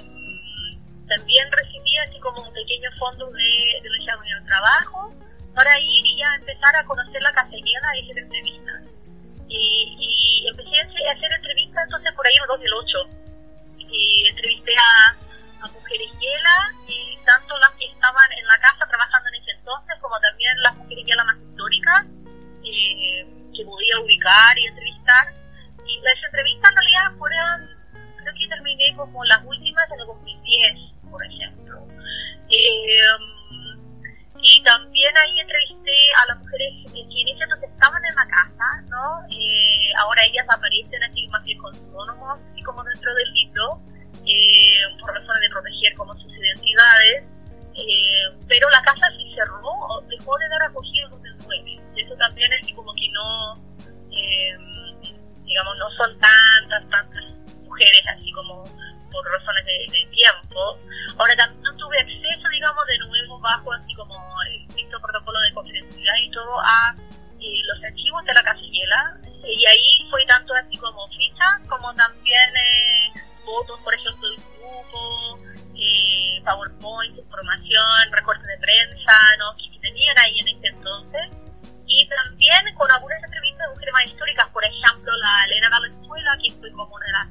también 1.08 1.52
recibí 1.52 1.98
así 2.00 2.20
como 2.20 2.42
un 2.42 2.54
pequeño 2.54 2.90
fondo 3.00 3.26
de, 3.32 3.82
de 3.82 3.90
lucha 3.90 4.14
de 4.18 4.46
trabajo 4.46 5.10
para 5.54 5.80
ir 5.80 6.06
y 6.06 6.18
ya 6.18 6.36
empezar 6.36 6.76
a 6.76 6.84
conocer 6.86 7.22
la 7.24 7.34
castellana 7.34 7.98
y 7.98 8.04
hacer 8.04 8.24
entrevistas. 8.24 8.82
Y, 9.48 9.96
y 10.00 10.48
empecé 10.48 10.80
a 10.80 11.12
hacer 11.12 11.32
entrevistas 11.32 11.84
entonces 11.86 12.14
por 12.14 12.28
ahí 12.28 12.34
en 12.36 12.42
el 12.44 12.48
2008. 12.48 13.25
Y 13.92 14.28
entrevisté 14.28 14.76
a, 14.78 15.16
mujeres 15.74 16.12
hiela 16.20 16.58
y 16.88 17.18
tanto 17.26 17.58
las 17.58 17.72
que 17.72 17.86
estaban 17.86 18.32
en 18.38 18.46
la 18.46 18.58
casa 18.60 18.86
trabajando 18.88 19.30
en 19.30 19.42
ese 19.42 19.52
entonces 19.52 19.96
como 20.00 20.20
también 20.20 20.54
las 20.62 20.76
mujeres 20.76 21.06
hiela 21.06 21.24
más 21.24 21.38
históricas 21.38 22.06
eh, 22.64 23.26
que 23.56 23.66
podía 23.66 24.00
ubicar 24.00 24.58
y 24.60 24.68
entrevistar. 24.68 25.34
Y 25.88 26.02
las 26.02 26.16
entrevistas 26.24 26.70
en 26.70 26.78
realidad 26.78 27.18
fueron, 27.18 27.70
creo 28.22 28.34
que 28.34 28.48
terminé 28.48 28.96
como 28.96 29.26
las 29.26 29.42
últimas 29.44 29.90
en 29.92 30.00
el 30.02 30.06
2010, 30.06 31.10
por 31.10 31.26
ejemplo. 31.26 31.88
Eh, 32.50 33.35
y 34.48 34.62
también 34.62 35.12
ahí 35.18 35.40
entrevisté 35.40 35.98
a 36.22 36.28
las 36.28 36.38
mujeres 36.38 36.70
que 36.94 37.02
en 37.02 37.28
ese 37.30 37.44
entonces 37.44 37.70
estaban 37.72 38.02
en 38.06 38.16
la 38.16 38.28
casa, 38.28 38.68
¿no? 38.90 39.26
Eh, 39.32 39.90
ahora 39.98 40.22
ellas 40.24 40.46
aparecen 40.48 41.04
así 41.04 41.28
más 41.30 41.42
con 41.60 41.74
autónomos, 41.74 42.40
así 42.52 42.62
como 42.62 42.84
dentro 42.84 43.14
del 43.16 43.34
libro, 43.34 43.82
eh, 44.22 44.86
por 45.02 45.12
razones 45.16 45.42
de 45.42 45.50
proteger 45.50 45.96
como 45.96 46.14
sus 46.20 46.32
identidades. 46.38 47.26
Eh, 47.74 48.38
pero 48.48 48.70
la 48.70 48.84
casa 48.84 49.10
se 49.18 49.36
cerró, 49.36 50.00
dejó 50.08 50.38
de 50.38 50.48
dar 50.48 50.62
acogida 50.70 51.06
en 51.06 51.10
2009. 51.10 51.82
Eso 51.98 52.16
también 52.16 52.54
es 52.54 52.72
como 52.74 52.94
que 52.94 53.10
no, 53.10 53.54
digamos, 55.44 55.78
no 55.78 55.90
son 55.98 56.20
tantas, 56.20 56.90
tantas 56.92 57.24
mujeres 57.64 58.04
así 58.14 58.32
como 58.32 58.64
por 59.12 59.26
razones 59.32 59.66
de, 59.66 60.06
tiempo. 60.12 60.78
Ahora 61.18 61.36
también 61.36 61.65
tuve 61.86 62.00
acceso, 62.00 62.50
digamos, 62.50 62.86
de 62.88 62.98
nuevo 62.98 63.40
bajo 63.40 63.74
así 63.74 63.94
como 63.94 64.16
el 64.50 64.68
quinto 64.76 65.00
protocolo 65.00 65.40
de 65.42 65.54
confidencialidad 65.54 66.16
y 66.24 66.32
todo 66.32 66.60
a 66.60 66.96
eh, 67.40 67.62
los 67.68 67.84
archivos 67.84 68.26
de 68.26 68.34
la 68.34 68.44
casillera. 68.44 69.18
Y 69.46 69.66
ahí 69.66 70.10
fue 70.10 70.26
tanto 70.26 70.54
así 70.56 70.78
como 70.78 71.06
fichas, 71.08 71.62
como 71.70 71.94
también 71.94 72.50
eh, 72.58 73.14
fotos, 73.46 73.80
por 73.82 73.94
ejemplo, 73.94 74.30
del 74.30 74.42
grupo, 74.58 75.40
eh, 75.76 76.42
PowerPoint, 76.44 77.18
información, 77.18 78.12
recortes 78.12 78.48
de 78.48 78.58
prensa, 78.58 79.14
¿no? 79.38 79.54
que 79.58 79.80
tenían 79.80 80.18
ahí 80.20 80.40
en 80.40 80.48
ese 80.58 80.68
entonces. 80.68 81.30
Y 81.88 82.10
también 82.10 82.74
con 82.76 82.90
algunas 82.90 83.24
entrevistas 83.24 83.68
de 83.68 83.74
mujeres 83.74 83.94
más 83.94 84.06
históricas, 84.06 84.50
por 84.50 84.66
ejemplo, 84.66 85.16
la 85.18 85.46
Elena 85.46 85.70
Valenzuela, 85.70 86.38
que 86.42 86.52
fue 86.56 86.72
como 86.72 86.96
una 86.96 87.06
de 87.06 87.12
las 87.12 87.28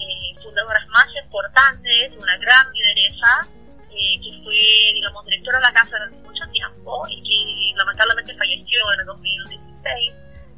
eh, 0.00 0.42
fundadoras 0.42 0.86
más 0.88 1.06
importantes, 1.22 2.12
una 2.20 2.36
gran 2.38 2.72
lideresa, 2.72 3.46
eh, 3.94 4.20
que 4.22 4.42
fue, 4.42 4.54
digamos, 4.94 5.24
directora 5.24 5.58
de 5.58 5.64
la 5.64 5.72
casa 5.72 5.96
durante 5.98 6.18
mucho 6.18 6.44
tiempo 6.52 7.02
y 7.08 7.22
que 7.22 7.78
lamentablemente 7.78 8.34
falleció 8.36 8.92
en 8.92 9.00
el 9.00 9.06
2016. 9.06 10.12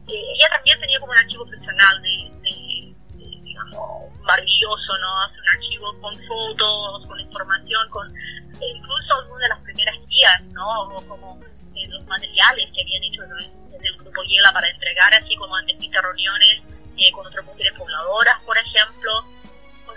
Eh, 0.09 0.23
ella 0.35 0.49
también 0.51 0.81
tenía 0.81 0.99
como 1.01 1.13
un 1.13 1.19
archivo 1.19 1.47
personal 1.47 2.03
de, 2.03 2.95
digamos, 3.15 4.13
maravilloso, 4.23 4.93
¿no? 5.01 5.29
un 5.29 5.49
archivo 5.55 6.01
con 6.01 6.15
fotos, 6.27 7.07
con 7.07 7.21
información, 7.21 7.89
con 7.91 8.15
incluso 8.61 9.15
algunas 9.21 9.43
de 9.43 9.49
las 9.49 9.61
primeras 9.61 9.95
guías, 10.09 10.43
¿no? 10.53 10.89
Como 11.09 11.41
los 11.89 12.07
materiales 12.07 12.71
que 12.75 12.83
habían 12.83 13.05
hecho 13.05 13.23
desde 13.69 13.89
el 13.89 13.97
grupo 13.99 14.23
Yela 14.25 14.53
para 14.53 14.69
entregar, 14.71 15.13
así 15.15 15.37
como 15.37 15.59
en 15.59 15.67
distintas 15.67 16.03
reuniones 16.03 16.63
con 17.13 17.27
otras 17.27 17.45
mujeres 17.45 17.73
pobladoras, 17.75 18.41
por 18.47 18.57
ejemplo 18.57 19.25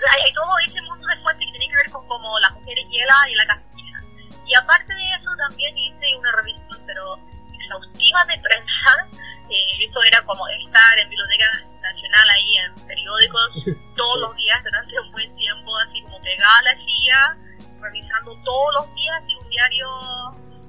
hay, 0.07 0.33
todo 0.33 0.51
ese 0.65 0.81
mundo 0.81 1.05
de 1.07 1.17
fuentes 1.21 1.45
que 1.45 1.57
tiene 1.57 1.69
que 1.69 1.77
ver 1.77 1.91
con 1.91 2.07
como 2.07 2.39
las 2.39 2.53
mujeres 2.53 2.85
hiela 2.89 3.15
y 3.29 3.35
la 3.35 3.47
casilla. 3.47 3.99
Y 4.45 4.55
aparte 4.55 4.93
de 4.93 5.13
eso 5.15 5.29
también 5.37 5.77
hice 5.77 6.17
una 6.17 6.31
revisión, 6.31 6.81
pero 6.85 7.19
exhaustiva 7.53 8.25
de 8.25 8.37
prensa. 8.39 9.19
Eh, 9.49 9.83
eso 9.83 10.03
era 10.03 10.21
como 10.25 10.47
estar 10.47 10.99
en 10.99 11.09
Biblioteca 11.09 11.51
Nacional 11.81 12.29
ahí 12.29 12.57
en 12.57 12.85
periódicos 12.85 13.49
todos 13.95 14.19
los 14.19 14.35
días 14.35 14.63
durante 14.63 14.99
un 14.99 15.11
buen 15.11 15.35
tiempo, 15.37 15.75
así 15.79 16.03
como 16.03 16.21
pegada 16.21 16.59
a 16.59 16.61
la 16.61 16.75
silla, 16.75 17.37
revisando 17.81 18.37
todos 18.45 18.75
los 18.75 18.93
días 18.93 19.23
y 19.27 19.33
un 19.33 19.49
diario 19.49 19.89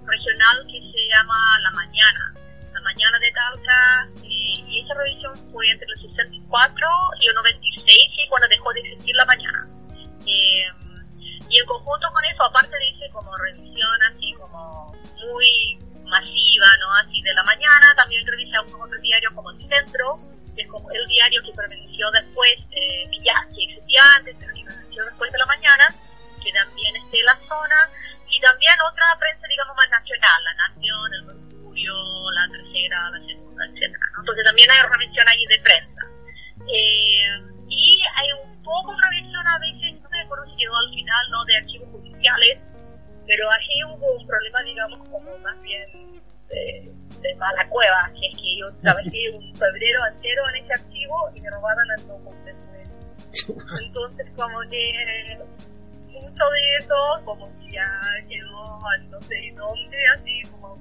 regional 0.06 0.66
que 0.66 0.80
se 0.80 1.08
llama 1.14 1.58
La 1.60 1.70
Mañana. 1.72 2.34
La 2.80 2.84
Mañana 2.84 3.18
de 3.18 3.30
Talca, 3.32 4.08
eh, 4.24 4.64
y 4.66 4.80
esa 4.80 4.94
revisión 4.94 5.36
fue 5.52 5.68
entre 5.68 5.86
los 5.88 6.00
64 6.00 6.88
y 7.20 7.28
el 7.28 7.34
96, 7.34 7.98
y 8.16 8.28
cuando 8.28 8.48
dejó 8.48 8.72
de 8.72 8.80
existir 8.80 9.14
la 9.16 9.26
mañana. 9.26 9.68
Eh, 10.26 10.64
y 11.50 11.58
en 11.58 11.66
conjunto 11.66 12.08
con 12.10 12.24
eso, 12.24 12.44
aparte 12.44 12.74
dice 12.90 13.10
como 13.12 13.36
revisión 13.36 14.02
así 14.10 14.32
como 14.32 14.96
muy 15.20 15.78
masiva, 16.06 16.66
¿no? 16.80 16.94
Así 17.04 17.20
de 17.20 17.34
la 17.34 17.42
mañana, 17.44 17.94
también 17.96 18.26
revisé 18.26 18.56
algunos 18.56 18.86
otros 18.86 19.02
diarios 19.02 19.32
como 19.34 19.50
El 19.50 19.58
Centro, 19.68 20.16
que 20.54 20.62
es 20.62 20.68
como 20.68 20.90
el 20.90 21.06
diario 21.08 21.42
que 21.42 21.52
permaneció 21.52 22.10
después, 22.12 22.54
eh, 22.70 23.10
que 23.10 23.20
ya 23.20 23.34
que 23.54 23.64
existía 23.64 24.02
antes, 24.16 24.36
pero 24.40 24.54
que 24.54 24.64
permaneció 24.64 25.04
después 25.04 25.32
de 25.32 25.38
la 25.38 25.46
mañana, 25.46 25.94
que 26.42 26.50
también 26.52 26.96
esté 26.96 27.18
en 27.18 27.26
la 27.26 27.36
zona, 27.46 27.90
y 28.30 28.40
también 28.40 28.74
otra 28.90 29.18
trabajé 48.82 49.30
un 49.34 49.54
febrero 49.54 50.00
entero 50.12 50.42
en 50.50 50.64
ese 50.64 50.72
archivo 50.74 51.30
y 51.34 51.40
me 51.40 51.50
robaron 51.50 51.84
el 51.98 52.06
documento. 52.06 52.64
Entonces, 53.80 54.26
como 54.36 54.60
que 54.68 55.38
mucho 56.06 56.44
de 56.50 56.76
eso, 56.78 56.94
como 57.24 57.46
que 57.58 57.72
ya 57.72 57.86
quedó 58.28 58.80
no 59.10 59.20
sé 59.22 59.52
dónde, 59.56 59.96
así 60.14 60.42
como 60.50 60.74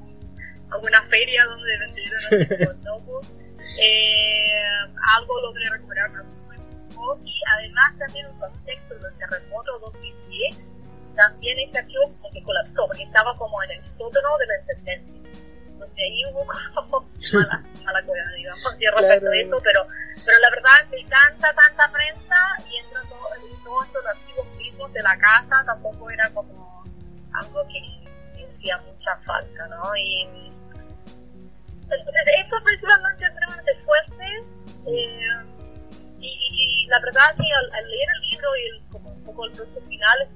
a 0.72 0.78
una 0.78 1.02
feria 1.04 1.46
donde 1.46 1.78
vendieron 1.80 2.20
los 2.60 2.84
locos. 2.84 3.34
Eh, 3.82 4.54
algo 5.18 5.42
logré 5.42 5.70
recuperar, 5.70 6.12
pero 6.12 6.40
y 7.24 7.42
además 7.56 7.98
también 7.98 8.26
un 8.28 8.40
contexto 8.40 8.96
del 8.96 9.18
terremoto 9.18 9.80
2010, 9.80 10.60
también 11.16 11.60
ese 11.60 11.80
archivo 11.80 12.04
como 12.22 12.34
que 12.34 12.44
colapsó, 12.44 12.88
porque 12.88 13.04
estaba 13.04 13.36
como 13.38 13.62
en 13.64 13.72
el 13.72 13.86
sótano 13.98 14.38
de 14.38 14.48
la 14.48 14.66
sentencia. 14.66 15.16
Entonces 15.68 15.98
ahí 15.98 16.26
hubo 16.32 16.46
como 16.76 17.10
mala 17.90 18.06
cueva, 18.06 18.32
digamos, 18.38 18.64
respecto 18.80 19.30
a 19.30 19.38
eso, 19.38 19.58
pero, 19.64 19.88
pero 20.26 20.40
la 20.40 20.50
verdad 20.52 20.90
que 20.90 20.98
hay 20.98 21.06
tanta, 21.06 21.54
tanta 21.54 21.92
prensa 21.92 22.36
y 22.70 22.78
entre 22.78 23.00
todo, 23.10 23.30
todos 23.64 23.86
estos 23.86 24.06
archivos 24.06 24.48
mismos 24.58 24.94
de 24.94 25.02
la 25.02 25.18
casa 25.18 25.64
tampoco 25.66 26.10
era 26.12 26.30
como 26.30 26.84
algo 27.34 27.68
que 27.68 28.46
hacía 28.46 28.78
mucha 28.78 29.16
falta, 29.26 29.68
¿no? 29.68 29.96
Y 29.96 30.50
entonces 31.82 32.24
esto 32.38 32.56
principalmente 32.64 33.26
extremadamente 33.26 33.76
fuerte. 33.86 34.26
Eh, 34.86 35.60
y, 36.22 36.86
la 36.88 37.00
verdad 37.00 37.36
que 37.38 37.78
al, 37.78 37.90
leer 37.90 38.08
el 38.16 38.30
libro 38.30 38.50
y 38.56 38.68
el, 38.68 38.90
como 38.90 39.10
un 39.12 39.24
poco 39.24 39.46
el 39.46 39.52
proceso 39.54 39.82
final 39.88 40.28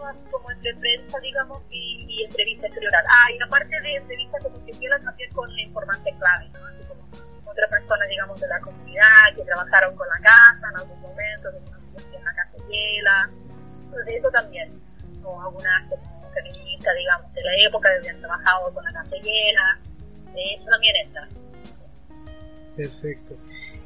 más 0.00 0.16
como 0.30 0.50
entre 0.50 0.74
prensa, 0.76 1.18
digamos, 1.20 1.62
y, 1.70 2.06
y 2.08 2.24
entrevista 2.24 2.66
exterioral. 2.66 3.04
Ah, 3.08 3.30
y 3.32 3.42
aparte 3.42 3.80
de 3.80 3.96
entrevista 3.96 4.38
como 4.42 4.64
que 4.64 4.72
tiene 4.72 4.98
también 5.00 5.32
con 5.32 5.54
la 5.54 5.62
informante 5.62 6.14
clave, 6.18 6.48
¿no? 6.50 6.66
Así 6.66 6.84
como 6.88 7.02
otras 7.50 7.70
personas, 7.70 8.08
digamos, 8.08 8.40
de 8.40 8.48
la 8.48 8.60
comunidad 8.60 9.34
que 9.36 9.42
trabajaron 9.42 9.96
con 9.96 10.08
la 10.08 10.18
casa 10.18 10.68
en 10.70 10.76
algún 10.78 11.00
momento, 11.00 11.50
que 11.50 12.16
en 12.16 12.24
la 12.24 12.34
casa 12.34 12.56
Hiela. 12.68 13.30
Entonces 13.84 14.14
eso 14.14 14.30
también, 14.30 14.80
o 15.22 15.42
algunas 15.42 15.88
como 15.88 16.30
feministas, 16.32 16.94
digamos, 16.96 17.32
de 17.34 17.42
la 17.42 17.56
época 17.66 17.90
que 17.90 17.96
habían 17.96 18.18
trabajado 18.20 18.72
con 18.72 18.84
la 18.84 18.92
casa 18.92 19.16
Hiela. 19.16 19.78
Eso 20.34 20.64
también 20.70 20.96
está. 20.96 21.28
Perfecto. 22.76 23.36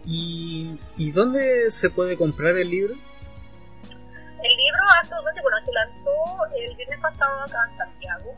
¿Y, 0.05 0.79
¿Y 0.97 1.11
dónde 1.11 1.71
se 1.73 1.91
puede 1.91 2.17
comprar 2.17 2.57
el 2.57 2.71
libro? 2.71 2.95
El 4.47 4.57
libro 4.57 4.85
actualmente, 5.03 5.43
bueno, 5.43 5.57
se 5.65 5.73
lanzó 5.73 6.47
el 6.55 6.77
viernes 6.77 7.01
pasado 7.01 7.41
acá 7.43 7.67
en 7.69 7.79
Santiago 7.79 8.33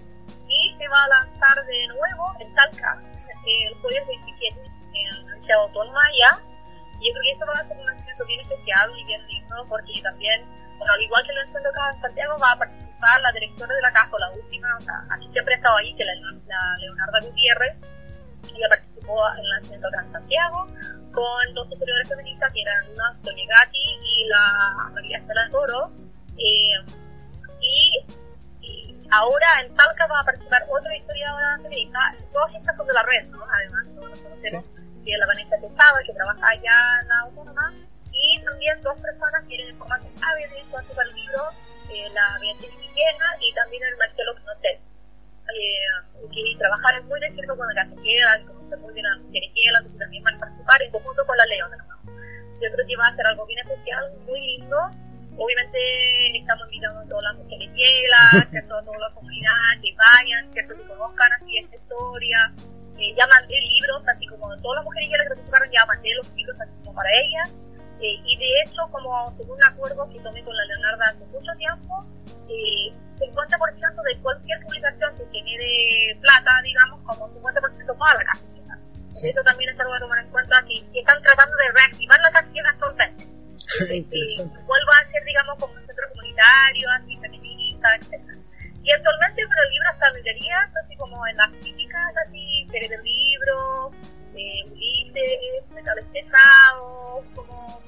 y 0.48 0.74
se 0.78 0.88
va 0.88 1.04
a 1.04 1.08
lanzar 1.08 1.66
de 1.66 1.86
nuevo 1.88 2.34
en 2.40 2.54
Talca 2.54 2.98
el 3.44 3.74
jueves 3.82 4.06
27 4.06 4.58
en 4.94 5.28
el 5.28 5.42
Ciudad 5.42 5.60
Autónoma 5.64 6.00
ya. 6.18 6.40
Y 6.98 7.08
yo 7.08 7.12
creo 7.12 7.22
que 7.22 7.32
eso 7.32 7.46
va 7.46 7.60
a 7.60 7.68
ser 7.68 7.76
un 7.76 7.84
lanzamiento 7.84 8.24
bien 8.24 8.40
especial 8.40 8.90
y 8.98 9.04
bien 9.04 9.26
lindo 9.26 9.66
porque 9.68 10.00
también, 10.02 10.46
bueno, 10.78 10.94
al 10.94 11.02
igual 11.02 11.22
que 11.24 11.30
el 11.30 11.36
lanzamiento 11.36 11.68
acá 11.68 11.90
en 11.94 12.00
Santiago, 12.00 12.38
va 12.38 12.52
a 12.52 12.58
participar 12.58 13.20
la 13.20 13.32
directora 13.32 13.74
de 13.74 13.82
la 13.82 13.92
casa, 13.92 14.18
la 14.18 14.30
última, 14.30 14.76
o 14.78 14.80
sea, 14.80 14.94
aquí 15.10 15.28
siempre 15.30 15.54
ha 15.54 15.56
estado 15.58 15.76
ahí, 15.76 15.94
que 15.94 16.06
la, 16.06 16.14
la 16.46 16.78
Leonarda 16.80 17.20
Gutiérrez, 17.20 17.76
ella 18.48 18.68
participó 18.70 19.28
en 19.34 19.44
el 19.44 19.48
lanzamiento 19.50 19.88
acá 19.88 20.00
en 20.06 20.12
Santiago 20.12 20.68
con 21.12 21.54
dos 21.54 21.68
superiores 21.68 22.08
feministas 22.08 22.50
que 22.52 22.62
eran 22.62 22.88
una 22.92 23.14
Sonia 23.22 23.44
Gatti 23.46 23.98
y 24.18 24.24
la 24.28 24.90
María 24.92 25.18
Estela 25.18 25.48
Toro. 25.50 25.92
Eh, 26.36 26.74
y, 27.60 28.04
ahora 29.10 29.46
en 29.62 29.74
Talca 29.74 30.06
va 30.06 30.20
a 30.20 30.24
participar 30.24 30.66
otra 30.68 30.96
historiadora 30.96 31.58
feminista. 31.62 32.14
Todas 32.32 32.54
estas 32.54 32.76
son 32.76 32.86
de 32.86 32.92
la 32.92 33.02
red, 33.02 33.26
¿no? 33.28 33.44
Además, 33.50 33.88
todos 33.94 34.10
nos 34.10 34.20
conocemos. 34.20 34.64
Sí. 34.64 35.02
Que 35.04 35.16
la 35.16 35.26
Vanessa 35.26 35.56
Tejada, 35.60 35.98
que 36.04 36.12
trabaja 36.12 36.48
allá 36.48 37.00
en 37.02 37.08
la 37.08 37.20
Autónoma. 37.20 37.72
Y 38.12 38.18
y 38.18 38.42
también 38.42 38.82
dos 38.82 38.98
personas 39.00 39.44
quieren 39.46 39.68
informarse 39.68 40.08
ávidas 40.20 40.50
de 40.50 40.64
cuanto 40.70 41.00
al 41.00 41.14
libro, 41.14 41.50
eh, 41.90 42.08
la 42.12 42.36
Beatriz 42.40 42.70
Guillena 42.70 43.26
y 43.40 43.54
también 43.54 43.82
el 43.84 43.96
Marcelo 43.96 44.34
Knotel. 44.34 44.80
Eh, 45.54 46.28
que 46.30 46.58
trabajar 46.58 46.98
es 46.98 47.04
muy 47.04 47.20
de 47.20 47.32
cierto 47.32 47.56
con 47.56 47.66
la 47.74 47.86
queda, 48.02 48.44
conocer 48.44 48.78
muy 48.80 48.92
bien 48.92 49.06
a 49.06 49.10
las 49.14 49.20
mujeres 49.20 49.50
que 49.54 49.98
también 49.98 50.22
van 50.24 50.34
a 50.34 50.40
participar 50.40 50.82
en 50.82 50.90
conjunto 50.90 51.24
con 51.24 51.36
la 51.36 51.46
Leona. 51.46 51.76
Yo 52.60 52.68
creo 52.74 52.86
que 52.86 52.96
va 52.96 53.06
a 53.06 53.16
ser 53.16 53.26
algo 53.26 53.46
bien 53.46 53.60
especial, 53.60 54.04
muy 54.26 54.40
lindo. 54.40 54.76
Obviamente 55.38 55.78
estamos 56.34 56.66
invitando 56.66 57.00
a 57.00 57.04
todas 57.06 57.24
las 57.24 57.36
mujeres 57.36 57.70
que 58.50 58.58
a 58.58 58.68
toda 58.68 58.98
la 58.98 59.14
comunidad 59.14 59.78
que 59.80 59.94
vayan, 59.94 60.50
que 60.52 60.66
conozcan 60.66 61.32
así 61.32 61.58
esta 61.58 61.76
historia. 61.76 62.52
Eh, 62.98 63.14
ya 63.16 63.26
mandé 63.28 63.54
libros, 63.60 64.02
así 64.08 64.26
como 64.26 64.50
todas 64.58 64.82
las 64.82 64.84
mujeres 64.84 65.08
que 65.08 65.28
participaron, 65.28 65.70
ya 65.70 65.86
mandé 65.86 66.14
los 66.16 66.28
libros 66.34 66.60
así 66.60 66.72
como 66.82 66.94
para 66.94 67.10
ellas. 67.14 67.54
Eh, 68.00 68.18
y 68.24 68.36
de 68.36 68.60
hecho, 68.62 68.82
como 68.90 69.30
según 69.36 69.56
un 69.56 69.64
acuerdo 69.64 70.08
que 70.10 70.18
tomé 70.20 70.42
con 70.42 70.56
la 70.56 70.64
Leonarda 70.64 71.04
hace 71.06 71.24
mucho 71.26 71.52
tiempo, 71.56 72.06
eh, 72.48 72.90
50% 73.18 74.02
de 74.02 74.18
cualquier 74.22 74.60
publicación 74.62 75.16
que 75.16 75.38
genere 75.38 76.18
plata, 76.20 76.50
digamos, 76.62 77.00
como 77.02 77.28
50% 77.28 77.98
para 77.98 78.18
la 78.18 78.24
casa. 78.24 78.57
Eso 79.22 79.42
también 79.42 79.70
es 79.70 79.80
algo 79.80 79.94
a 79.94 79.98
tomar 79.98 80.18
en 80.18 80.30
cuenta, 80.30 80.64
que, 80.66 80.98
están 80.98 81.22
tratando 81.22 81.56
de 81.56 81.72
reactivar 81.72 82.20
la 82.20 82.30
canción 82.30 82.66
actualmente. 82.66 83.26
Interesante. 83.90 84.58
vuelvo 84.64 84.90
a 84.92 85.10
ser, 85.10 85.24
digamos, 85.24 85.58
como 85.58 85.74
un 85.74 85.86
centro 85.86 86.08
comunitario, 86.10 86.90
así, 86.90 87.18
feminista, 87.18 87.94
etc. 87.96 88.38
Y 88.82 88.92
actualmente, 88.92 89.42
pero 89.46 89.62
el 89.62 89.70
libro 89.70 89.90
está 89.92 90.08
en 90.08 90.14
librerías, 90.14 90.70
así 90.84 90.96
como 90.96 91.26
en 91.26 91.36
las 91.36 91.50
clínicas, 91.50 92.14
así, 92.26 92.66
series 92.70 92.90
del 92.90 93.02
libro, 93.02 93.92
eh, 94.36 94.64
Ulises, 94.70 95.70
metales 95.74 96.04
pesados, 96.12 97.24
como 97.34 97.82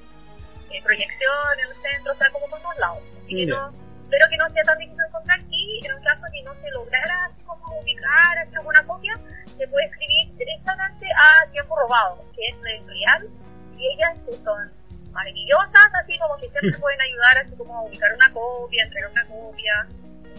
eh, 0.71 0.83
proyección 0.83 1.59
en 1.59 1.69
el 1.69 1.83
centro, 1.83 2.13
o 2.13 2.17
sea, 2.17 2.31
como 2.31 2.47
por 2.49 2.61
todos 2.61 2.79
lados. 2.79 3.03
Así 3.25 3.37
que 3.37 3.47
no, 3.47 3.73
espero 4.03 4.27
que 4.29 4.37
no 4.37 4.51
sea 4.51 4.63
tan 4.65 4.79
difícil 4.79 4.99
de 4.99 5.07
encontrar 5.07 5.41
y 5.51 5.87
en 5.87 5.95
un 5.95 6.03
caso 6.03 6.23
que 6.33 6.43
no 6.43 6.55
se 6.61 6.71
lograra 6.71 7.25
así 7.27 7.45
como 7.45 7.81
ubicar 7.81 8.39
alguna 8.39 8.85
copia, 8.85 9.19
se 9.61 9.69
puede 9.69 9.85
escribir 9.85 10.35
directamente 10.39 11.07
a 11.13 11.51
Tiempo 11.51 11.77
Robado, 11.77 12.19
que 12.35 12.49
es 12.49 12.57
la 12.63 12.71
editorial, 12.71 13.29
y 13.77 13.93
ellas 13.93 14.17
son 14.43 14.73
maravillosas, 15.13 15.91
así 16.01 16.19
como 16.19 16.37
que 16.39 16.49
siempre 16.49 16.79
pueden 16.81 17.01
ayudar 17.03 17.45
así 17.45 17.55
como 17.57 17.77
a 17.77 17.83
ubicar 17.83 18.11
una 18.15 18.33
copia, 18.33 18.85
entregar 18.85 19.11
una 19.11 19.27
copia. 19.27 19.87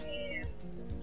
Eh, 0.08 0.44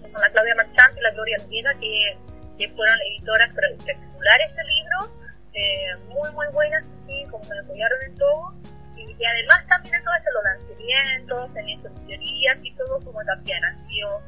con 0.02 0.20
la 0.20 0.28
Claudia 0.28 0.54
Marchante 0.54 1.00
y 1.00 1.02
la 1.02 1.10
Gloria 1.12 1.36
Almeida, 1.40 1.72
que, 1.80 2.18
que 2.58 2.68
fueron 2.74 2.98
editoras 3.08 3.48
espectaculares 3.48 4.50
este 4.50 4.64
libro, 4.64 5.16
eh, 5.54 5.96
muy 6.08 6.30
muy 6.32 6.46
buenas, 6.52 6.84
sí, 7.06 7.24
como 7.30 7.42
me 7.48 7.58
apoyaron 7.58 8.02
en 8.02 8.18
todo. 8.18 8.54
Y, 8.96 9.24
además 9.24 9.64
también 9.66 9.94
en 9.94 10.04
todo 10.04 10.14
eso, 10.14 10.30
los 10.34 10.44
lanzamientos, 10.44 11.56
en 11.56 11.68
estas 11.70 12.06
teorías 12.06 12.58
y 12.62 12.74
todo, 12.74 13.00
como 13.00 13.24
también 13.24 13.64
han 13.64 13.78
sido 13.88 14.20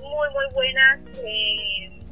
muy 0.00 0.30
muy 0.30 0.46
buenas. 0.54 1.00
Eh, 1.18 2.03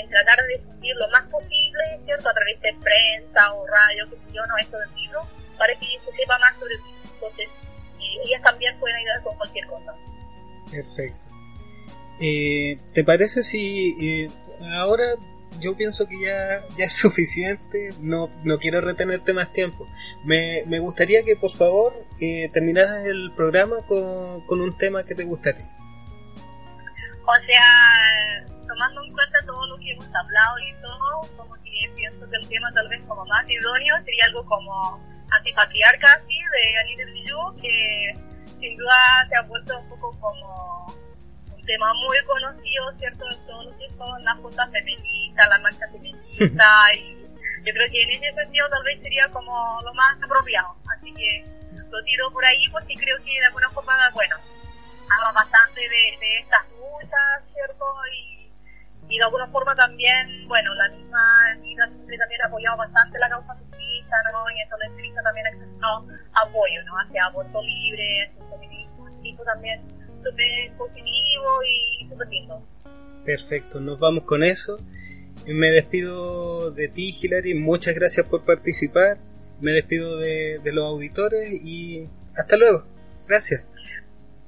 en 0.00 0.08
tratar 0.08 0.38
de 0.42 0.58
difundir 0.58 0.96
lo 0.96 1.08
más 1.10 1.22
posible, 1.30 2.00
¿cierto? 2.04 2.28
A 2.28 2.34
través 2.34 2.60
de 2.60 2.74
prensa 2.82 3.52
o 3.52 3.66
radio, 3.66 4.10
que 4.10 4.32
yo, 4.32 4.46
no, 4.46 4.56
esto 4.58 4.78
del 4.78 4.94
libro, 4.94 5.26
para 5.56 5.74
que 5.74 5.86
se 5.86 6.16
sepa 6.16 6.38
más 6.38 6.54
sobre 6.58 6.74
el 6.74 6.82
libro. 6.82 7.10
Entonces, 7.14 7.48
ellas 8.24 8.42
también 8.42 8.78
pueden 8.78 8.96
ayudar 8.96 9.22
con 9.22 9.36
cualquier 9.36 9.66
cosa. 9.66 9.94
Perfecto. 10.70 11.26
Eh, 12.20 12.78
¿Te 12.92 13.04
parece 13.04 13.42
si 13.42 13.96
eh, 14.00 14.28
ahora 14.72 15.04
yo 15.60 15.76
pienso 15.76 16.06
que 16.06 16.20
ya, 16.20 16.64
ya 16.76 16.84
es 16.84 16.92
suficiente, 16.96 17.90
no, 18.00 18.30
no 18.44 18.58
quiero 18.58 18.80
retenerte 18.80 19.32
más 19.32 19.52
tiempo. 19.52 19.86
Me, 20.24 20.62
me 20.66 20.78
gustaría 20.78 21.22
que 21.22 21.36
por 21.36 21.50
favor 21.50 21.94
eh, 22.20 22.48
terminaras 22.52 23.06
el 23.06 23.32
programa 23.34 23.76
con, 23.86 24.42
con 24.46 24.60
un 24.60 24.76
tema 24.76 25.04
que 25.04 25.14
te 25.14 25.24
guste 25.24 25.50
a 25.50 25.56
ti. 25.56 25.62
O 27.24 27.34
sea, 27.46 28.47
tomando 28.78 29.02
en 29.02 29.12
cuenta 29.12 29.40
todo 29.44 29.66
lo 29.66 29.76
que 29.78 29.90
hemos 29.90 30.06
hablado 30.06 30.58
y 30.60 30.72
todo, 30.80 31.36
como 31.36 31.54
que 31.64 31.90
pienso 31.96 32.30
que 32.30 32.36
el 32.36 32.48
tema 32.48 32.70
tal 32.72 32.88
vez 32.88 33.04
como 33.06 33.24
más 33.26 33.44
idóneo 33.50 33.96
sería 34.04 34.26
algo 34.26 34.44
como 34.46 35.04
antipatriarca, 35.30 36.12
así, 36.12 36.38
de 36.52 36.78
Anita 36.78 37.04
Liu, 37.06 37.60
que 37.60 38.14
sin 38.60 38.76
duda 38.76 39.26
se 39.28 39.36
ha 39.36 39.42
vuelto 39.42 39.78
un 39.80 39.88
poco 39.88 40.16
como 40.20 40.94
un 41.56 41.64
tema 41.64 41.92
muy 41.94 42.18
conocido, 42.24 42.92
¿cierto?, 43.00 43.24
en 43.28 43.46
todos 43.46 43.66
los 43.66 43.78
tiempos, 43.78 44.22
la 44.22 44.34
junta 44.36 44.66
feminista, 44.68 45.48
la 45.48 45.58
marcha 45.58 45.88
feminista, 45.90 46.94
y 46.94 47.18
yo 47.66 47.72
creo 47.74 47.90
que 47.90 48.02
en 48.02 48.10
ese 48.10 48.32
sentido 48.32 48.68
tal 48.70 48.84
vez 48.84 49.02
sería 49.02 49.28
como 49.30 49.82
lo 49.82 49.92
más 49.94 50.22
apropiado. 50.22 50.76
Así 50.94 51.12
que 51.14 51.44
lo 51.90 52.04
tiro 52.04 52.30
por 52.30 52.44
ahí 52.44 52.64
porque 52.70 52.94
creo 52.94 53.16
que 53.24 53.40
de 53.40 53.46
alguna 53.46 53.68
forma, 53.70 53.94
bueno, 54.14 54.36
habla 55.10 55.32
bastante 55.32 55.80
de, 55.80 56.16
de 56.20 56.38
estas 56.38 56.62
luchas, 56.70 57.42
¿cierto? 57.52 57.84
Y 58.14 58.37
y 59.08 59.18
de 59.18 59.24
alguna 59.24 59.46
forma 59.48 59.74
también, 59.74 60.46
bueno, 60.48 60.74
la 60.74 60.88
misma 60.88 61.54
Nina 61.60 61.86
siempre 61.88 62.18
también 62.18 62.42
ha 62.42 62.46
apoyado 62.46 62.76
bastante 62.76 63.18
la 63.18 63.28
causa 63.28 63.54
feminista, 63.54 64.16
¿no? 64.32 64.50
Y 64.50 64.60
eso 64.60 64.76
la 64.76 64.86
entrevista 64.86 65.22
también 65.22 65.46
ha 65.46 65.50
expresado 65.50 66.06
apoyo, 66.34 66.82
¿no? 66.84 66.92
Hacia 66.98 67.24
aborto 67.26 67.62
libre, 67.62 68.28
hacia 68.28 68.44
el 68.44 68.50
feminismo, 68.50 69.08
eso 69.24 69.42
también 69.44 69.80
súper 70.22 70.72
positivo 70.76 71.62
y 71.64 72.08
súper 72.08 72.28
lindo. 72.28 72.62
Perfecto, 73.24 73.80
nos 73.80 73.98
vamos 73.98 74.24
con 74.24 74.42
eso. 74.42 74.78
Me 75.46 75.70
despido 75.70 76.70
de 76.72 76.88
ti, 76.88 77.14
Hilary, 77.22 77.54
muchas 77.54 77.94
gracias 77.94 78.26
por 78.26 78.44
participar. 78.44 79.18
Me 79.60 79.72
despido 79.72 80.18
de, 80.18 80.58
de 80.58 80.72
los 80.72 80.84
auditores 80.84 81.50
y 81.50 82.08
hasta 82.36 82.56
luego. 82.56 82.84
Gracias. 83.26 83.64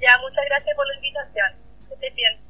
Ya, 0.01 0.19
muchas 0.19 0.45
gracias 0.49 0.77
por 0.77 0.87
la 0.87 0.95
invitación. 0.97 1.53
Que 1.89 1.95
estés 1.95 2.15
bien. 2.15 2.50